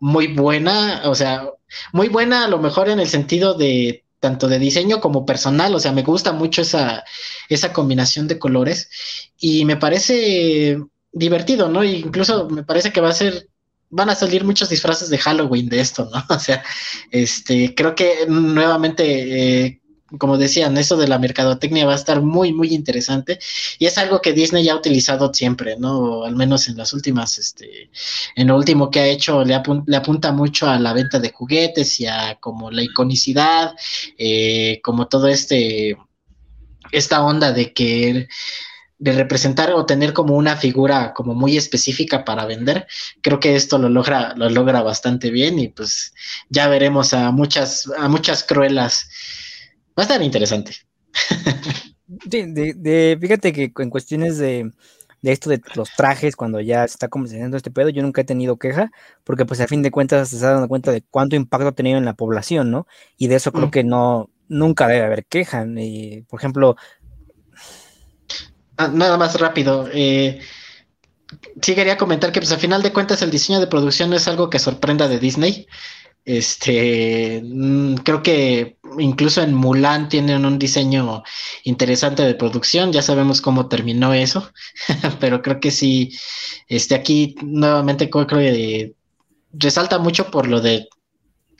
muy 0.04 0.26
buena, 0.26 1.00
o 1.06 1.14
sea, 1.14 1.48
muy 1.94 2.08
buena 2.08 2.44
a 2.44 2.48
lo 2.48 2.58
mejor 2.58 2.90
en 2.90 3.00
el 3.00 3.08
sentido 3.08 3.54
de 3.54 4.04
tanto 4.20 4.48
de 4.48 4.58
diseño 4.58 5.00
como 5.00 5.24
personal, 5.24 5.74
o 5.74 5.80
sea, 5.80 5.92
me 5.92 6.02
gusta 6.02 6.32
mucho 6.32 6.60
esa, 6.60 7.04
esa 7.48 7.72
combinación 7.72 8.28
de 8.28 8.38
colores 8.38 8.90
y 9.38 9.64
me 9.64 9.78
parece 9.78 10.78
divertido, 11.10 11.70
¿no? 11.70 11.82
E 11.82 11.92
incluso 11.92 12.50
me 12.50 12.64
parece 12.64 12.92
que 12.92 13.00
va 13.00 13.08
a 13.08 13.14
ser, 13.14 13.48
van 13.88 14.10
a 14.10 14.14
salir 14.14 14.44
muchos 14.44 14.68
disfraces 14.68 15.08
de 15.08 15.16
Halloween 15.16 15.70
de 15.70 15.80
esto, 15.80 16.06
¿no? 16.12 16.22
O 16.36 16.38
sea, 16.38 16.62
este, 17.10 17.74
creo 17.74 17.94
que 17.94 18.26
nuevamente, 18.28 19.04
eh, 19.64 19.80
como 20.18 20.38
decían, 20.38 20.76
eso 20.76 20.96
de 20.96 21.08
la 21.08 21.18
mercadotecnia 21.18 21.86
va 21.86 21.92
a 21.92 21.96
estar 21.96 22.20
muy, 22.20 22.52
muy 22.52 22.74
interesante 22.74 23.38
y 23.78 23.86
es 23.86 23.98
algo 23.98 24.20
que 24.20 24.32
Disney 24.32 24.64
ya 24.64 24.72
ha 24.72 24.76
utilizado 24.76 25.32
siempre, 25.32 25.76
¿no? 25.78 26.24
Al 26.24 26.36
menos 26.36 26.68
en 26.68 26.76
las 26.76 26.92
últimas, 26.92 27.38
este, 27.38 27.90
en 28.36 28.48
lo 28.48 28.56
último 28.56 28.90
que 28.90 29.00
ha 29.00 29.06
hecho, 29.06 29.44
le, 29.44 29.60
le 29.86 29.96
apunta 29.96 30.32
mucho 30.32 30.68
a 30.68 30.78
la 30.78 30.92
venta 30.92 31.18
de 31.18 31.32
juguetes 31.32 32.00
y 32.00 32.06
a 32.06 32.36
como 32.40 32.70
la 32.70 32.82
iconicidad, 32.82 33.74
eh, 34.18 34.80
como 34.82 35.08
todo 35.08 35.28
este, 35.28 35.96
esta 36.92 37.24
onda 37.24 37.52
de 37.52 37.72
que 37.72 38.28
de 38.98 39.12
representar 39.12 39.72
o 39.72 39.86
tener 39.86 40.12
como 40.12 40.34
una 40.36 40.56
figura 40.56 41.12
como 41.12 41.34
muy 41.34 41.56
específica 41.56 42.24
para 42.24 42.46
vender, 42.46 42.86
creo 43.20 43.40
que 43.40 43.56
esto 43.56 43.76
lo 43.78 43.88
logra, 43.88 44.34
lo 44.36 44.48
logra 44.48 44.82
bastante 44.82 45.30
bien 45.30 45.58
y 45.58 45.68
pues 45.68 46.14
ya 46.48 46.68
veremos 46.68 47.12
a 47.12 47.30
muchas, 47.30 47.90
a 47.98 48.08
muchas 48.08 48.44
cruelas. 48.44 49.08
Va 49.98 50.02
a 50.02 50.02
estar 50.02 50.22
interesante. 50.22 50.72
Sí, 52.30 52.44
de, 52.46 53.18
fíjate 53.20 53.52
que 53.52 53.72
en 53.78 53.90
cuestiones 53.90 54.38
de, 54.38 54.70
esto 55.22 55.48
de 55.50 55.60
los 55.74 55.90
trajes, 55.96 56.36
cuando 56.36 56.60
ya 56.60 56.86
se 56.86 56.94
está 56.94 57.08
comenzando 57.08 57.56
este 57.56 57.70
pedo, 57.70 57.88
yo 57.88 58.02
nunca 58.02 58.20
he 58.20 58.24
tenido 58.24 58.58
queja, 58.58 58.90
porque 59.24 59.46
pues 59.46 59.60
a 59.60 59.66
fin 59.66 59.82
de 59.82 59.90
cuentas 59.90 60.28
se 60.28 60.36
está 60.36 60.52
dando 60.52 60.68
cuenta 60.68 60.92
de 60.92 61.02
cuánto 61.02 61.34
impacto 61.34 61.68
ha 61.68 61.72
tenido 61.72 61.98
en 61.98 62.04
la 62.04 62.14
población, 62.14 62.70
¿no? 62.70 62.86
Y 63.16 63.28
de 63.28 63.36
eso 63.36 63.52
creo 63.52 63.68
mm. 63.68 63.70
que 63.70 63.84
no, 63.84 64.30
nunca 64.48 64.86
debe 64.86 65.04
haber 65.04 65.24
queja. 65.24 65.64
Y, 65.76 66.22
por 66.28 66.40
ejemplo, 66.40 66.76
Ah, 68.76 68.88
nada 68.88 69.16
más 69.16 69.38
rápido. 69.38 69.88
Eh, 69.92 70.40
sí 71.62 71.74
quería 71.74 71.96
comentar 71.96 72.32
que 72.32 72.40
pues 72.40 72.52
al 72.52 72.58
final 72.58 72.82
de 72.82 72.92
cuentas 72.92 73.22
el 73.22 73.30
diseño 73.30 73.60
de 73.60 73.66
producción 73.66 74.10
no 74.10 74.16
es 74.16 74.26
algo 74.28 74.50
que 74.50 74.58
sorprenda 74.58 75.08
de 75.08 75.18
Disney. 75.18 75.66
Este, 76.24 77.42
mm, 77.44 77.96
creo 77.96 78.22
que 78.22 78.78
incluso 78.98 79.42
en 79.42 79.54
Mulan 79.54 80.08
tienen 80.08 80.44
un 80.46 80.58
diseño 80.58 81.22
interesante 81.64 82.22
de 82.22 82.34
producción. 82.34 82.92
Ya 82.92 83.02
sabemos 83.02 83.40
cómo 83.40 83.68
terminó 83.68 84.14
eso, 84.14 84.52
pero 85.20 85.42
creo 85.42 85.60
que 85.60 85.70
sí, 85.70 86.16
este 86.68 86.94
aquí 86.94 87.36
nuevamente 87.42 88.08
creo 88.08 88.26
que 88.26 88.94
resalta 89.52 89.98
mucho 89.98 90.30
por 90.30 90.48
lo 90.48 90.60
de 90.60 90.88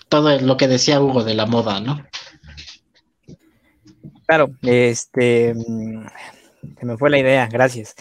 todo 0.08 0.38
lo 0.40 0.56
que 0.56 0.68
decía 0.68 1.00
Hugo 1.00 1.24
de 1.24 1.34
la 1.34 1.46
moda, 1.46 1.80
¿no? 1.80 2.04
Claro, 4.26 4.50
este 4.62 5.54
mm, 5.54 6.06
se 6.78 6.86
me 6.86 6.96
fue 6.96 7.10
la 7.10 7.18
idea, 7.18 7.46
gracias. 7.46 7.94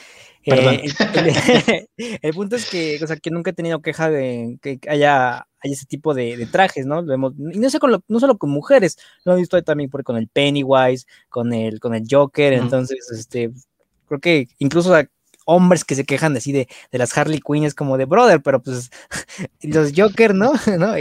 Eh, 0.46 1.88
el, 2.22 2.34
punto 2.34 2.56
es 2.56 2.70
que, 2.70 3.00
o 3.02 3.08
sea, 3.08 3.16
que 3.18 3.32
nunca 3.32 3.52
he 3.52 3.54
tenido 3.54 3.82
queja 3.82 4.10
de 4.10 4.58
que 4.62 4.80
haya, 4.88 5.48
ese 5.62 5.86
tipo 5.86 6.14
de, 6.14 6.48
trajes, 6.52 6.86
¿no? 6.86 7.02
Lo 7.02 7.14
hemos, 7.14 7.34
y 7.38 7.60
no 7.60 7.70
sé 7.70 7.80
con 7.80 8.04
no 8.08 8.20
solo 8.20 8.38
con 8.38 8.50
mujeres, 8.50 8.98
lo 9.24 9.34
he 9.34 9.38
visto 9.38 9.62
también 9.64 9.90
por, 9.90 10.04
con 10.04 10.18
el 10.18 10.28
Pennywise, 10.28 11.06
con 11.30 11.54
el, 11.54 11.80
con 11.80 11.96
el 11.96 12.06
Joker, 12.10 12.54
entonces, 12.54 13.10
este, 13.12 13.52
creo 14.08 14.20
que 14.20 14.48
incluso 14.60 14.94
hombres 15.46 15.84
que 15.84 15.96
se 15.96 16.06
quejan 16.06 16.36
así 16.36 16.52
de, 16.52 16.68
de 16.92 16.98
las 16.98 17.18
Harley 17.18 17.40
Quinn 17.40 17.64
es 17.64 17.76
como 17.76 17.98
de 17.98 18.06
brother, 18.06 18.42
pero 18.42 18.62
pues 18.62 18.90
los 19.62 19.92
Joker, 19.96 20.36
¿no? 20.36 20.54
¿No? 20.78 20.94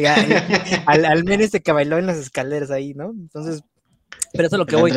al, 0.87 1.05
al 1.05 1.25
menos 1.25 1.51
que 1.51 1.73
bailó 1.73 1.99
en 1.99 2.07
las 2.07 2.19
escaleras 2.19 2.71
ahí, 2.71 2.95
¿no? 2.95 3.11
Entonces, 3.11 3.63
pero 4.33 4.47
eso 4.47 4.57
es 4.57 4.59
lo 4.59 4.67
que 4.67 4.77
voy 4.77 4.93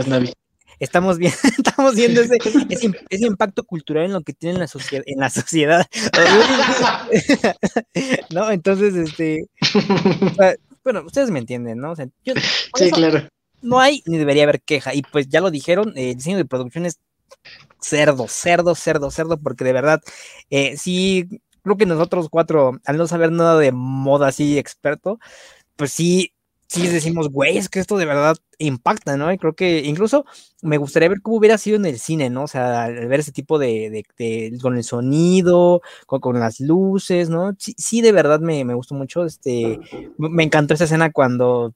estamos, 0.79 1.17
viendo, 1.17 1.37
estamos 1.57 1.95
viendo 1.95 2.21
ese, 2.21 2.37
ese, 3.09 3.25
impacto 3.25 3.63
cultural 3.63 4.05
en 4.05 4.13
lo 4.13 4.21
que 4.21 4.33
tiene 4.33 4.55
en 4.55 4.59
la, 4.59 4.67
sociedad, 4.67 5.03
en 5.05 5.19
la 5.19 5.29
sociedad. 5.29 5.85
¿No? 8.31 8.51
Entonces, 8.51 8.95
este, 8.95 9.47
bueno, 10.83 11.03
ustedes 11.05 11.31
me 11.31 11.39
entienden, 11.39 11.79
¿no? 11.79 11.95
sí, 11.95 12.91
claro. 12.91 13.27
No 13.61 13.79
hay 13.79 14.03
ni 14.05 14.17
debería 14.17 14.43
haber 14.43 14.61
queja. 14.61 14.93
Y 14.93 15.01
pues 15.01 15.27
ya 15.27 15.41
lo 15.41 15.49
dijeron, 15.49 15.93
el 15.95 16.15
diseño 16.15 16.37
de 16.37 16.45
producción 16.45 16.85
es 16.85 16.99
cerdo, 17.81 18.27
cerdo, 18.27 18.75
cerdo, 18.75 19.09
cerdo, 19.09 19.37
porque 19.39 19.63
de 19.63 19.73
verdad, 19.73 20.01
eh, 20.51 20.77
sí, 20.77 21.41
creo 21.63 21.77
que 21.77 21.87
nosotros 21.87 22.29
cuatro, 22.29 22.79
al 22.85 22.97
no 22.97 23.07
saber 23.07 23.31
nada 23.31 23.57
de 23.57 23.71
moda 23.71 24.27
así 24.27 24.59
experto, 24.59 25.19
pues 25.75 25.91
sí, 25.91 26.34
sí 26.67 26.87
decimos, 26.87 27.29
güey, 27.29 27.57
es 27.57 27.69
que 27.69 27.79
esto 27.79 27.97
de 27.97 28.05
verdad 28.05 28.37
impacta, 28.57 29.17
¿no? 29.17 29.31
Y 29.31 29.37
creo 29.37 29.53
que 29.53 29.81
incluso 29.81 30.25
me 30.61 30.77
gustaría 30.77 31.09
ver 31.09 31.21
cómo 31.21 31.37
hubiera 31.37 31.57
sido 31.57 31.77
en 31.77 31.85
el 31.85 31.99
cine, 31.99 32.29
¿no? 32.29 32.43
O 32.43 32.47
sea, 32.47 32.87
ver 32.87 33.19
ese 33.19 33.31
tipo 33.31 33.59
de, 33.59 34.05
de, 34.17 34.57
con 34.61 34.77
el 34.77 34.83
sonido, 34.83 35.81
con, 36.05 36.39
las 36.39 36.59
luces, 36.59 37.29
¿no? 37.29 37.53
Sí, 37.57 37.75
sí 37.77 38.01
de 38.01 38.11
verdad 38.11 38.39
me, 38.39 38.65
me, 38.65 38.73
gustó 38.73 38.95
mucho, 38.95 39.25
este, 39.25 39.79
me 40.17 40.43
encantó 40.43 40.73
esa 40.73 40.85
escena 40.85 41.11
cuando 41.11 41.73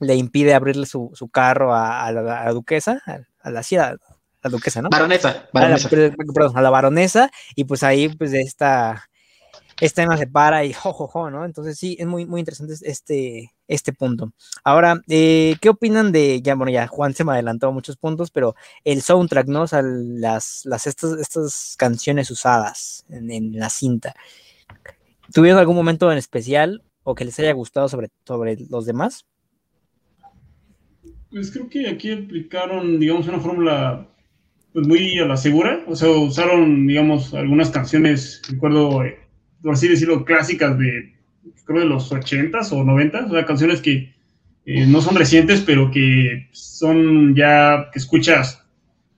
le 0.00 0.14
impide 0.16 0.54
abrirle 0.54 0.86
su, 0.86 1.10
su 1.14 1.28
carro 1.28 1.74
a, 1.74 2.10
la, 2.12 2.50
duquesa, 2.52 3.02
a, 3.42 3.50
la 3.50 3.62
ciudad, 3.62 3.96
la 4.42 4.50
duquesa, 4.50 4.82
¿no? 4.82 4.88
Baronesa, 4.90 5.48
baronesa. 5.52 5.88
perdón, 5.88 6.56
a 6.56 6.62
la 6.62 6.70
baronesa, 6.70 7.30
y 7.54 7.64
pues 7.64 7.82
ahí, 7.82 8.08
pues, 8.08 8.32
de 8.32 8.40
esta 8.40 9.04
esta 9.80 10.02
tema 10.02 10.16
se 10.16 10.26
para 10.26 10.64
y 10.64 10.72
jojojo, 10.74 11.30
¿no? 11.30 11.44
Entonces 11.44 11.78
sí, 11.78 11.96
es 11.98 12.06
muy, 12.06 12.26
muy 12.26 12.40
interesante 12.40 12.74
este, 12.82 13.52
este 13.70 13.92
punto. 13.92 14.32
Ahora, 14.64 15.00
eh, 15.08 15.54
¿qué 15.60 15.68
opinan 15.68 16.10
de, 16.10 16.42
ya, 16.42 16.56
bueno, 16.56 16.72
ya 16.72 16.88
Juan 16.88 17.14
se 17.14 17.24
me 17.24 17.32
adelantó 17.32 17.68
a 17.68 17.70
muchos 17.70 17.96
puntos, 17.96 18.30
pero 18.30 18.56
el 18.84 19.00
soundtrack, 19.00 19.46
¿no? 19.46 19.62
O 19.62 19.66
sea, 19.66 19.80
las, 19.82 20.62
las, 20.64 20.86
estas, 20.88 21.18
estas 21.18 21.76
canciones 21.78 22.30
usadas 22.30 23.06
en, 23.08 23.52
la 23.58 23.70
cinta. 23.70 24.14
¿Tuvieron 25.32 25.60
algún 25.60 25.76
momento 25.76 26.10
en 26.10 26.18
especial 26.18 26.82
o 27.04 27.14
que 27.14 27.24
les 27.24 27.38
haya 27.38 27.52
gustado 27.52 27.88
sobre, 27.88 28.08
sobre 28.26 28.56
los 28.68 28.86
demás? 28.86 29.24
Pues 31.30 31.52
creo 31.52 31.68
que 31.68 31.88
aquí 31.88 32.10
aplicaron, 32.10 32.98
digamos, 32.98 33.28
una 33.28 33.38
fórmula 33.38 34.08
pues 34.72 34.86
muy 34.86 35.16
a 35.20 35.26
la 35.26 35.36
segura. 35.36 35.84
O 35.86 35.94
sea, 35.94 36.08
usaron, 36.10 36.88
digamos, 36.88 37.34
algunas 37.34 37.70
canciones, 37.70 38.42
recuerdo, 38.48 39.04
eh, 39.04 39.16
por 39.62 39.74
así 39.74 39.86
decirlo, 39.86 40.24
clásicas 40.24 40.76
de, 40.76 41.19
creo, 41.64 41.80
de 41.80 41.86
los 41.86 42.12
80s 42.12 42.72
o 42.72 42.84
90s, 42.84 43.26
o 43.26 43.30
sea, 43.30 43.46
canciones 43.46 43.80
que 43.80 44.12
eh, 44.66 44.86
no 44.86 45.00
son 45.00 45.16
recientes, 45.16 45.60
pero 45.60 45.90
que 45.90 46.48
son 46.52 47.34
ya, 47.34 47.88
que 47.92 47.98
escuchas, 47.98 48.64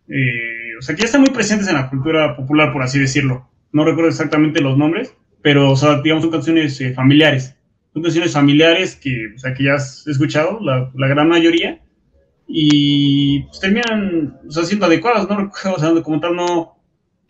eh, 0.09 0.77
o 0.79 0.83
sea, 0.83 0.95
que 0.95 1.03
ya 1.03 1.07
están 1.07 1.23
muy 1.23 1.31
presentes 1.31 1.69
en 1.69 1.75
la 1.75 1.89
cultura 1.89 2.37
popular, 2.37 2.73
por 2.73 2.83
así 2.83 2.99
decirlo. 2.99 3.49
No 3.73 3.85
recuerdo 3.85 4.11
exactamente 4.11 4.61
los 4.61 4.77
nombres, 4.77 5.15
pero, 5.43 5.71
o 5.71 5.77
sea, 5.77 6.01
digamos, 6.01 6.23
son 6.23 6.33
canciones 6.33 6.81
eh, 6.81 6.93
familiares. 6.93 7.57
Son 7.93 8.03
canciones 8.03 8.33
familiares 8.33 8.97
que, 8.97 9.33
o 9.35 9.39
sea, 9.39 9.55
que 9.55 9.65
ya 9.65 9.75
has 9.75 10.07
escuchado, 10.07 10.61
la, 10.61 10.91
la 10.95 11.09
gran 11.09 11.29
mayoría, 11.29 11.81
y 12.47 13.45
pues 13.45 13.61
terminan, 13.61 14.39
o 14.47 14.51
sea, 14.51 14.65
siendo 14.65 14.87
adecuadas, 14.87 15.29
¿no? 15.29 15.51
O 15.75 15.79
sea, 15.79 16.03
como 16.03 16.21
tal, 16.21 16.37
no, 16.37 16.77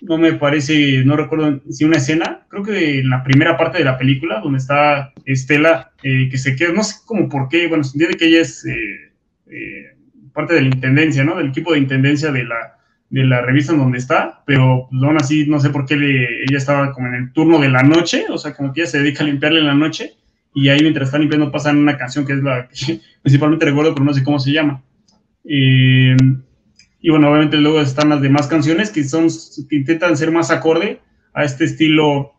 no 0.02 0.18
me 0.18 0.34
parece, 0.34 1.04
no 1.04 1.16
recuerdo 1.16 1.60
si 1.70 1.84
una 1.84 1.98
escena, 1.98 2.44
creo 2.48 2.64
que 2.64 2.98
en 2.98 3.08
la 3.08 3.22
primera 3.22 3.56
parte 3.56 3.78
de 3.78 3.84
la 3.84 3.96
película, 3.96 4.40
donde 4.40 4.58
está 4.58 5.12
Estela, 5.24 5.92
eh, 6.02 6.28
que 6.28 6.38
se 6.38 6.56
queda, 6.56 6.72
no 6.72 6.82
sé 6.82 6.96
cómo 7.06 7.28
por 7.28 7.48
qué, 7.48 7.68
bueno, 7.68 7.84
se 7.84 7.98
que 8.16 8.26
ella 8.26 8.40
es 8.40 8.64
eh, 8.66 9.12
eh, 9.46 9.96
parte 10.32 10.54
de 10.54 10.62
la 10.62 10.68
intendencia, 10.68 11.22
¿no? 11.22 11.36
Del 11.36 11.48
equipo 11.48 11.72
de 11.72 11.78
intendencia 11.78 12.32
de 12.32 12.44
la, 12.44 12.78
de 13.10 13.24
la 13.24 13.42
revista 13.42 13.72
en 13.72 13.78
donde 13.78 13.98
está, 13.98 14.42
pero 14.44 14.88
pues, 14.90 15.02
aún 15.04 15.16
así 15.18 15.46
no 15.46 15.60
sé 15.60 15.70
por 15.70 15.86
qué 15.86 15.94
ella 15.94 16.58
estaba 16.58 16.92
como 16.92 17.06
en 17.06 17.14
el 17.14 17.32
turno 17.32 17.60
de 17.60 17.68
la 17.68 17.82
noche, 17.84 18.24
o 18.28 18.38
sea, 18.38 18.54
como 18.54 18.72
que 18.72 18.80
ella 18.80 18.90
se 18.90 18.98
dedica 18.98 19.22
a 19.22 19.26
limpiarle 19.26 19.60
en 19.60 19.66
la 19.66 19.74
noche, 19.74 20.14
y 20.52 20.68
ahí 20.68 20.80
mientras 20.80 21.08
está 21.08 21.18
limpiando 21.18 21.52
pasan 21.52 21.78
una 21.78 21.96
canción 21.96 22.26
que 22.26 22.32
es 22.32 22.42
la 22.42 22.68
que 22.68 23.00
principalmente 23.22 23.66
recuerdo, 23.66 23.94
pero 23.94 24.04
no 24.04 24.12
sé 24.12 24.24
cómo 24.24 24.40
se 24.40 24.50
llama. 24.50 24.82
Eh, 25.44 26.16
y 27.02 27.10
bueno, 27.10 27.28
obviamente 27.28 27.56
luego 27.56 27.80
están 27.80 28.10
las 28.10 28.22
demás 28.22 28.46
canciones 28.46 28.90
que, 28.90 29.02
son, 29.02 29.26
que 29.68 29.76
intentan 29.76 30.16
ser 30.16 30.30
más 30.30 30.52
acorde 30.52 31.00
a 31.35 31.42
este 31.42 31.64
estilo 31.64 32.33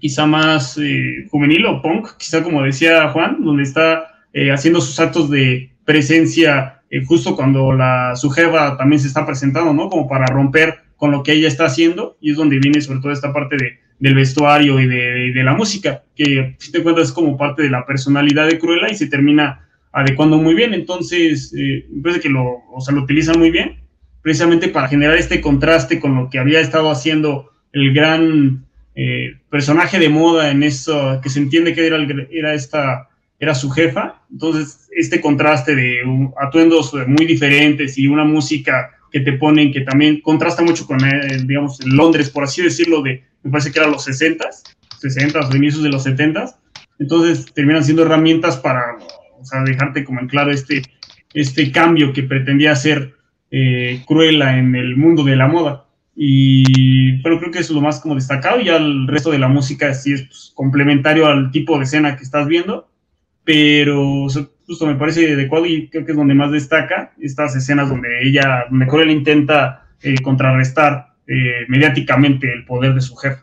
quizá 0.00 0.26
más 0.26 0.76
eh, 0.78 1.26
juvenil 1.30 1.64
o 1.66 1.80
punk, 1.80 2.16
quizá 2.18 2.42
como 2.42 2.62
decía 2.62 3.08
Juan, 3.10 3.44
donde 3.44 3.62
está 3.62 4.24
eh, 4.32 4.50
haciendo 4.50 4.80
sus 4.80 4.98
actos 4.98 5.30
de 5.30 5.70
presencia 5.84 6.82
eh, 6.90 7.04
justo 7.04 7.36
cuando 7.36 7.72
la 7.72 8.16
su 8.16 8.30
jefa 8.30 8.76
también 8.76 9.00
se 9.00 9.06
está 9.06 9.24
presentando, 9.24 9.72
¿no? 9.72 9.88
Como 9.88 10.08
para 10.08 10.26
romper 10.26 10.78
con 10.96 11.12
lo 11.12 11.22
que 11.22 11.32
ella 11.32 11.46
está 11.46 11.66
haciendo 11.66 12.16
y 12.20 12.32
es 12.32 12.36
donde 12.36 12.58
viene 12.58 12.80
sobre 12.80 13.00
todo 13.00 13.12
esta 13.12 13.32
parte 13.32 13.56
de, 13.56 13.78
del 14.00 14.14
vestuario 14.16 14.80
y 14.80 14.86
de, 14.86 15.32
de, 15.32 15.44
la 15.44 15.54
música, 15.54 16.02
que 16.16 16.56
si 16.58 16.72
te 16.72 16.82
cuentas 16.82 17.08
es 17.08 17.12
como 17.12 17.38
parte 17.38 17.62
de 17.62 17.70
la 17.70 17.86
personalidad 17.86 18.48
de 18.48 18.58
Cruella 18.58 18.90
y 18.90 18.96
se 18.96 19.06
termina 19.06 19.68
adecuando 19.92 20.36
muy 20.36 20.54
bien, 20.54 20.74
entonces 20.74 21.52
me 21.52 22.02
parece 22.02 22.20
que 22.20 22.28
lo, 22.28 22.62
o 22.72 22.80
sea, 22.80 22.94
lo 22.94 23.02
utilizan 23.02 23.38
muy 23.38 23.50
bien 23.50 23.79
precisamente 24.22 24.68
para 24.68 24.88
generar 24.88 25.16
este 25.16 25.40
contraste 25.40 25.98
con 25.98 26.14
lo 26.14 26.30
que 26.30 26.38
había 26.38 26.60
estado 26.60 26.90
haciendo 26.90 27.50
el 27.72 27.94
gran 27.94 28.64
eh, 28.94 29.36
personaje 29.48 29.98
de 29.98 30.08
moda 30.08 30.50
en 30.50 30.62
eso, 30.62 31.20
que 31.22 31.30
se 31.30 31.38
entiende 31.38 31.74
que 31.74 31.86
era, 31.86 31.96
era, 32.30 32.54
esta, 32.54 33.08
era 33.38 33.54
su 33.54 33.70
jefa. 33.70 34.22
Entonces, 34.30 34.88
este 34.94 35.20
contraste 35.20 35.74
de 35.74 36.00
atuendos 36.40 36.94
muy 37.06 37.26
diferentes 37.26 37.96
y 37.96 38.06
una 38.06 38.24
música 38.24 38.90
que 39.10 39.20
te 39.20 39.32
ponen, 39.32 39.72
que 39.72 39.80
también 39.80 40.20
contrasta 40.20 40.62
mucho 40.62 40.86
con, 40.86 41.04
eh, 41.04 41.42
digamos, 41.44 41.84
Londres, 41.84 42.30
por 42.30 42.44
así 42.44 42.62
decirlo, 42.62 43.02
de, 43.02 43.24
me 43.42 43.50
parece 43.50 43.72
que 43.72 43.78
era 43.78 43.88
los 43.88 44.06
60s, 44.06 44.62
60 45.00 45.40
o 45.40 45.56
inicios 45.56 45.82
de 45.82 45.88
los 45.88 46.06
70s. 46.06 46.54
Entonces 46.98 47.46
terminan 47.54 47.82
siendo 47.82 48.02
herramientas 48.02 48.56
para, 48.58 48.98
o 48.98 49.64
dejarte 49.64 50.04
como 50.04 50.20
en 50.20 50.28
claro 50.28 50.50
este, 50.50 50.82
este 51.32 51.72
cambio 51.72 52.12
que 52.12 52.22
pretendía 52.22 52.72
hacer 52.72 53.14
eh, 53.50 54.02
en 54.08 54.74
el 54.74 54.96
mundo 54.96 55.24
de 55.24 55.36
la 55.36 55.48
moda. 55.48 55.86
Y, 56.14 57.22
pero 57.22 57.38
creo 57.38 57.50
que 57.50 57.60
es 57.60 57.70
lo 57.70 57.80
más 57.80 58.00
como 58.00 58.14
destacado. 58.14 58.60
Ya 58.60 58.76
el 58.76 59.06
resto 59.06 59.30
de 59.30 59.38
la 59.38 59.48
música 59.48 59.94
sí 59.94 60.12
es 60.12 60.22
pues, 60.22 60.52
complementario 60.54 61.26
al 61.26 61.50
tipo 61.50 61.78
de 61.78 61.84
escena 61.84 62.16
que 62.16 62.24
estás 62.24 62.46
viendo. 62.46 62.88
Pero 63.44 64.28
justo 64.66 64.86
me 64.86 64.94
parece 64.94 65.32
adecuado 65.32 65.66
y 65.66 65.88
creo 65.88 66.04
que 66.04 66.12
es 66.12 66.16
donde 66.16 66.34
más 66.34 66.52
destaca 66.52 67.12
estas 67.18 67.56
escenas 67.56 67.88
donde 67.88 68.08
ella, 68.22 68.66
mejor 68.70 69.02
él 69.02 69.10
intenta 69.10 69.88
eh, 70.02 70.20
contrarrestar 70.22 71.14
eh, 71.26 71.64
mediáticamente 71.68 72.52
el 72.52 72.64
poder 72.64 72.94
de 72.94 73.00
su 73.00 73.16
jefe. 73.16 73.40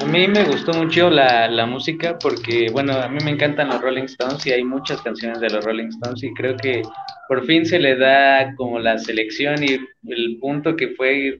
A 0.00 0.04
mí 0.06 0.26
me 0.26 0.44
gustó 0.44 0.72
mucho 0.72 1.10
la, 1.10 1.46
la, 1.48 1.66
música 1.66 2.18
porque, 2.18 2.68
bueno, 2.72 2.94
a 2.94 3.08
mí 3.08 3.18
me 3.22 3.32
encantan 3.32 3.68
los 3.68 3.82
Rolling 3.82 4.04
Stones 4.04 4.46
y 4.46 4.52
hay 4.52 4.64
muchas 4.64 5.02
canciones 5.02 5.40
de 5.40 5.50
los 5.50 5.62
Rolling 5.64 5.88
Stones 5.88 6.22
y 6.22 6.32
creo 6.32 6.56
que 6.56 6.82
por 7.28 7.44
fin 7.44 7.66
se 7.66 7.78
le 7.78 7.96
da 7.96 8.54
como 8.56 8.78
la 8.78 8.98
selección 8.98 9.62
y 9.62 9.78
el 10.08 10.38
punto 10.40 10.74
que 10.74 10.88
fue 10.88 11.38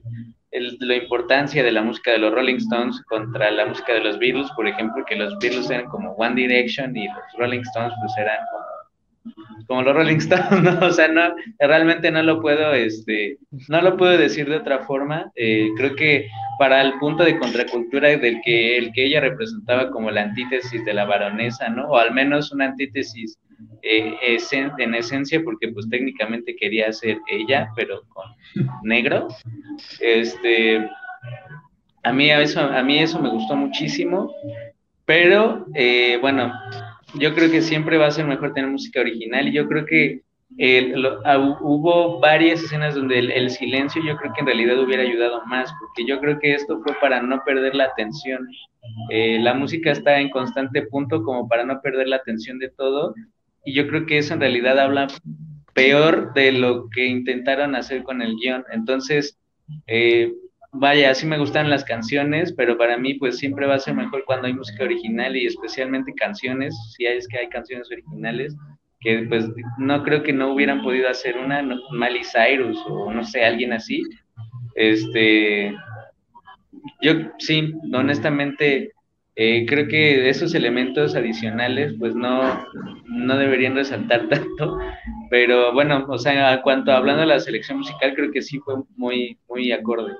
el, 0.51 0.77
la 0.79 0.95
importancia 0.95 1.63
de 1.63 1.71
la 1.71 1.81
música 1.81 2.11
de 2.11 2.19
los 2.19 2.33
Rolling 2.33 2.57
Stones 2.57 3.01
contra 3.09 3.49
la 3.51 3.65
música 3.65 3.93
de 3.93 4.01
los 4.01 4.19
Beatles, 4.19 4.51
por 4.55 4.67
ejemplo, 4.67 5.03
que 5.07 5.15
los 5.15 5.37
Beatles 5.39 5.69
eran 5.69 5.87
como 5.87 6.11
One 6.11 6.35
Direction 6.35 6.95
y 6.95 7.07
los 7.07 7.39
Rolling 7.39 7.61
Stones 7.61 7.93
pues 7.99 8.13
eran 8.17 8.37
como 8.51 8.70
como 9.71 9.83
los 9.83 9.95
Rolling 9.95 10.17
Stones, 10.17 10.51
¿no? 10.63 10.85
O 10.85 10.91
sea, 10.91 11.07
no, 11.07 11.33
realmente 11.57 12.11
no 12.11 12.21
lo 12.23 12.41
puedo, 12.41 12.73
este, 12.73 13.37
no 13.69 13.81
lo 13.81 13.95
puedo 13.95 14.17
decir 14.17 14.49
de 14.49 14.57
otra 14.57 14.79
forma. 14.79 15.31
Eh, 15.33 15.69
creo 15.77 15.95
que 15.95 16.27
para 16.59 16.81
el 16.81 16.99
punto 16.99 17.23
de 17.23 17.39
contracultura 17.39 18.09
del 18.09 18.41
que, 18.43 18.77
el 18.77 18.91
que 18.91 19.05
ella 19.05 19.21
representaba 19.21 19.89
como 19.89 20.11
la 20.11 20.23
antítesis 20.23 20.83
de 20.83 20.93
la 20.93 21.05
baronesa, 21.05 21.69
¿no? 21.69 21.87
O 21.87 21.97
al 21.97 22.13
menos 22.13 22.51
una 22.51 22.65
antítesis 22.65 23.39
eh, 23.81 24.13
en 24.77 24.93
esencia, 24.93 25.41
porque 25.41 25.69
pues 25.69 25.87
técnicamente 25.89 26.53
quería 26.57 26.91
ser 26.91 27.19
ella, 27.29 27.69
pero 27.73 28.01
con 28.09 28.25
negro. 28.83 29.29
Este, 30.01 30.85
a 32.03 32.11
mí 32.11 32.29
eso, 32.29 32.59
a 32.59 32.83
mí 32.83 32.99
eso 32.99 33.21
me 33.21 33.29
gustó 33.29 33.55
muchísimo, 33.55 34.35
pero 35.05 35.65
eh, 35.75 36.17
bueno, 36.19 36.51
yo 37.13 37.33
creo 37.35 37.51
que 37.51 37.61
siempre 37.61 37.97
va 37.97 38.07
a 38.07 38.11
ser 38.11 38.25
mejor 38.25 38.53
tener 38.53 38.69
música 38.69 39.01
original 39.01 39.47
y 39.47 39.53
yo 39.53 39.67
creo 39.67 39.85
que 39.85 40.21
ah, 41.25 41.57
hubo 41.61 42.19
varias 42.19 42.63
escenas 42.63 42.95
donde 42.95 43.19
el, 43.19 43.49
silencio 43.49 44.01
yo 44.05 44.15
creo 44.17 44.33
que 44.33 44.41
en 44.41 44.47
realidad 44.47 44.79
hubiera 44.79 45.03
ayudado 45.03 45.45
más, 45.45 45.71
porque 45.79 46.05
yo 46.05 46.19
creo 46.19 46.39
que 46.39 46.53
esto 46.53 46.81
fue 46.83 46.93
para 46.99 47.21
no 47.21 47.41
perder 47.45 47.75
la 47.75 47.85
atención. 47.85 48.47
Eh, 49.09 49.39
la 49.39 49.53
música 49.53 49.91
está 49.91 50.19
en 50.19 50.29
constante 50.29 50.81
punto 50.83 51.23
como 51.23 51.47
para 51.47 51.63
no 51.65 51.81
perder 51.81 52.07
la 52.07 52.17
atención 52.17 52.57
de 52.59 52.69
todo 52.69 53.13
y 53.63 53.73
yo 53.73 53.87
creo 53.87 54.05
que 54.05 54.17
eso 54.17 54.33
en 54.33 54.39
realidad 54.39 54.79
habla 54.79 55.07
peor 55.73 56.33
de 56.33 56.51
lo 56.51 56.89
que 56.89 57.05
intentaron 57.05 57.75
hacer 57.75 58.03
con 58.03 58.21
el 58.21 58.35
guion. 58.35 58.65
Entonces, 58.71 59.37
eh, 59.87 60.33
vaya, 60.71 61.13
sí 61.13 61.25
me 61.25 61.37
gustan 61.37 61.69
las 61.69 61.83
canciones, 61.83 62.53
pero 62.53 62.77
para 62.77 62.97
mí 62.97 63.15
pues 63.15 63.37
siempre 63.37 63.67
va 63.67 63.75
a 63.75 63.79
ser 63.79 63.93
mejor 63.95 64.23
cuando 64.25 64.47
hay 64.47 64.53
música 64.53 64.83
original 64.83 65.35
y 65.35 65.45
especialmente 65.45 66.13
canciones, 66.13 66.75
si 66.95 67.05
es 67.05 67.27
que 67.27 67.39
hay 67.39 67.49
canciones 67.49 67.89
originales, 67.91 68.55
que 68.99 69.25
pues 69.27 69.47
no 69.77 70.03
creo 70.03 70.23
que 70.23 70.33
no 70.33 70.53
hubieran 70.53 70.81
podido 70.83 71.09
hacer 71.09 71.37
una, 71.37 71.61
no, 71.61 71.75
Miley 71.91 72.23
Cyrus 72.23 72.77
o 72.87 73.11
no 73.11 73.23
sé, 73.23 73.43
alguien 73.43 73.73
así. 73.73 74.03
Este, 74.75 75.75
yo 77.01 77.13
sí, 77.39 77.73
honestamente, 77.93 78.91
eh, 79.43 79.65
creo 79.67 79.87
que 79.87 80.29
esos 80.29 80.53
elementos 80.53 81.15
adicionales 81.15 81.95
pues 81.97 82.13
no, 82.13 82.63
no 83.07 83.37
deberían 83.37 83.73
resaltar 83.73 84.27
tanto, 84.29 84.77
pero 85.31 85.73
bueno, 85.73 86.05
o 86.07 86.19
sea, 86.19 86.61
cuanto 86.61 86.91
hablando 86.91 87.21
de 87.21 87.27
la 87.27 87.39
selección 87.39 87.79
musical, 87.79 88.13
creo 88.13 88.31
que 88.31 88.43
sí 88.43 88.59
fue 88.59 88.75
muy, 88.95 89.39
muy 89.49 89.71
acorde. 89.71 90.13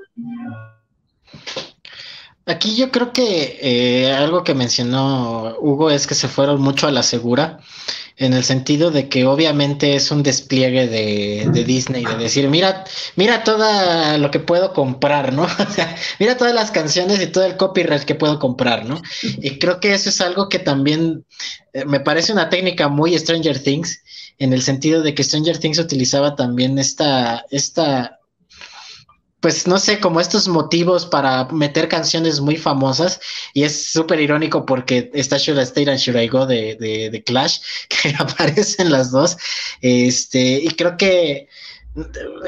Aquí 2.46 2.76
yo 2.76 2.92
creo 2.92 3.14
que 3.14 3.60
eh, 3.62 4.12
algo 4.12 4.44
que 4.44 4.56
mencionó 4.56 5.56
Hugo 5.60 5.92
es 5.92 6.08
que 6.08 6.16
se 6.16 6.28
fueron 6.28 6.60
mucho 6.62 6.88
a 6.88 6.92
la 6.92 7.04
segura 7.04 7.60
en 8.18 8.34
el 8.34 8.44
sentido 8.44 8.92
de 8.92 9.10
que 9.10 9.26
obviamente 9.26 9.96
es 9.96 10.12
un 10.12 10.22
despliegue 10.22 10.88
de, 10.88 11.64
Disney, 11.66 12.06
de 12.06 12.16
decir, 12.18 12.48
mira, 12.50 12.84
mira 13.16 13.44
todo 13.44 14.18
lo 14.20 14.30
que 14.30 14.40
puedo 14.40 14.74
comprar, 14.74 15.34
¿no? 15.34 15.48
mira 16.20 16.38
todas 16.38 16.54
las 16.54 16.70
canciones 16.70 17.20
y 17.20 17.28
todo 17.28 17.46
el 17.46 17.58
copyright 17.58 18.04
que 18.04 18.14
puedo 18.14 18.38
comprar, 18.38 18.86
¿no? 18.86 19.02
Y 19.24 19.58
creo 19.58 19.80
que 19.80 19.94
eso 19.94 20.10
es 20.10 20.22
algo 20.22 20.50
que 20.50 20.60
también 20.60 21.26
eh, 21.74 21.86
me 21.86 22.00
parece 22.00 22.32
una 22.32 22.50
técnica 22.50 22.90
muy 22.90 23.18
Stranger 23.18 23.62
Things, 23.62 24.04
en 24.38 24.54
el 24.54 24.62
sentido 24.62 25.02
de 25.02 25.16
que 25.16 25.24
Stranger 25.24 25.58
Things 25.58 25.80
utilizaba 25.80 26.36
también 26.36 26.78
esta, 26.78 27.46
esta 27.50 28.20
pues 29.42 29.68
no 29.68 29.80
sé, 29.80 30.00
como 30.00 30.22
estos 30.22 30.48
motivos 30.48 31.06
para 31.06 31.46
meter 31.46 31.90
canciones 31.90 32.40
muy 32.40 32.58
famosas 32.58 33.20
y 33.54 33.64
es 33.64 33.92
súper 33.92 34.22
irónico 34.22 34.66
porque 34.66 35.10
está 35.14 35.38
Should 35.38 35.60
I 35.60 35.64
Stay 35.64 35.90
and 35.90 35.98
Should 35.98 36.22
I 36.22 36.28
Go 36.28 36.46
de, 36.46 36.76
de, 37.12 37.24
Clash, 37.24 37.60
que 37.90 38.16
aparecen 38.18 38.92
las 38.92 39.12
dos, 39.12 39.36
este, 39.82 40.62
y 40.64 40.70
creo 40.70 40.96
que 40.96 41.50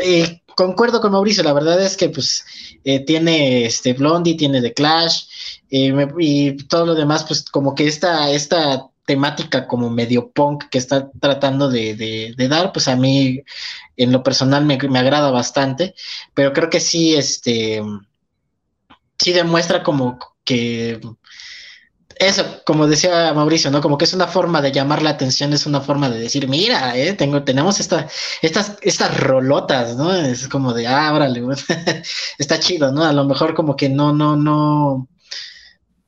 eh, 0.01 0.41
concuerdo 0.55 1.01
con 1.01 1.11
Mauricio, 1.11 1.43
la 1.43 1.53
verdad 1.53 1.81
es 1.83 1.97
que 1.97 2.09
pues 2.09 2.45
eh, 2.83 2.99
tiene 2.99 3.65
este 3.65 3.93
Blondie, 3.93 4.35
tiene 4.35 4.61
The 4.61 4.73
Clash, 4.73 5.23
eh, 5.71 6.07
y 6.19 6.57
todo 6.67 6.85
lo 6.85 6.95
demás, 6.95 7.25
pues 7.27 7.43
como 7.43 7.73
que 7.73 7.87
esta, 7.87 8.29
esta 8.29 8.87
temática 9.05 9.67
como 9.67 9.89
medio 9.89 10.31
punk 10.31 10.65
que 10.69 10.77
está 10.77 11.09
tratando 11.19 11.69
de, 11.69 12.35
dar, 12.49 12.71
pues 12.71 12.87
a 12.87 12.95
mí 12.95 13.41
en 13.97 14.11
lo 14.11 14.23
personal 14.23 14.65
me, 14.65 14.75
agrada 14.75 15.31
bastante, 15.31 15.95
pero 16.33 16.53
creo 16.53 16.69
que 16.69 16.79
sí, 16.79 17.15
este, 17.15 17.81
sí 19.17 19.33
demuestra 19.33 19.83
como 19.83 20.19
que 20.43 20.99
eso, 22.17 22.61
como 22.65 22.87
decía 22.87 23.33
Mauricio, 23.33 23.71
¿no? 23.71 23.81
Como 23.81 23.97
que 23.97 24.05
es 24.05 24.13
una 24.13 24.27
forma 24.27 24.61
de 24.61 24.71
llamar 24.71 25.01
la 25.01 25.11
atención, 25.11 25.53
es 25.53 25.65
una 25.65 25.81
forma 25.81 26.09
de 26.09 26.19
decir, 26.19 26.47
mira, 26.47 26.95
eh, 26.97 27.13
tengo, 27.13 27.43
tenemos 27.43 27.79
esta, 27.79 28.07
estas, 28.41 28.77
estas 28.81 29.19
rolotas, 29.19 29.95
¿no? 29.95 30.13
Es 30.13 30.47
como 30.47 30.73
de, 30.73 30.87
ah, 30.87 31.13
órale, 31.13 31.41
está 32.37 32.59
chido, 32.59 32.91
¿no? 32.91 33.03
A 33.03 33.13
lo 33.13 33.25
mejor 33.25 33.53
como 33.55 33.75
que 33.75 33.89
no, 33.89 34.13
no, 34.13 34.35
no, 34.35 35.07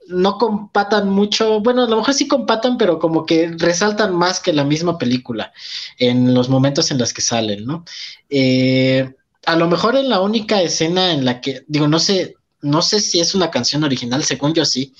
no 0.07 0.37
compatan 0.37 1.09
mucho, 1.09 1.61
bueno, 1.61 1.83
a 1.83 1.89
lo 1.89 1.97
mejor 1.97 2.13
sí 2.13 2.27
compatan, 2.27 2.77
pero 2.77 2.99
como 2.99 3.25
que 3.25 3.51
resaltan 3.57 4.15
más 4.15 4.39
que 4.39 4.53
la 4.53 4.63
misma 4.63 4.97
película 4.97 5.51
en 5.97 6.33
los 6.33 6.49
momentos 6.49 6.91
en 6.91 6.97
los 6.97 7.13
que 7.13 7.21
salen, 7.21 7.65
¿no? 7.65 7.85
Eh, 8.29 9.13
a 9.45 9.55
lo 9.55 9.67
mejor 9.67 9.95
en 9.95 10.09
la 10.09 10.21
única 10.21 10.61
escena 10.61 11.11
en 11.11 11.25
la 11.25 11.41
que, 11.41 11.63
digo, 11.67 11.87
no 11.87 11.99
sé, 11.99 12.35
no 12.61 12.81
sé 12.81 12.99
si 12.99 13.19
es 13.19 13.35
una 13.35 13.51
canción 13.51 13.83
original, 13.83 14.23
según 14.23 14.53
yo 14.53 14.65
sí, 14.65 14.93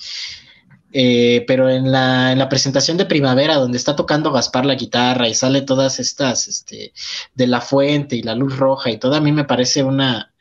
eh, 0.92 1.44
pero 1.46 1.68
en 1.68 1.92
la, 1.92 2.32
en 2.32 2.38
la, 2.38 2.48
presentación 2.48 2.96
de 2.96 3.04
primavera, 3.04 3.56
donde 3.56 3.76
está 3.76 3.96
tocando 3.96 4.32
Gaspar 4.32 4.64
la 4.64 4.76
guitarra 4.76 5.28
y 5.28 5.34
sale 5.34 5.62
todas 5.62 6.00
estas, 6.00 6.48
este, 6.48 6.92
de 7.34 7.46
la 7.46 7.60
fuente 7.60 8.16
y 8.16 8.22
la 8.22 8.34
luz 8.34 8.56
roja 8.56 8.90
y 8.90 8.98
todo, 8.98 9.14
a 9.14 9.20
mí 9.20 9.32
me 9.32 9.44
parece 9.44 9.82
una, 9.82 10.32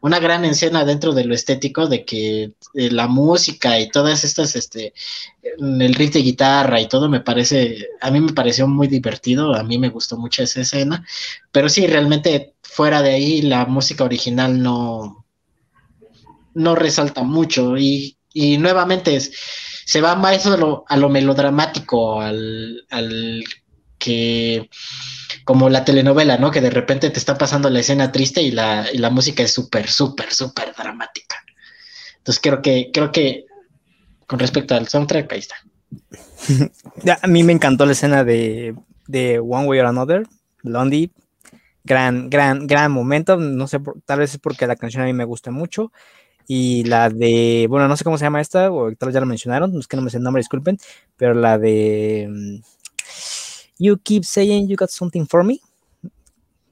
una 0.00 0.18
gran 0.18 0.44
escena 0.44 0.84
dentro 0.84 1.12
de 1.12 1.24
lo 1.24 1.34
estético 1.34 1.86
de 1.86 2.04
que 2.04 2.52
eh, 2.74 2.90
la 2.90 3.06
música 3.06 3.78
y 3.78 3.90
todas 3.90 4.24
estas, 4.24 4.56
este, 4.56 4.94
el 5.42 5.94
riff 5.94 6.12
de 6.12 6.22
guitarra 6.22 6.80
y 6.80 6.88
todo 6.88 7.08
me 7.08 7.20
parece, 7.20 7.88
a 8.00 8.10
mí 8.10 8.20
me 8.20 8.32
pareció 8.32 8.66
muy 8.66 8.88
divertido, 8.88 9.54
a 9.54 9.62
mí 9.62 9.78
me 9.78 9.90
gustó 9.90 10.16
mucho 10.16 10.42
esa 10.42 10.62
escena, 10.62 11.06
pero 11.52 11.68
sí, 11.68 11.86
realmente 11.86 12.54
fuera 12.62 13.02
de 13.02 13.10
ahí 13.10 13.42
la 13.42 13.66
música 13.66 14.04
original 14.04 14.62
no, 14.62 15.26
no 16.54 16.74
resalta 16.74 17.22
mucho 17.22 17.76
y, 17.76 18.16
y 18.32 18.58
nuevamente 18.58 19.20
se 19.20 20.00
va 20.00 20.14
más 20.14 20.46
a 20.46 20.56
lo, 20.56 20.84
a 20.88 20.96
lo 20.96 21.08
melodramático, 21.08 22.20
al, 22.20 22.86
al 22.90 23.44
que 23.98 24.70
como 25.50 25.68
la 25.68 25.84
telenovela, 25.84 26.36
¿no? 26.36 26.52
Que 26.52 26.60
de 26.60 26.70
repente 26.70 27.10
te 27.10 27.18
está 27.18 27.36
pasando 27.36 27.68
la 27.70 27.80
escena 27.80 28.12
triste 28.12 28.40
y 28.40 28.52
la, 28.52 28.86
y 28.92 28.98
la 28.98 29.10
música 29.10 29.42
es 29.42 29.52
súper, 29.52 29.90
súper, 29.90 30.32
súper 30.32 30.72
dramática. 30.78 31.42
Entonces 32.18 32.40
creo 32.40 32.62
que, 32.62 32.92
creo 32.94 33.10
que 33.10 33.46
con 34.28 34.38
respecto 34.38 34.76
al 34.76 34.86
soundtrack, 34.86 35.32
ahí 35.32 35.40
está. 35.40 35.56
a 37.20 37.26
mí 37.26 37.42
me 37.42 37.52
encantó 37.52 37.84
la 37.84 37.90
escena 37.90 38.22
de, 38.22 38.76
de 39.08 39.40
One 39.40 39.66
Way 39.66 39.80
or 39.80 39.86
Another, 39.86 40.28
Blondie. 40.62 41.10
Gran, 41.82 42.30
gran, 42.30 42.68
gran 42.68 42.92
momento. 42.92 43.36
No 43.36 43.66
sé, 43.66 43.80
tal 44.04 44.20
vez 44.20 44.34
es 44.34 44.38
porque 44.38 44.68
la 44.68 44.76
canción 44.76 45.02
a 45.02 45.06
mí 45.06 45.12
me 45.14 45.24
gusta 45.24 45.50
mucho. 45.50 45.90
Y 46.46 46.84
la 46.84 47.10
de, 47.10 47.66
bueno, 47.68 47.88
no 47.88 47.96
sé 47.96 48.04
cómo 48.04 48.18
se 48.18 48.24
llama 48.24 48.40
esta, 48.40 48.70
o 48.70 48.94
tal 48.94 49.08
vez 49.08 49.14
ya 49.14 49.20
lo 49.20 49.26
mencionaron, 49.26 49.76
es 49.76 49.88
que 49.88 49.96
no 49.96 50.02
me 50.02 50.10
sé 50.10 50.18
el 50.18 50.22
nombre, 50.22 50.42
disculpen, 50.42 50.78
pero 51.16 51.34
la 51.34 51.58
de 51.58 52.62
You 53.80 53.96
Keep 53.96 54.24
Saying 54.24 54.68
You 54.68 54.76
Got 54.76 54.90
Something 54.90 55.26
For 55.26 55.42
Me. 55.42 55.58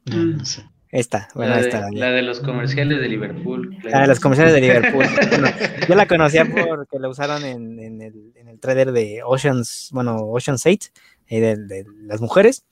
No, 0.04 0.24
no 0.24 0.44
sé. 0.44 0.62
Esta, 0.90 1.28
bueno, 1.34 1.50
la, 1.50 1.60
de, 1.60 1.68
esta. 1.68 1.90
la 1.90 2.10
de 2.12 2.22
los 2.22 2.40
comerciales 2.40 3.00
de 3.00 3.08
Liverpool. 3.08 3.76
Ah, 3.78 3.80
claro. 3.82 4.06
los 4.06 4.20
comerciales 4.20 4.54
de 4.54 4.60
Liverpool. 4.60 5.04
Bueno, 5.30 5.48
yo 5.86 5.94
la 5.94 6.06
conocía 6.06 6.46
porque 6.46 6.98
la 6.98 7.08
usaron 7.08 7.44
en, 7.44 7.78
en 7.78 8.00
el, 8.00 8.32
en 8.36 8.48
el 8.48 8.58
trailer 8.58 8.92
de 8.92 9.22
Oceans, 9.22 9.90
bueno, 9.92 10.16
Ocean's 10.30 10.64
8, 10.64 10.90
eh, 11.28 11.40
de, 11.40 11.56
de 11.56 11.86
las 12.02 12.20
mujeres, 12.20 12.64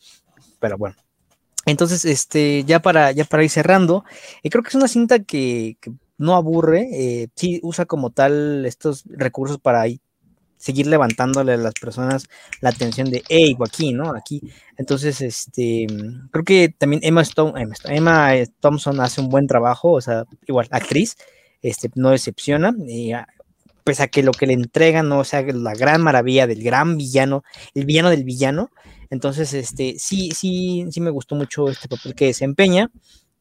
pero 0.61 0.79
bueno. 0.79 0.97
Entonces, 1.67 2.05
este, 2.05 2.65
ya 2.65 2.81
para, 2.81 3.13
ya 3.13 3.25
para 3.25 3.45
ir 3.45 3.51
cerrando, 3.51 4.05
eh, 4.43 4.51
creo 4.51 4.63
que 4.63 4.69
es 4.69 4.75
una 4.75 4.89
cinta 4.89 5.19
que, 5.19 5.77
que 5.81 5.93
no 6.17 6.37
aburre, 6.37 6.89
eh, 6.93 7.29
sí 7.35 7.61
usa 7.63 7.85
como 7.85 8.11
tal 8.11 8.65
estos 8.65 9.05
recursos 9.09 9.59
para 9.59 9.83
ahí 9.83 10.01
seguir 10.57 10.87
levantándole 10.87 11.53
a 11.53 11.57
las 11.57 11.75
personas 11.75 12.29
la 12.61 12.71
atención 12.71 13.11
de, 13.11 13.23
hey, 13.29 13.57
aquí, 13.65 13.93
¿no? 13.93 14.15
Aquí. 14.17 14.41
Entonces, 14.77 15.21
este, 15.21 15.87
creo 16.31 16.45
que 16.45 16.75
también 16.77 17.01
Emma, 17.05 17.23
Stone, 17.23 17.61
Emma, 17.61 17.75
Stone- 17.75 17.97
Emma, 17.97 18.31
Thompson 18.61 19.01
hace 19.01 19.21
un 19.21 19.29
buen 19.29 19.47
trabajo, 19.47 19.93
o 19.93 20.01
sea, 20.01 20.25
igual, 20.47 20.69
actriz, 20.71 21.17
este, 21.63 21.91
no 21.95 22.11
decepciona, 22.11 22.75
y, 22.87 23.13
ah, 23.13 23.27
pese 23.85 24.03
a 24.03 24.09
que 24.09 24.23
lo 24.23 24.33
que 24.33 24.47
le 24.47 24.55
entregan 24.55 25.09
no 25.09 25.23
sea 25.25 25.43
la 25.43 25.75
gran 25.75 26.03
maravilla 26.03 26.47
del 26.47 26.63
gran 26.63 26.97
villano, 26.97 27.45
el 27.75 27.85
villano 27.85 28.11
del 28.11 28.25
villano, 28.25 28.71
entonces, 29.11 29.55
este, 29.55 29.97
sí, 29.99 30.33
sí, 30.35 30.87
sí 30.91 31.01
me 31.01 31.11
gustó 31.11 31.37
mucho 31.37 31.69
este 31.69 31.89
papel 31.89 32.15
que 32.15 32.27
desempeña, 32.27 32.91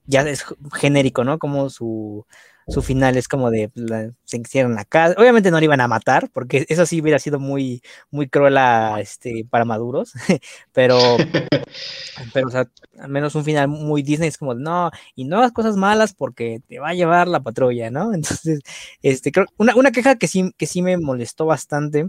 ya 0.08 0.22
es 0.22 0.46
genérico, 0.74 1.24
¿no? 1.24 1.40
Como 1.40 1.70
su, 1.70 2.26
su 2.68 2.82
final 2.82 3.18
es 3.18 3.28
como 3.28 3.52
de 3.52 3.72
la- 3.76 4.12
se 4.24 4.38
hicieron 4.38 4.76
la 4.76 4.86
casa. 4.86 5.16
Obviamente 5.20 5.52
no 5.52 5.60
le 5.60 5.66
iban 5.66 5.82
a 5.82 5.88
matar, 5.88 6.30
porque 6.34 6.66
eso 6.70 6.86
sí 6.86 7.02
hubiera 7.02 7.20
sido 7.20 7.40
muy, 7.40 7.82
muy 8.12 8.28
cruel 8.30 8.58
a, 8.58 9.00
este, 9.02 9.46
para 9.50 9.66
maduros, 9.66 10.14
pero, 10.74 10.98
pero 12.34 12.48
o 12.48 12.52
sea, 12.52 12.70
al 13.00 13.10
menos 13.10 13.36
un 13.36 13.44
final 13.44 13.68
muy 13.68 14.04
Disney 14.04 14.30
es 14.30 14.38
como, 14.38 14.54
no, 14.54 14.92
y 15.16 15.26
no 15.26 15.38
hagas 15.38 15.52
cosas 15.52 15.76
malas 15.76 16.14
porque 16.14 16.62
te 16.68 16.80
va 16.80 16.90
a 16.90 16.94
llevar 16.94 17.28
la 17.28 17.42
patrulla, 17.42 17.90
¿no? 17.92 18.14
Entonces, 18.14 18.62
este, 19.02 19.32
creo, 19.32 19.46
una, 19.58 19.76
una 19.76 19.92
queja 19.92 20.16
que 20.16 20.28
sí, 20.28 20.52
que 20.58 20.68
sí 20.68 20.82
me 20.82 20.98
molestó 20.98 21.46
bastante 21.46 22.08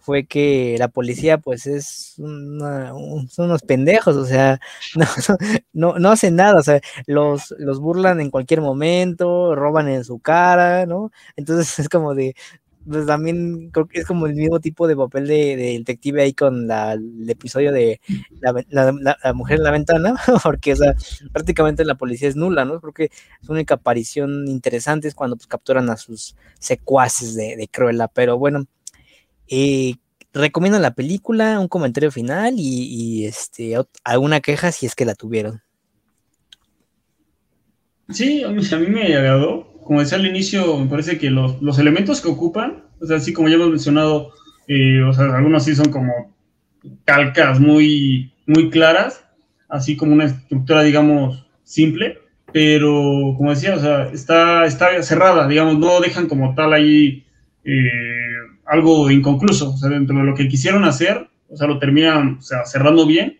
fue 0.00 0.24
que 0.26 0.76
la 0.78 0.88
policía 0.88 1.38
pues 1.38 1.66
es 1.66 2.14
una- 2.18 2.94
un- 2.94 3.28
son 3.28 3.46
unos 3.46 3.62
pendejos, 3.62 4.16
o 4.16 4.24
sea, 4.26 4.60
no, 5.72 5.98
no, 5.98 6.10
hacen 6.10 6.36
nada, 6.36 6.58
o 6.60 6.62
sea, 6.62 6.80
los, 7.06 7.54
los 7.58 7.80
burlan 7.80 8.20
en 8.20 8.30
cualquier 8.30 8.60
momento, 8.60 9.54
roban 9.54 9.88
en 9.88 10.04
su 10.04 10.18
cara, 10.20 10.86
¿no? 10.86 11.10
Entonces 11.36 11.78
es 11.80 11.88
como 11.88 12.14
de, 12.14 12.34
pues 12.88 13.06
también 13.06 13.70
creo 13.70 13.86
que 13.86 14.00
es 14.00 14.06
como 14.06 14.26
el 14.26 14.34
mismo 14.34 14.58
tipo 14.60 14.88
de 14.88 14.96
papel 14.96 15.26
de, 15.28 15.56
de 15.56 15.72
detective 15.78 16.22
ahí 16.22 16.32
con 16.34 16.66
la, 16.66 16.94
el 16.94 17.28
episodio 17.28 17.72
de 17.72 18.00
la 18.70 19.32
mujer 19.34 19.58
en 19.58 19.64
la 19.64 19.70
ventana, 19.70 20.14
porque 20.42 20.72
o 20.72 20.76
sea, 20.76 20.94
prácticamente 21.32 21.84
la 21.84 21.94
policía 21.96 22.28
es 22.28 22.36
nula, 22.36 22.64
¿no? 22.64 22.80
Creo 22.80 22.92
que 22.92 23.10
su 23.42 23.52
única 23.52 23.74
aparición 23.74 24.46
interesante 24.48 25.08
es 25.08 25.14
cuando 25.14 25.36
pues, 25.36 25.46
capturan 25.46 25.90
a 25.90 25.96
sus 25.96 26.36
secuaces 26.58 27.34
de, 27.34 27.56
de 27.56 27.68
Cruella, 27.68 28.08
pero 28.08 28.38
bueno, 28.38 28.66
eh, 29.50 29.96
recomiendo 30.32 30.78
la 30.78 30.94
película, 30.94 31.58
un 31.58 31.68
comentario 31.68 32.10
final 32.10 32.54
y, 32.56 33.26
este, 33.26 33.76
alguna 34.04 34.40
queja 34.40 34.72
si 34.72 34.86
es 34.86 34.94
que 34.94 35.04
la 35.04 35.14
tuvieron. 35.14 35.60
Sí, 38.08 38.42
a 38.44 38.48
mí, 38.48 38.86
me 38.88 39.14
agradó. 39.16 39.66
Como 39.84 40.00
decía 40.00 40.18
al 40.18 40.26
inicio, 40.26 40.78
me 40.78 40.86
parece 40.86 41.18
que 41.18 41.30
los, 41.30 41.78
elementos 41.78 42.20
que 42.20 42.28
ocupan, 42.28 42.84
o 43.00 43.06
sea, 43.06 43.16
así 43.16 43.32
como 43.32 43.48
ya 43.48 43.56
hemos 43.56 43.70
mencionado, 43.70 44.32
eh, 44.68 45.02
o 45.02 45.12
sea, 45.12 45.36
algunos 45.36 45.64
sí 45.64 45.74
son 45.74 45.90
como 45.90 46.32
calcas 47.04 47.58
muy, 47.58 48.32
muy 48.46 48.70
claras, 48.70 49.24
así 49.68 49.96
como 49.96 50.12
una 50.12 50.26
estructura, 50.26 50.82
digamos, 50.82 51.44
simple, 51.64 52.18
pero 52.52 53.34
como 53.36 53.50
decía, 53.50 53.74
o 53.74 53.80
sea, 53.80 54.10
está, 54.12 54.64
está 54.64 55.02
cerrada, 55.02 55.48
digamos, 55.48 55.78
no 55.78 56.00
dejan 56.00 56.28
como 56.28 56.54
tal 56.54 56.72
ahí 56.72 57.24
eh, 57.64 58.29
algo 58.70 59.10
inconcluso, 59.10 59.74
o 59.74 59.76
sea, 59.76 59.90
dentro 59.90 60.16
de 60.16 60.22
lo 60.22 60.34
que 60.34 60.48
quisieron 60.48 60.84
hacer, 60.84 61.28
o 61.48 61.56
sea, 61.56 61.66
lo 61.66 61.78
terminan 61.78 62.36
o 62.38 62.42
sea, 62.42 62.64
cerrando 62.64 63.04
bien 63.04 63.38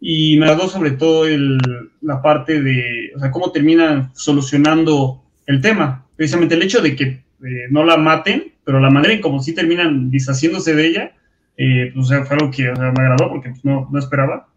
y 0.00 0.36
me 0.36 0.46
agradó 0.46 0.68
sobre 0.68 0.90
todo 0.90 1.26
el, 1.26 1.58
la 2.02 2.20
parte 2.20 2.60
de, 2.60 3.12
o 3.16 3.20
sea, 3.20 3.30
cómo 3.30 3.52
terminan 3.52 4.10
solucionando 4.14 5.22
el 5.46 5.60
tema. 5.60 6.06
Precisamente 6.16 6.56
el 6.56 6.62
hecho 6.62 6.82
de 6.82 6.96
que 6.96 7.04
eh, 7.04 7.24
no 7.70 7.84
la 7.84 7.96
maten, 7.96 8.52
pero 8.64 8.80
la 8.80 8.90
manera 8.90 9.14
en 9.14 9.20
como 9.20 9.40
sí 9.40 9.54
terminan 9.54 10.10
deshaciéndose 10.10 10.74
de 10.74 10.86
ella, 10.86 11.12
eh, 11.56 11.90
pues, 11.94 12.06
o 12.06 12.08
sea, 12.08 12.24
fue 12.24 12.36
algo 12.36 12.50
que 12.50 12.68
o 12.68 12.76
sea, 12.76 12.90
me 12.90 13.02
agradó 13.02 13.30
porque 13.30 13.50
pues, 13.50 13.64
no, 13.64 13.88
no 13.90 13.98
esperaba. 13.98 14.48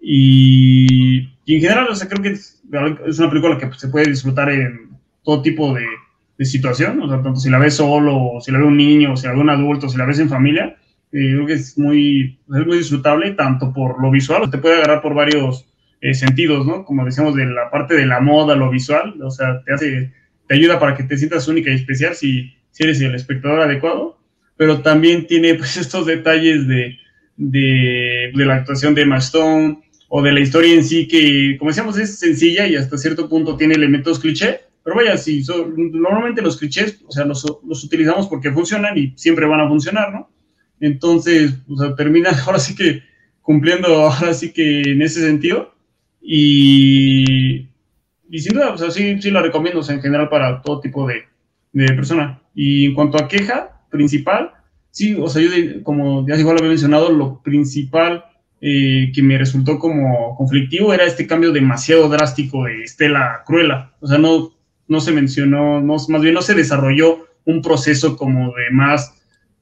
Y, 0.00 1.30
y 1.46 1.54
en 1.54 1.60
general, 1.62 1.88
o 1.88 1.94
sea, 1.94 2.06
creo 2.06 2.22
que 2.22 2.30
es, 2.30 2.62
es 3.06 3.18
una 3.18 3.30
película 3.30 3.56
que 3.56 3.68
pues, 3.68 3.80
se 3.80 3.88
puede 3.88 4.10
disfrutar 4.10 4.50
en 4.50 4.90
todo 5.22 5.40
tipo 5.40 5.72
de, 5.72 5.86
de 6.36 6.44
situación, 6.44 7.00
o 7.02 7.08
sea, 7.08 7.22
tanto 7.22 7.40
si 7.40 7.50
la 7.50 7.58
ves 7.58 7.74
solo, 7.74 8.16
o 8.16 8.40
si 8.40 8.50
la 8.50 8.58
ve 8.58 8.64
un 8.64 8.76
niño, 8.76 9.12
o 9.12 9.16
si 9.16 9.26
la 9.26 9.32
ve 9.32 9.40
un 9.40 9.50
adulto, 9.50 9.86
o 9.86 9.88
si 9.88 9.96
la 9.96 10.06
ves 10.06 10.18
en 10.18 10.28
familia, 10.28 10.76
eh, 11.12 11.32
creo 11.32 11.46
que 11.46 11.52
es 11.52 11.78
muy, 11.78 12.38
es 12.48 12.66
muy 12.66 12.78
disfrutable, 12.78 13.32
tanto 13.32 13.72
por 13.72 14.02
lo 14.02 14.10
visual, 14.10 14.50
te 14.50 14.58
puede 14.58 14.76
agarrar 14.76 15.00
por 15.00 15.14
varios 15.14 15.66
eh, 16.00 16.12
sentidos, 16.12 16.66
¿no? 16.66 16.84
Como 16.84 17.04
decíamos, 17.04 17.34
de 17.36 17.46
la 17.46 17.70
parte 17.70 17.94
de 17.94 18.06
la 18.06 18.20
moda, 18.20 18.56
lo 18.56 18.68
visual, 18.68 19.14
o 19.22 19.30
sea, 19.30 19.62
te 19.64 19.72
hace, 19.72 20.12
te 20.48 20.54
ayuda 20.54 20.80
para 20.80 20.96
que 20.96 21.04
te 21.04 21.16
sientas 21.16 21.46
única 21.46 21.70
y 21.70 21.74
especial 21.74 22.14
si, 22.14 22.52
si 22.72 22.82
eres 22.82 23.00
el 23.00 23.14
espectador 23.14 23.60
adecuado, 23.60 24.18
pero 24.56 24.82
también 24.82 25.26
tiene 25.26 25.54
pues 25.54 25.76
estos 25.78 26.06
detalles 26.06 26.66
de, 26.66 26.98
de, 27.36 28.32
de 28.34 28.44
la 28.44 28.56
actuación 28.56 28.94
de 28.94 29.02
Emma 29.02 29.18
o 30.08 30.22
de 30.22 30.32
la 30.32 30.40
historia 30.40 30.74
en 30.74 30.84
sí, 30.84 31.08
que 31.08 31.56
como 31.58 31.70
decíamos 31.70 31.98
es 31.98 32.18
sencilla 32.18 32.66
y 32.66 32.76
hasta 32.76 32.98
cierto 32.98 33.28
punto 33.28 33.56
tiene 33.56 33.74
elementos 33.74 34.18
cliché, 34.18 34.60
pero 34.84 34.96
vaya, 34.96 35.16
si 35.16 35.42
son, 35.42 35.74
normalmente 35.92 36.42
los 36.42 36.58
clichés, 36.58 37.02
o 37.06 37.10
sea, 37.10 37.24
los, 37.24 37.44
los, 37.66 37.82
utilizamos 37.82 38.28
porque 38.28 38.52
funcionan 38.52 38.96
y 38.98 39.14
siempre 39.16 39.46
van 39.46 39.60
a 39.60 39.68
funcionar, 39.68 40.12
¿no? 40.12 40.30
Entonces, 40.78 41.54
o 41.68 41.76
sea, 41.76 41.96
termina 41.96 42.30
ahora 42.46 42.58
sí 42.58 42.76
que 42.76 43.02
cumpliendo 43.40 43.88
ahora 44.10 44.34
sí 44.34 44.52
que 44.52 44.82
en 44.82 45.00
ese 45.00 45.22
sentido 45.22 45.74
y, 46.20 47.68
y 48.30 48.38
sin 48.38 48.52
duda, 48.52 48.72
o 48.72 48.78
sea, 48.78 48.90
sí, 48.90 49.20
sí 49.20 49.30
la 49.30 49.42
recomiendo 49.42 49.80
o 49.80 49.82
sea, 49.82 49.94
en 49.94 50.02
general 50.02 50.28
para 50.28 50.60
todo 50.60 50.80
tipo 50.80 51.06
de, 51.06 51.24
de 51.72 51.86
persona. 51.94 52.42
Y 52.54 52.86
en 52.86 52.94
cuanto 52.94 53.18
a 53.18 53.26
queja 53.26 53.86
principal, 53.90 54.52
sí, 54.90 55.16
o 55.18 55.28
sea, 55.28 55.42
yo 55.42 55.82
como 55.82 56.26
ya 56.28 56.36
igual 56.36 56.56
había 56.58 56.68
mencionado, 56.68 57.10
lo 57.10 57.42
principal 57.42 58.24
eh, 58.60 59.12
que 59.14 59.22
me 59.22 59.36
resultó 59.36 59.78
como 59.78 60.36
conflictivo 60.36 60.94
era 60.94 61.04
este 61.04 61.26
cambio 61.26 61.52
demasiado 61.52 62.08
drástico 62.08 62.64
de 62.64 62.82
Estela 62.82 63.42
Cruella. 63.44 63.92
O 64.00 64.06
sea, 64.06 64.18
no, 64.18 64.53
no 64.88 65.00
se 65.00 65.12
mencionó, 65.12 65.80
no, 65.80 65.96
más 66.08 66.22
bien 66.22 66.34
no 66.34 66.42
se 66.42 66.54
desarrolló 66.54 67.26
un 67.44 67.62
proceso 67.62 68.16
como 68.16 68.54
de 68.54 68.70
más, 68.72 69.14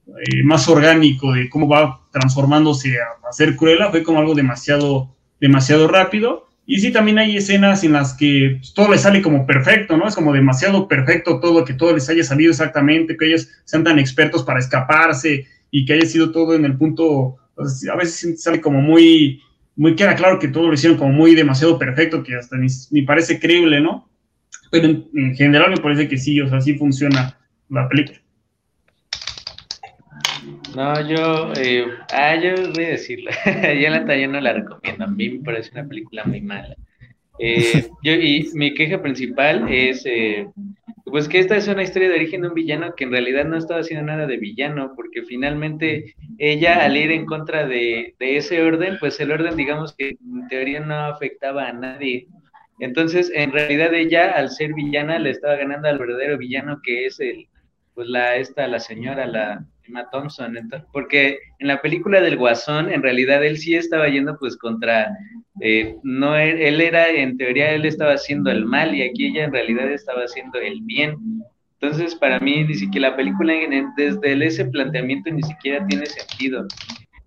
eh, 0.07 0.43
más 0.43 0.67
orgánico 0.67 1.33
de 1.33 1.49
cómo 1.49 1.67
va 1.67 2.01
transformándose 2.11 2.97
a, 2.99 3.31
ser 3.31 3.55
Cruella. 3.55 3.89
Fue 3.89 4.03
como 4.03 4.19
algo 4.19 4.35
demasiado, 4.35 5.15
demasiado 5.39 5.87
rápido. 5.87 6.47
Y 6.65 6.79
sí, 6.79 6.91
también 6.91 7.17
hay 7.17 7.35
escenas 7.35 7.83
en 7.83 7.93
las 7.93 8.13
que 8.13 8.57
pues, 8.59 8.73
todo 8.73 8.91
le 8.91 8.97
sale 8.97 9.21
como 9.21 9.45
perfecto, 9.45 9.97
¿no? 9.97 10.07
Es 10.07 10.15
como 10.15 10.31
demasiado 10.31 10.87
perfecto 10.87 11.39
todo, 11.39 11.65
que 11.65 11.73
todo 11.73 11.93
les 11.93 12.09
haya 12.09 12.23
salido 12.23 12.51
exactamente, 12.51 13.17
que 13.17 13.27
ellos 13.27 13.49
sean 13.65 13.83
tan 13.83 13.99
expertos 13.99 14.43
para 14.43 14.59
escaparse 14.59 15.45
y 15.71 15.85
que 15.85 15.93
haya 15.93 16.05
sido 16.05 16.31
todo 16.31 16.53
en 16.53 16.63
el 16.63 16.77
punto 16.77 17.35
pues, 17.55 17.87
a 17.89 17.95
veces 17.95 18.41
sale 18.41 18.61
como 18.61 18.81
muy, 18.81 19.41
muy 19.75 19.95
queda 19.95 20.15
claro 20.15 20.39
que 20.39 20.47
todo 20.47 20.67
lo 20.67 20.73
hicieron 20.73 20.97
como 20.97 21.11
muy 21.11 21.35
demasiado 21.35 21.77
perfecto, 21.77 22.23
que 22.23 22.35
hasta 22.35 22.57
ni, 22.57 22.67
ni 22.91 23.01
parece 23.01 23.39
creíble, 23.39 23.81
¿no? 23.81 24.07
Pero 24.71 24.87
en, 24.87 25.07
en, 25.13 25.35
general 25.35 25.71
me 25.71 25.77
parece 25.77 26.07
que 26.07 26.17
sí, 26.17 26.39
o 26.41 26.49
sea, 26.49 26.61
sí 26.61 26.75
funciona 26.75 27.37
la 27.69 27.87
película. 27.87 28.19
No, 30.75 31.07
yo, 31.07 31.53
eh, 31.55 31.85
ah, 32.11 32.35
yo 32.35 32.71
voy 32.73 32.85
a 32.85 32.89
decirlo, 32.89 33.31
yo 33.45 33.89
la 33.89 34.05
talla 34.05 34.27
no 34.27 34.41
la 34.41 34.53
recomiendo, 34.53 35.03
a 35.03 35.07
mí 35.07 35.29
me 35.29 35.43
parece 35.43 35.71
una 35.71 35.87
película 35.87 36.23
muy 36.25 36.41
mala. 36.41 36.75
Eh, 37.39 37.87
yo, 38.03 38.13
y 38.13 38.49
mi 38.53 38.73
queja 38.73 39.01
principal 39.01 39.67
es, 39.69 40.03
eh, 40.05 40.47
pues 41.05 41.27
que 41.27 41.39
esta 41.39 41.57
es 41.57 41.67
una 41.67 41.83
historia 41.83 42.09
de 42.09 42.15
origen 42.15 42.41
de 42.41 42.47
un 42.47 42.53
villano 42.53 42.95
que 42.95 43.03
en 43.03 43.11
realidad 43.11 43.45
no 43.45 43.57
estaba 43.57 43.81
haciendo 43.81 44.05
nada 44.05 44.25
de 44.25 44.37
villano, 44.37 44.93
porque 44.95 45.23
finalmente 45.23 46.15
ella 46.39 46.83
al 46.83 46.97
ir 46.97 47.11
en 47.11 47.25
contra 47.25 47.67
de, 47.67 48.15
de, 48.19 48.37
ese 48.37 48.61
orden, 48.61 48.97
pues 48.99 49.19
el 49.19 49.31
orden 49.31 49.55
digamos 49.55 49.93
que 49.95 50.09
en 50.09 50.47
teoría 50.47 50.79
no 50.79 50.95
afectaba 50.95 51.67
a 51.67 51.73
nadie. 51.73 52.27
Entonces, 52.83 53.31
en 53.33 53.51
realidad 53.51 53.93
ella 53.93 54.31
al 54.31 54.49
ser 54.49 54.73
villana 54.73 55.17
le 55.17 55.29
estaba 55.29 55.55
ganando 55.55 55.87
al 55.87 55.99
verdadero 55.99 56.37
villano 56.37 56.81
que 56.83 57.05
es 57.05 57.19
el, 57.19 57.47
pues 57.93 58.07
la, 58.07 58.35
esta, 58.35 58.67
la 58.67 58.79
señora, 58.79 59.25
la 59.25 59.65
Emma 59.87 60.09
Thompson, 60.11 60.57
entonces, 60.57 60.87
porque 60.91 61.39
en 61.59 61.67
la 61.67 61.81
película 61.81 62.19
del 62.21 62.37
Guasón, 62.37 62.91
en 62.91 63.01
realidad 63.01 63.43
él 63.43 63.57
sí 63.57 63.75
estaba 63.75 64.09
yendo 64.09 64.37
pues 64.37 64.57
contra, 64.57 65.15
eh, 65.61 65.95
no, 66.03 66.35
él, 66.35 66.61
él, 66.61 66.81
era, 66.81 67.09
en 67.09 67.37
teoría 67.37 67.71
él 67.71 67.85
estaba 67.85 68.13
haciendo 68.13 68.51
el 68.51 68.65
mal 68.65 68.93
y 68.95 69.03
aquí 69.03 69.27
ella 69.27 69.45
en 69.45 69.53
realidad 69.53 69.89
estaba 69.89 70.23
haciendo 70.23 70.59
el 70.59 70.81
bien. 70.81 71.17
Entonces, 71.79 72.15
para 72.15 72.39
mí, 72.39 72.63
ni 72.63 72.75
siquiera 72.75 73.09
la 73.09 73.15
película, 73.17 73.53
desde 73.97 74.45
ese 74.45 74.65
planteamiento 74.65 75.29
ni 75.31 75.43
siquiera 75.43 75.85
tiene 75.87 76.05
sentido. 76.05 76.65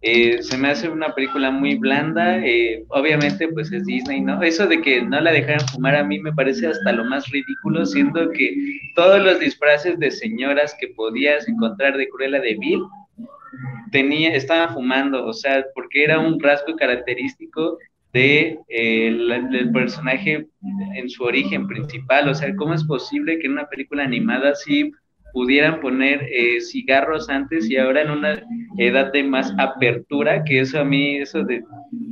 Eh, 0.02 0.42
se 0.42 0.58
me 0.58 0.68
hace 0.68 0.88
una 0.88 1.14
película 1.14 1.50
muy 1.50 1.76
blanda, 1.76 2.38
eh, 2.38 2.84
obviamente 2.88 3.48
pues 3.48 3.72
es 3.72 3.86
Disney, 3.86 4.20
¿no? 4.20 4.42
Eso 4.42 4.66
de 4.66 4.80
que 4.82 5.02
no 5.02 5.20
la 5.20 5.32
dejaran 5.32 5.66
fumar 5.68 5.96
a 5.96 6.04
mí 6.04 6.18
me 6.18 6.32
parece 6.32 6.66
hasta 6.66 6.92
lo 6.92 7.04
más 7.04 7.28
ridículo, 7.30 7.84
siendo 7.86 8.30
que 8.30 8.54
todos 8.94 9.22
los 9.22 9.40
disfraces 9.40 9.98
de 9.98 10.10
señoras 10.10 10.76
que 10.78 10.88
podías 10.88 11.48
encontrar 11.48 11.96
de 11.96 12.08
Cruella 12.08 12.40
de 12.40 12.56
Vil 12.58 12.82
tenía, 13.90 14.34
estaban 14.34 14.74
fumando, 14.74 15.26
o 15.26 15.32
sea, 15.32 15.64
porque 15.74 16.04
era 16.04 16.18
un 16.18 16.38
rasgo 16.40 16.76
característico 16.76 17.78
de, 18.12 18.58
eh, 18.68 19.16
del 19.50 19.72
personaje 19.72 20.46
en 20.94 21.10
su 21.10 21.24
origen 21.24 21.66
principal, 21.66 22.28
o 22.28 22.34
sea, 22.34 22.54
¿cómo 22.56 22.74
es 22.74 22.84
posible 22.84 23.38
que 23.38 23.46
en 23.46 23.52
una 23.52 23.68
película 23.68 24.04
animada 24.04 24.50
así 24.50 24.92
pudieran 25.32 25.80
poner 25.80 26.22
eh, 26.30 26.60
cigarros 26.60 27.28
antes 27.28 27.68
y 27.70 27.76
ahora 27.76 28.02
en 28.02 28.10
una 28.10 28.42
edad 28.78 29.12
de 29.12 29.22
más 29.22 29.52
apertura, 29.58 30.44
que 30.44 30.60
eso 30.60 30.80
a 30.80 30.84
mí, 30.84 31.16
eso 31.16 31.42
de 31.44 31.62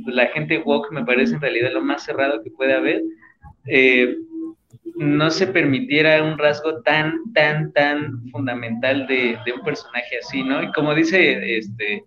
la 0.05 0.27
gente 0.27 0.59
woke 0.59 0.91
me 0.91 1.05
parece 1.05 1.35
en 1.35 1.41
realidad 1.41 1.71
lo 1.73 1.81
más 1.81 2.03
cerrado 2.03 2.43
que 2.43 2.51
puede 2.51 2.73
haber, 2.73 3.01
eh, 3.67 4.15
no 4.95 5.29
se 5.29 5.47
permitiera 5.47 6.23
un 6.23 6.37
rasgo 6.37 6.81
tan, 6.83 7.33
tan, 7.33 7.73
tan 7.73 8.29
fundamental 8.29 9.07
de, 9.07 9.37
de, 9.45 9.51
un 9.51 9.63
personaje 9.63 10.19
así, 10.19 10.41
¿no? 10.41 10.63
Y 10.63 10.71
como 10.71 10.95
dice 10.95 11.57
este, 11.57 12.03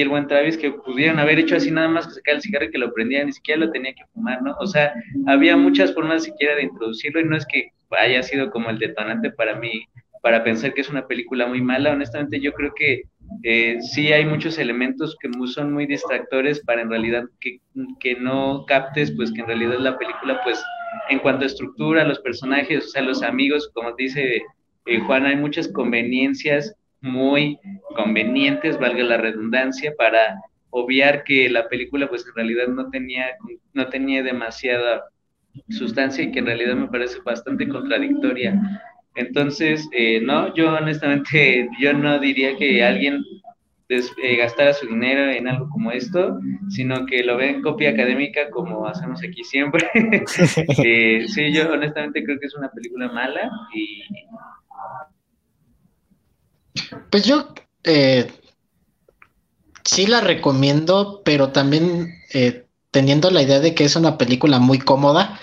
el 0.00 0.08
buen 0.08 0.26
Travis, 0.26 0.56
que 0.56 0.70
pudieran 0.70 1.18
haber 1.18 1.38
hecho 1.38 1.56
así 1.56 1.70
nada 1.70 1.88
más 1.88 2.06
que 2.06 2.14
sacar 2.14 2.36
el 2.36 2.42
cigarro 2.42 2.66
y 2.66 2.70
que 2.70 2.78
lo 2.78 2.92
prendía, 2.92 3.24
ni 3.24 3.32
siquiera 3.32 3.60
lo 3.60 3.70
tenía 3.70 3.94
que 3.94 4.04
fumar, 4.12 4.42
¿no? 4.42 4.54
O 4.58 4.66
sea, 4.66 4.92
había 5.26 5.56
muchas 5.56 5.94
formas 5.94 6.24
siquiera 6.24 6.54
de 6.56 6.64
introducirlo 6.64 7.20
y 7.20 7.24
no 7.24 7.36
es 7.36 7.46
que 7.46 7.70
haya 7.98 8.22
sido 8.22 8.50
como 8.50 8.70
el 8.70 8.78
detonante 8.78 9.30
para 9.30 9.56
mí 9.56 9.86
para 10.22 10.44
pensar 10.44 10.74
que 10.74 10.80
es 10.80 10.88
una 10.88 11.06
película 11.06 11.46
muy 11.46 11.60
mala. 11.60 11.92
Honestamente, 11.92 12.40
yo 12.40 12.52
creo 12.52 12.72
que 12.74 13.02
eh, 13.42 13.78
sí 13.80 14.12
hay 14.12 14.24
muchos 14.24 14.58
elementos 14.58 15.16
que 15.20 15.30
son 15.46 15.72
muy 15.72 15.86
distractores 15.86 16.60
para 16.60 16.82
en 16.82 16.90
realidad 16.90 17.24
que, 17.40 17.60
que, 18.00 18.14
no 18.16 18.64
captes, 18.66 19.12
pues 19.12 19.32
que 19.32 19.40
en 19.40 19.48
realidad 19.48 19.78
la 19.78 19.98
película, 19.98 20.40
pues 20.44 20.62
en 21.08 21.18
cuanto 21.18 21.44
a 21.44 21.46
estructura, 21.46 22.04
los 22.04 22.20
personajes, 22.20 22.86
o 22.86 22.88
sea, 22.88 23.02
los 23.02 23.22
amigos, 23.22 23.70
como 23.74 23.92
dice 23.96 24.42
eh, 24.86 25.00
Juan, 25.00 25.26
hay 25.26 25.36
muchas 25.36 25.68
conveniencias 25.68 26.74
muy 27.00 27.58
convenientes, 27.94 28.78
valga 28.78 29.04
la 29.04 29.16
redundancia, 29.16 29.92
para 29.96 30.40
obviar 30.70 31.24
que 31.24 31.48
la 31.48 31.68
película, 31.68 32.08
pues 32.08 32.26
en 32.26 32.34
realidad 32.34 32.68
no 32.68 32.90
tenía, 32.90 33.26
no 33.72 33.88
tenía 33.88 34.22
demasiada 34.22 35.04
sustancia 35.70 36.24
y 36.24 36.32
que 36.32 36.40
en 36.40 36.46
realidad 36.46 36.74
me 36.74 36.88
parece 36.88 37.18
bastante 37.24 37.68
contradictoria 37.68 38.60
entonces, 39.16 39.88
eh, 39.92 40.20
no, 40.20 40.54
yo 40.54 40.74
honestamente, 40.74 41.68
yo 41.80 41.92
no 41.92 42.18
diría 42.18 42.56
que 42.56 42.84
alguien 42.84 43.22
eh, 43.88 44.36
gastara 44.36 44.74
su 44.74 44.86
dinero 44.86 45.30
en 45.30 45.48
algo 45.48 45.68
como 45.70 45.90
esto, 45.90 46.38
sino 46.68 47.06
que 47.06 47.22
lo 47.22 47.36
ve 47.36 47.50
en 47.50 47.62
copia 47.62 47.90
académica 47.90 48.50
como 48.50 48.86
hacemos 48.86 49.20
aquí 49.22 49.42
siempre. 49.44 49.88
Eh, 50.84 51.26
sí, 51.28 51.52
yo 51.52 51.72
honestamente 51.72 52.22
creo 52.22 52.38
que 52.38 52.46
es 52.46 52.54
una 52.54 52.70
película 52.70 53.10
mala 53.10 53.50
y... 53.74 54.02
Pues 57.10 57.24
yo 57.24 57.48
sí 59.84 60.06
la 60.06 60.20
recomiendo, 60.20 61.22
pero 61.24 61.50
también 61.50 62.12
teniendo 62.90 63.30
la 63.30 63.42
idea 63.42 63.60
de 63.60 63.74
que 63.74 63.84
es 63.84 63.96
una 63.96 64.18
película 64.18 64.58
muy 64.58 64.78
cómoda 64.78 65.38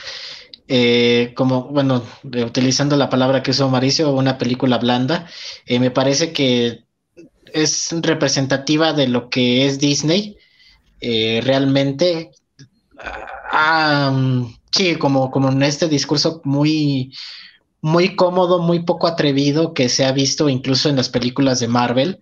eh, 0.75 1.33
como, 1.35 1.65
bueno, 1.65 2.01
utilizando 2.23 2.97
la 2.97 3.07
palabra 3.07 3.43
que 3.43 3.51
usó 3.51 3.69
Mauricio, 3.69 4.11
una 4.11 4.39
película 4.39 4.79
blanda, 4.79 5.27
eh, 5.67 5.77
me 5.77 5.91
parece 5.91 6.33
que 6.33 6.85
es 7.45 7.89
representativa 8.01 8.91
de 8.91 9.07
lo 9.07 9.29
que 9.29 9.67
es 9.67 9.77
Disney. 9.77 10.35
Eh, 10.99 11.41
realmente, 11.43 12.31
ah, 13.51 14.11
sí, 14.71 14.95
como, 14.95 15.29
como 15.29 15.51
en 15.51 15.61
este 15.61 15.87
discurso 15.87 16.41
muy, 16.43 17.13
muy 17.79 18.15
cómodo, 18.15 18.57
muy 18.57 18.79
poco 18.79 19.05
atrevido 19.05 19.75
que 19.75 19.89
se 19.89 20.05
ha 20.05 20.11
visto 20.11 20.49
incluso 20.49 20.89
en 20.89 20.95
las 20.95 21.09
películas 21.09 21.59
de 21.59 21.67
Marvel 21.67 22.19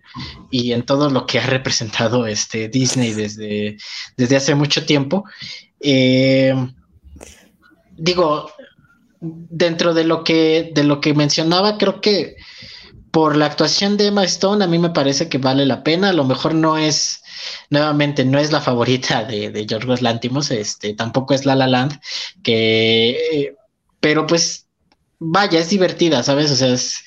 y 0.50 0.72
en 0.72 0.82
todo 0.82 1.08
lo 1.08 1.24
que 1.24 1.38
ha 1.38 1.46
representado 1.46 2.26
este 2.26 2.68
Disney 2.68 3.14
desde, 3.14 3.78
desde 4.18 4.36
hace 4.36 4.54
mucho 4.54 4.84
tiempo. 4.84 5.24
Eh, 5.80 6.54
digo, 8.02 8.50
dentro 9.20 9.94
de 9.94 10.04
lo 10.04 10.24
que, 10.24 10.72
de 10.74 10.82
lo 10.82 11.00
que 11.00 11.14
mencionaba, 11.14 11.78
creo 11.78 12.00
que 12.00 12.36
por 13.12 13.36
la 13.36 13.46
actuación 13.46 13.96
de 13.96 14.08
Emma 14.08 14.24
Stone, 14.24 14.64
a 14.64 14.66
mí 14.66 14.78
me 14.78 14.90
parece 14.90 15.28
que 15.28 15.38
vale 15.38 15.66
la 15.66 15.84
pena. 15.84 16.08
A 16.08 16.12
lo 16.12 16.24
mejor 16.24 16.54
no 16.54 16.78
es, 16.78 17.22
nuevamente, 17.70 18.24
no 18.24 18.38
es 18.38 18.50
la 18.50 18.60
favorita 18.60 19.24
de, 19.24 19.50
de 19.50 19.66
George 19.68 20.02
Lantimos, 20.02 20.50
este, 20.50 20.94
tampoco 20.94 21.34
es 21.34 21.46
La 21.46 21.54
La 21.54 21.68
Land, 21.68 22.00
que, 22.42 23.54
pero 24.00 24.26
pues, 24.26 24.66
vaya, 25.18 25.60
es 25.60 25.68
divertida, 25.68 26.22
¿sabes? 26.24 26.50
O 26.50 26.56
sea, 26.56 26.72
es, 26.72 27.04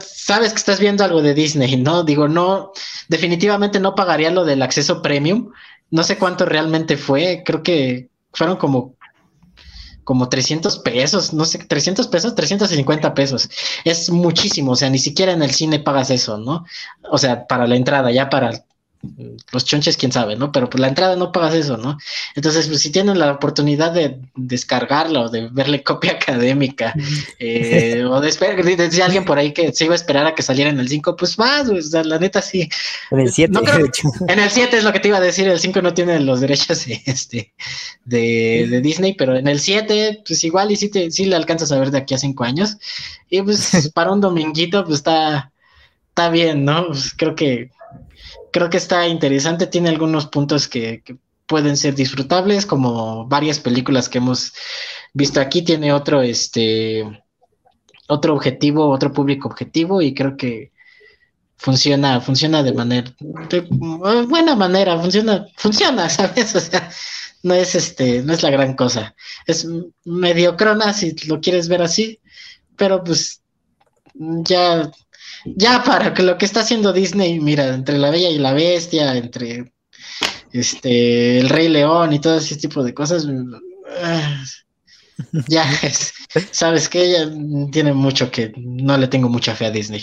sabes 0.00 0.52
que 0.52 0.58
estás 0.58 0.80
viendo 0.80 1.02
algo 1.04 1.22
de 1.22 1.32
Disney, 1.32 1.76
¿no? 1.76 2.04
Digo, 2.04 2.28
no, 2.28 2.72
definitivamente 3.08 3.80
no 3.80 3.94
pagaría 3.94 4.30
lo 4.30 4.44
del 4.44 4.62
acceso 4.62 5.00
premium. 5.00 5.50
No 5.90 6.02
sé 6.02 6.18
cuánto 6.18 6.44
realmente 6.44 6.96
fue, 6.98 7.42
creo 7.46 7.62
que 7.62 8.08
fueron 8.34 8.56
como 8.56 8.93
como 10.04 10.28
300 10.28 10.78
pesos, 10.78 11.32
no 11.32 11.44
sé, 11.44 11.58
300 11.58 12.06
pesos, 12.08 12.34
350 12.34 13.14
pesos. 13.14 13.50
Es 13.84 14.10
muchísimo, 14.10 14.72
o 14.72 14.76
sea, 14.76 14.90
ni 14.90 14.98
siquiera 14.98 15.32
en 15.32 15.42
el 15.42 15.50
cine 15.52 15.80
pagas 15.80 16.10
eso, 16.10 16.38
¿no? 16.38 16.64
O 17.10 17.18
sea, 17.18 17.46
para 17.46 17.66
la 17.66 17.76
entrada, 17.76 18.10
ya 18.12 18.30
para 18.30 18.64
los 19.52 19.64
chonches, 19.64 19.96
quién 19.96 20.12
sabe, 20.12 20.36
¿no? 20.36 20.52
Pero 20.52 20.68
por 20.70 20.80
la 20.80 20.88
entrada 20.88 21.16
no 21.16 21.32
pagas 21.32 21.54
eso, 21.54 21.76
¿no? 21.76 21.98
Entonces, 22.34 22.68
pues 22.68 22.80
si 22.80 22.90
tienen 22.90 23.18
la 23.18 23.32
oportunidad 23.32 23.92
de 23.92 24.18
descargarlo, 24.34 25.22
o 25.22 25.28
de 25.28 25.48
verle 25.48 25.82
copia 25.82 26.12
académica, 26.20 26.94
eh, 27.38 28.04
o 28.04 28.20
de 28.20 28.28
esperar, 28.28 28.62
decía 28.64 29.04
alguien 29.06 29.24
por 29.24 29.38
ahí 29.38 29.52
que 29.52 29.72
se 29.72 29.84
iba 29.84 29.94
a 29.94 29.96
esperar 29.96 30.26
a 30.26 30.34
que 30.34 30.42
saliera 30.42 30.70
en 30.70 30.78
el 30.78 30.88
5, 30.88 31.16
pues 31.16 31.38
más, 31.38 31.68
la 31.92 32.18
neta 32.18 32.42
sí. 32.42 32.68
En 33.10 33.20
el 33.20 33.32
7, 33.32 33.58
En 34.28 34.38
el 34.38 34.50
7 34.50 34.76
es 34.76 34.84
lo 34.84 34.92
que 34.92 35.00
te 35.00 35.08
iba 35.08 35.18
a 35.18 35.20
decir, 35.20 35.48
el 35.48 35.60
5 35.60 35.82
no 35.82 35.94
tiene 35.94 36.20
los 36.20 36.40
derechos 36.40 36.86
de, 36.86 37.02
este, 37.06 37.52
de, 38.04 38.66
de 38.70 38.80
Disney, 38.80 39.14
pero 39.14 39.36
en 39.36 39.48
el 39.48 39.60
7, 39.60 40.22
pues 40.26 40.44
igual 40.44 40.70
y 40.70 40.76
sí, 40.76 40.88
te, 40.88 41.10
sí 41.10 41.24
le 41.26 41.36
alcanzas 41.36 41.72
a 41.72 41.78
ver 41.78 41.90
de 41.90 41.98
aquí 41.98 42.14
a 42.14 42.18
5 42.18 42.44
años. 42.44 42.76
Y 43.30 43.42
pues 43.42 43.90
para 43.94 44.12
un 44.12 44.20
dominguito, 44.20 44.84
pues 44.84 44.98
está, 44.98 45.52
está 46.08 46.28
bien, 46.28 46.64
¿no? 46.64 46.88
Pues 46.88 47.12
creo 47.16 47.34
que 47.34 47.70
creo 48.54 48.70
que 48.70 48.76
está 48.76 49.08
interesante, 49.08 49.66
tiene 49.66 49.88
algunos 49.88 50.26
puntos 50.26 50.68
que, 50.68 51.02
pueden 51.46 51.76
ser 51.76 51.94
disfrutables, 51.94 52.64
como 52.64 53.26
varias 53.26 53.58
películas 53.58 54.08
que 54.08 54.16
hemos 54.18 54.54
visto 55.12 55.40
aquí, 55.40 55.60
tiene 55.60 55.92
otro, 55.92 56.22
este, 56.22 57.04
otro 58.08 58.32
objetivo, 58.32 58.88
otro 58.88 59.12
público 59.12 59.48
objetivo, 59.48 60.00
y 60.00 60.14
creo 60.14 60.36
que 60.36 60.72
funciona, 61.56 62.20
funciona 62.20 62.62
de 62.62 62.72
manera, 62.72 63.12
de 63.50 63.60
buena 63.60 64.54
manera, 64.54 64.98
funciona, 64.98 65.46
funciona, 65.56 66.08
¿sabes? 66.18 66.54
O 66.54 66.60
sea, 66.60 66.88
no 67.42 67.54
es 67.54 67.74
este, 67.74 68.22
no 68.22 68.32
es 68.32 68.42
la 68.42 68.50
gran 68.50 68.74
cosa. 68.74 69.14
Es 69.46 69.66
mediocrona 70.04 70.94
si 70.94 71.14
lo 71.26 71.40
quieres 71.40 71.68
ver 71.68 71.82
así, 71.82 72.20
pero 72.76 73.02
pues 73.02 73.42
ya 74.14 74.90
ya 75.44 75.82
para 75.84 76.14
que 76.14 76.22
lo 76.22 76.38
que 76.38 76.46
está 76.46 76.60
haciendo 76.60 76.92
Disney, 76.92 77.40
mira, 77.40 77.74
entre 77.74 77.98
la 77.98 78.10
Bella 78.10 78.30
y 78.30 78.38
la 78.38 78.52
Bestia, 78.52 79.16
entre 79.16 79.72
este 80.52 81.38
el 81.38 81.48
Rey 81.48 81.68
León 81.68 82.12
y 82.12 82.20
todo 82.20 82.38
ese 82.38 82.56
tipo 82.56 82.82
de 82.82 82.94
cosas, 82.94 83.26
ah, 84.02 84.44
ya 85.48 85.64
sabes 86.50 86.88
que 86.88 87.04
ella 87.04 87.30
tiene 87.70 87.92
mucho 87.92 88.30
que 88.30 88.52
no 88.56 88.96
le 88.96 89.08
tengo 89.08 89.28
mucha 89.28 89.54
fe 89.54 89.66
a 89.66 89.70
Disney. 89.70 90.02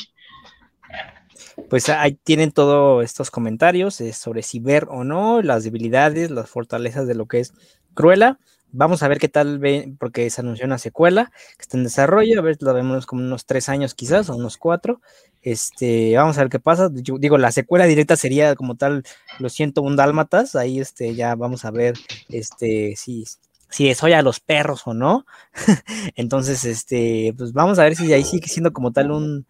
Pues 1.69 1.89
ahí 1.89 2.17
tienen 2.23 2.51
todos 2.51 3.03
estos 3.03 3.31
comentarios 3.31 3.99
eh, 4.01 4.13
sobre 4.13 4.41
si 4.41 4.59
ver 4.59 4.87
o 4.89 5.03
no, 5.03 5.41
las 5.41 5.63
debilidades, 5.63 6.31
las 6.31 6.49
fortalezas 6.49 7.07
de 7.07 7.15
lo 7.15 7.27
que 7.27 7.39
es 7.39 7.53
Cruella. 7.93 8.39
Vamos 8.73 9.03
a 9.03 9.09
ver 9.09 9.19
qué 9.19 9.27
tal 9.27 9.59
ve, 9.59 9.93
porque 9.99 10.29
se 10.29 10.41
anunció 10.41 10.65
una 10.65 10.77
secuela 10.77 11.31
que 11.57 11.63
está 11.63 11.77
en 11.77 11.83
desarrollo, 11.83 12.39
a 12.39 12.41
ver, 12.41 12.57
la 12.61 12.71
vemos 12.71 13.05
como 13.05 13.21
unos 13.21 13.45
tres 13.45 13.67
años 13.67 13.93
quizás, 13.93 14.29
o 14.29 14.35
unos 14.35 14.57
cuatro. 14.57 15.01
Este, 15.41 16.15
vamos 16.15 16.37
a 16.37 16.41
ver 16.41 16.49
qué 16.49 16.59
pasa. 16.59 16.89
digo, 16.89 17.37
la 17.37 17.51
secuela 17.51 17.85
directa 17.85 18.15
sería 18.15 18.55
como 18.55 18.75
tal, 18.75 19.03
lo 19.39 19.49
siento, 19.49 19.81
un 19.81 19.97
dálmatas. 19.97 20.55
Ahí 20.55 20.79
este, 20.79 21.15
ya 21.15 21.35
vamos 21.35 21.65
a 21.65 21.71
ver 21.71 21.95
este, 22.29 22.95
si, 22.95 23.25
si 23.69 23.93
soy 23.93 24.13
a 24.13 24.21
los 24.21 24.39
perros 24.39 24.83
o 24.85 24.93
no. 24.93 25.25
Entonces, 26.15 26.63
este, 26.63 27.33
pues 27.37 27.51
vamos 27.51 27.77
a 27.77 27.83
ver 27.83 27.95
si 27.97 28.13
ahí 28.13 28.23
sigue 28.23 28.47
siendo 28.47 28.71
como 28.71 28.93
tal 28.93 29.11
un, 29.11 29.45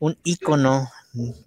un 0.00 0.18
icono. 0.24 0.88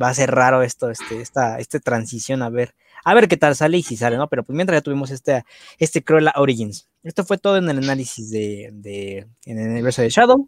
Va 0.01 0.09
a 0.09 0.13
ser 0.13 0.31
raro 0.31 0.63
esto, 0.63 0.89
este, 0.89 1.21
esta, 1.21 1.59
esta 1.59 1.79
transición, 1.79 2.41
a 2.41 2.49
ver 2.49 2.73
a 3.03 3.13
ver 3.13 3.27
qué 3.27 3.37
tal 3.37 3.55
sale 3.55 3.77
y 3.77 3.83
si 3.83 3.97
sale, 3.97 4.17
¿no? 4.17 4.27
Pero 4.27 4.43
pues 4.43 4.55
mientras 4.55 4.77
ya 4.77 4.81
tuvimos 4.81 5.11
este, 5.11 5.43
este 5.77 6.03
Cruella 6.03 6.33
Origins. 6.35 6.89
Esto 7.03 7.23
fue 7.23 7.37
todo 7.37 7.57
en 7.57 7.69
el 7.69 7.77
análisis 7.77 8.29
de, 8.29 8.69
de 8.73 9.27
en 9.45 9.59
el 9.59 9.69
universo 9.69 10.01
de 10.01 10.09
Shadow 10.09 10.47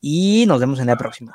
y 0.00 0.44
nos 0.46 0.60
vemos 0.60 0.80
en 0.80 0.86
la 0.86 0.96
próxima. 0.96 1.34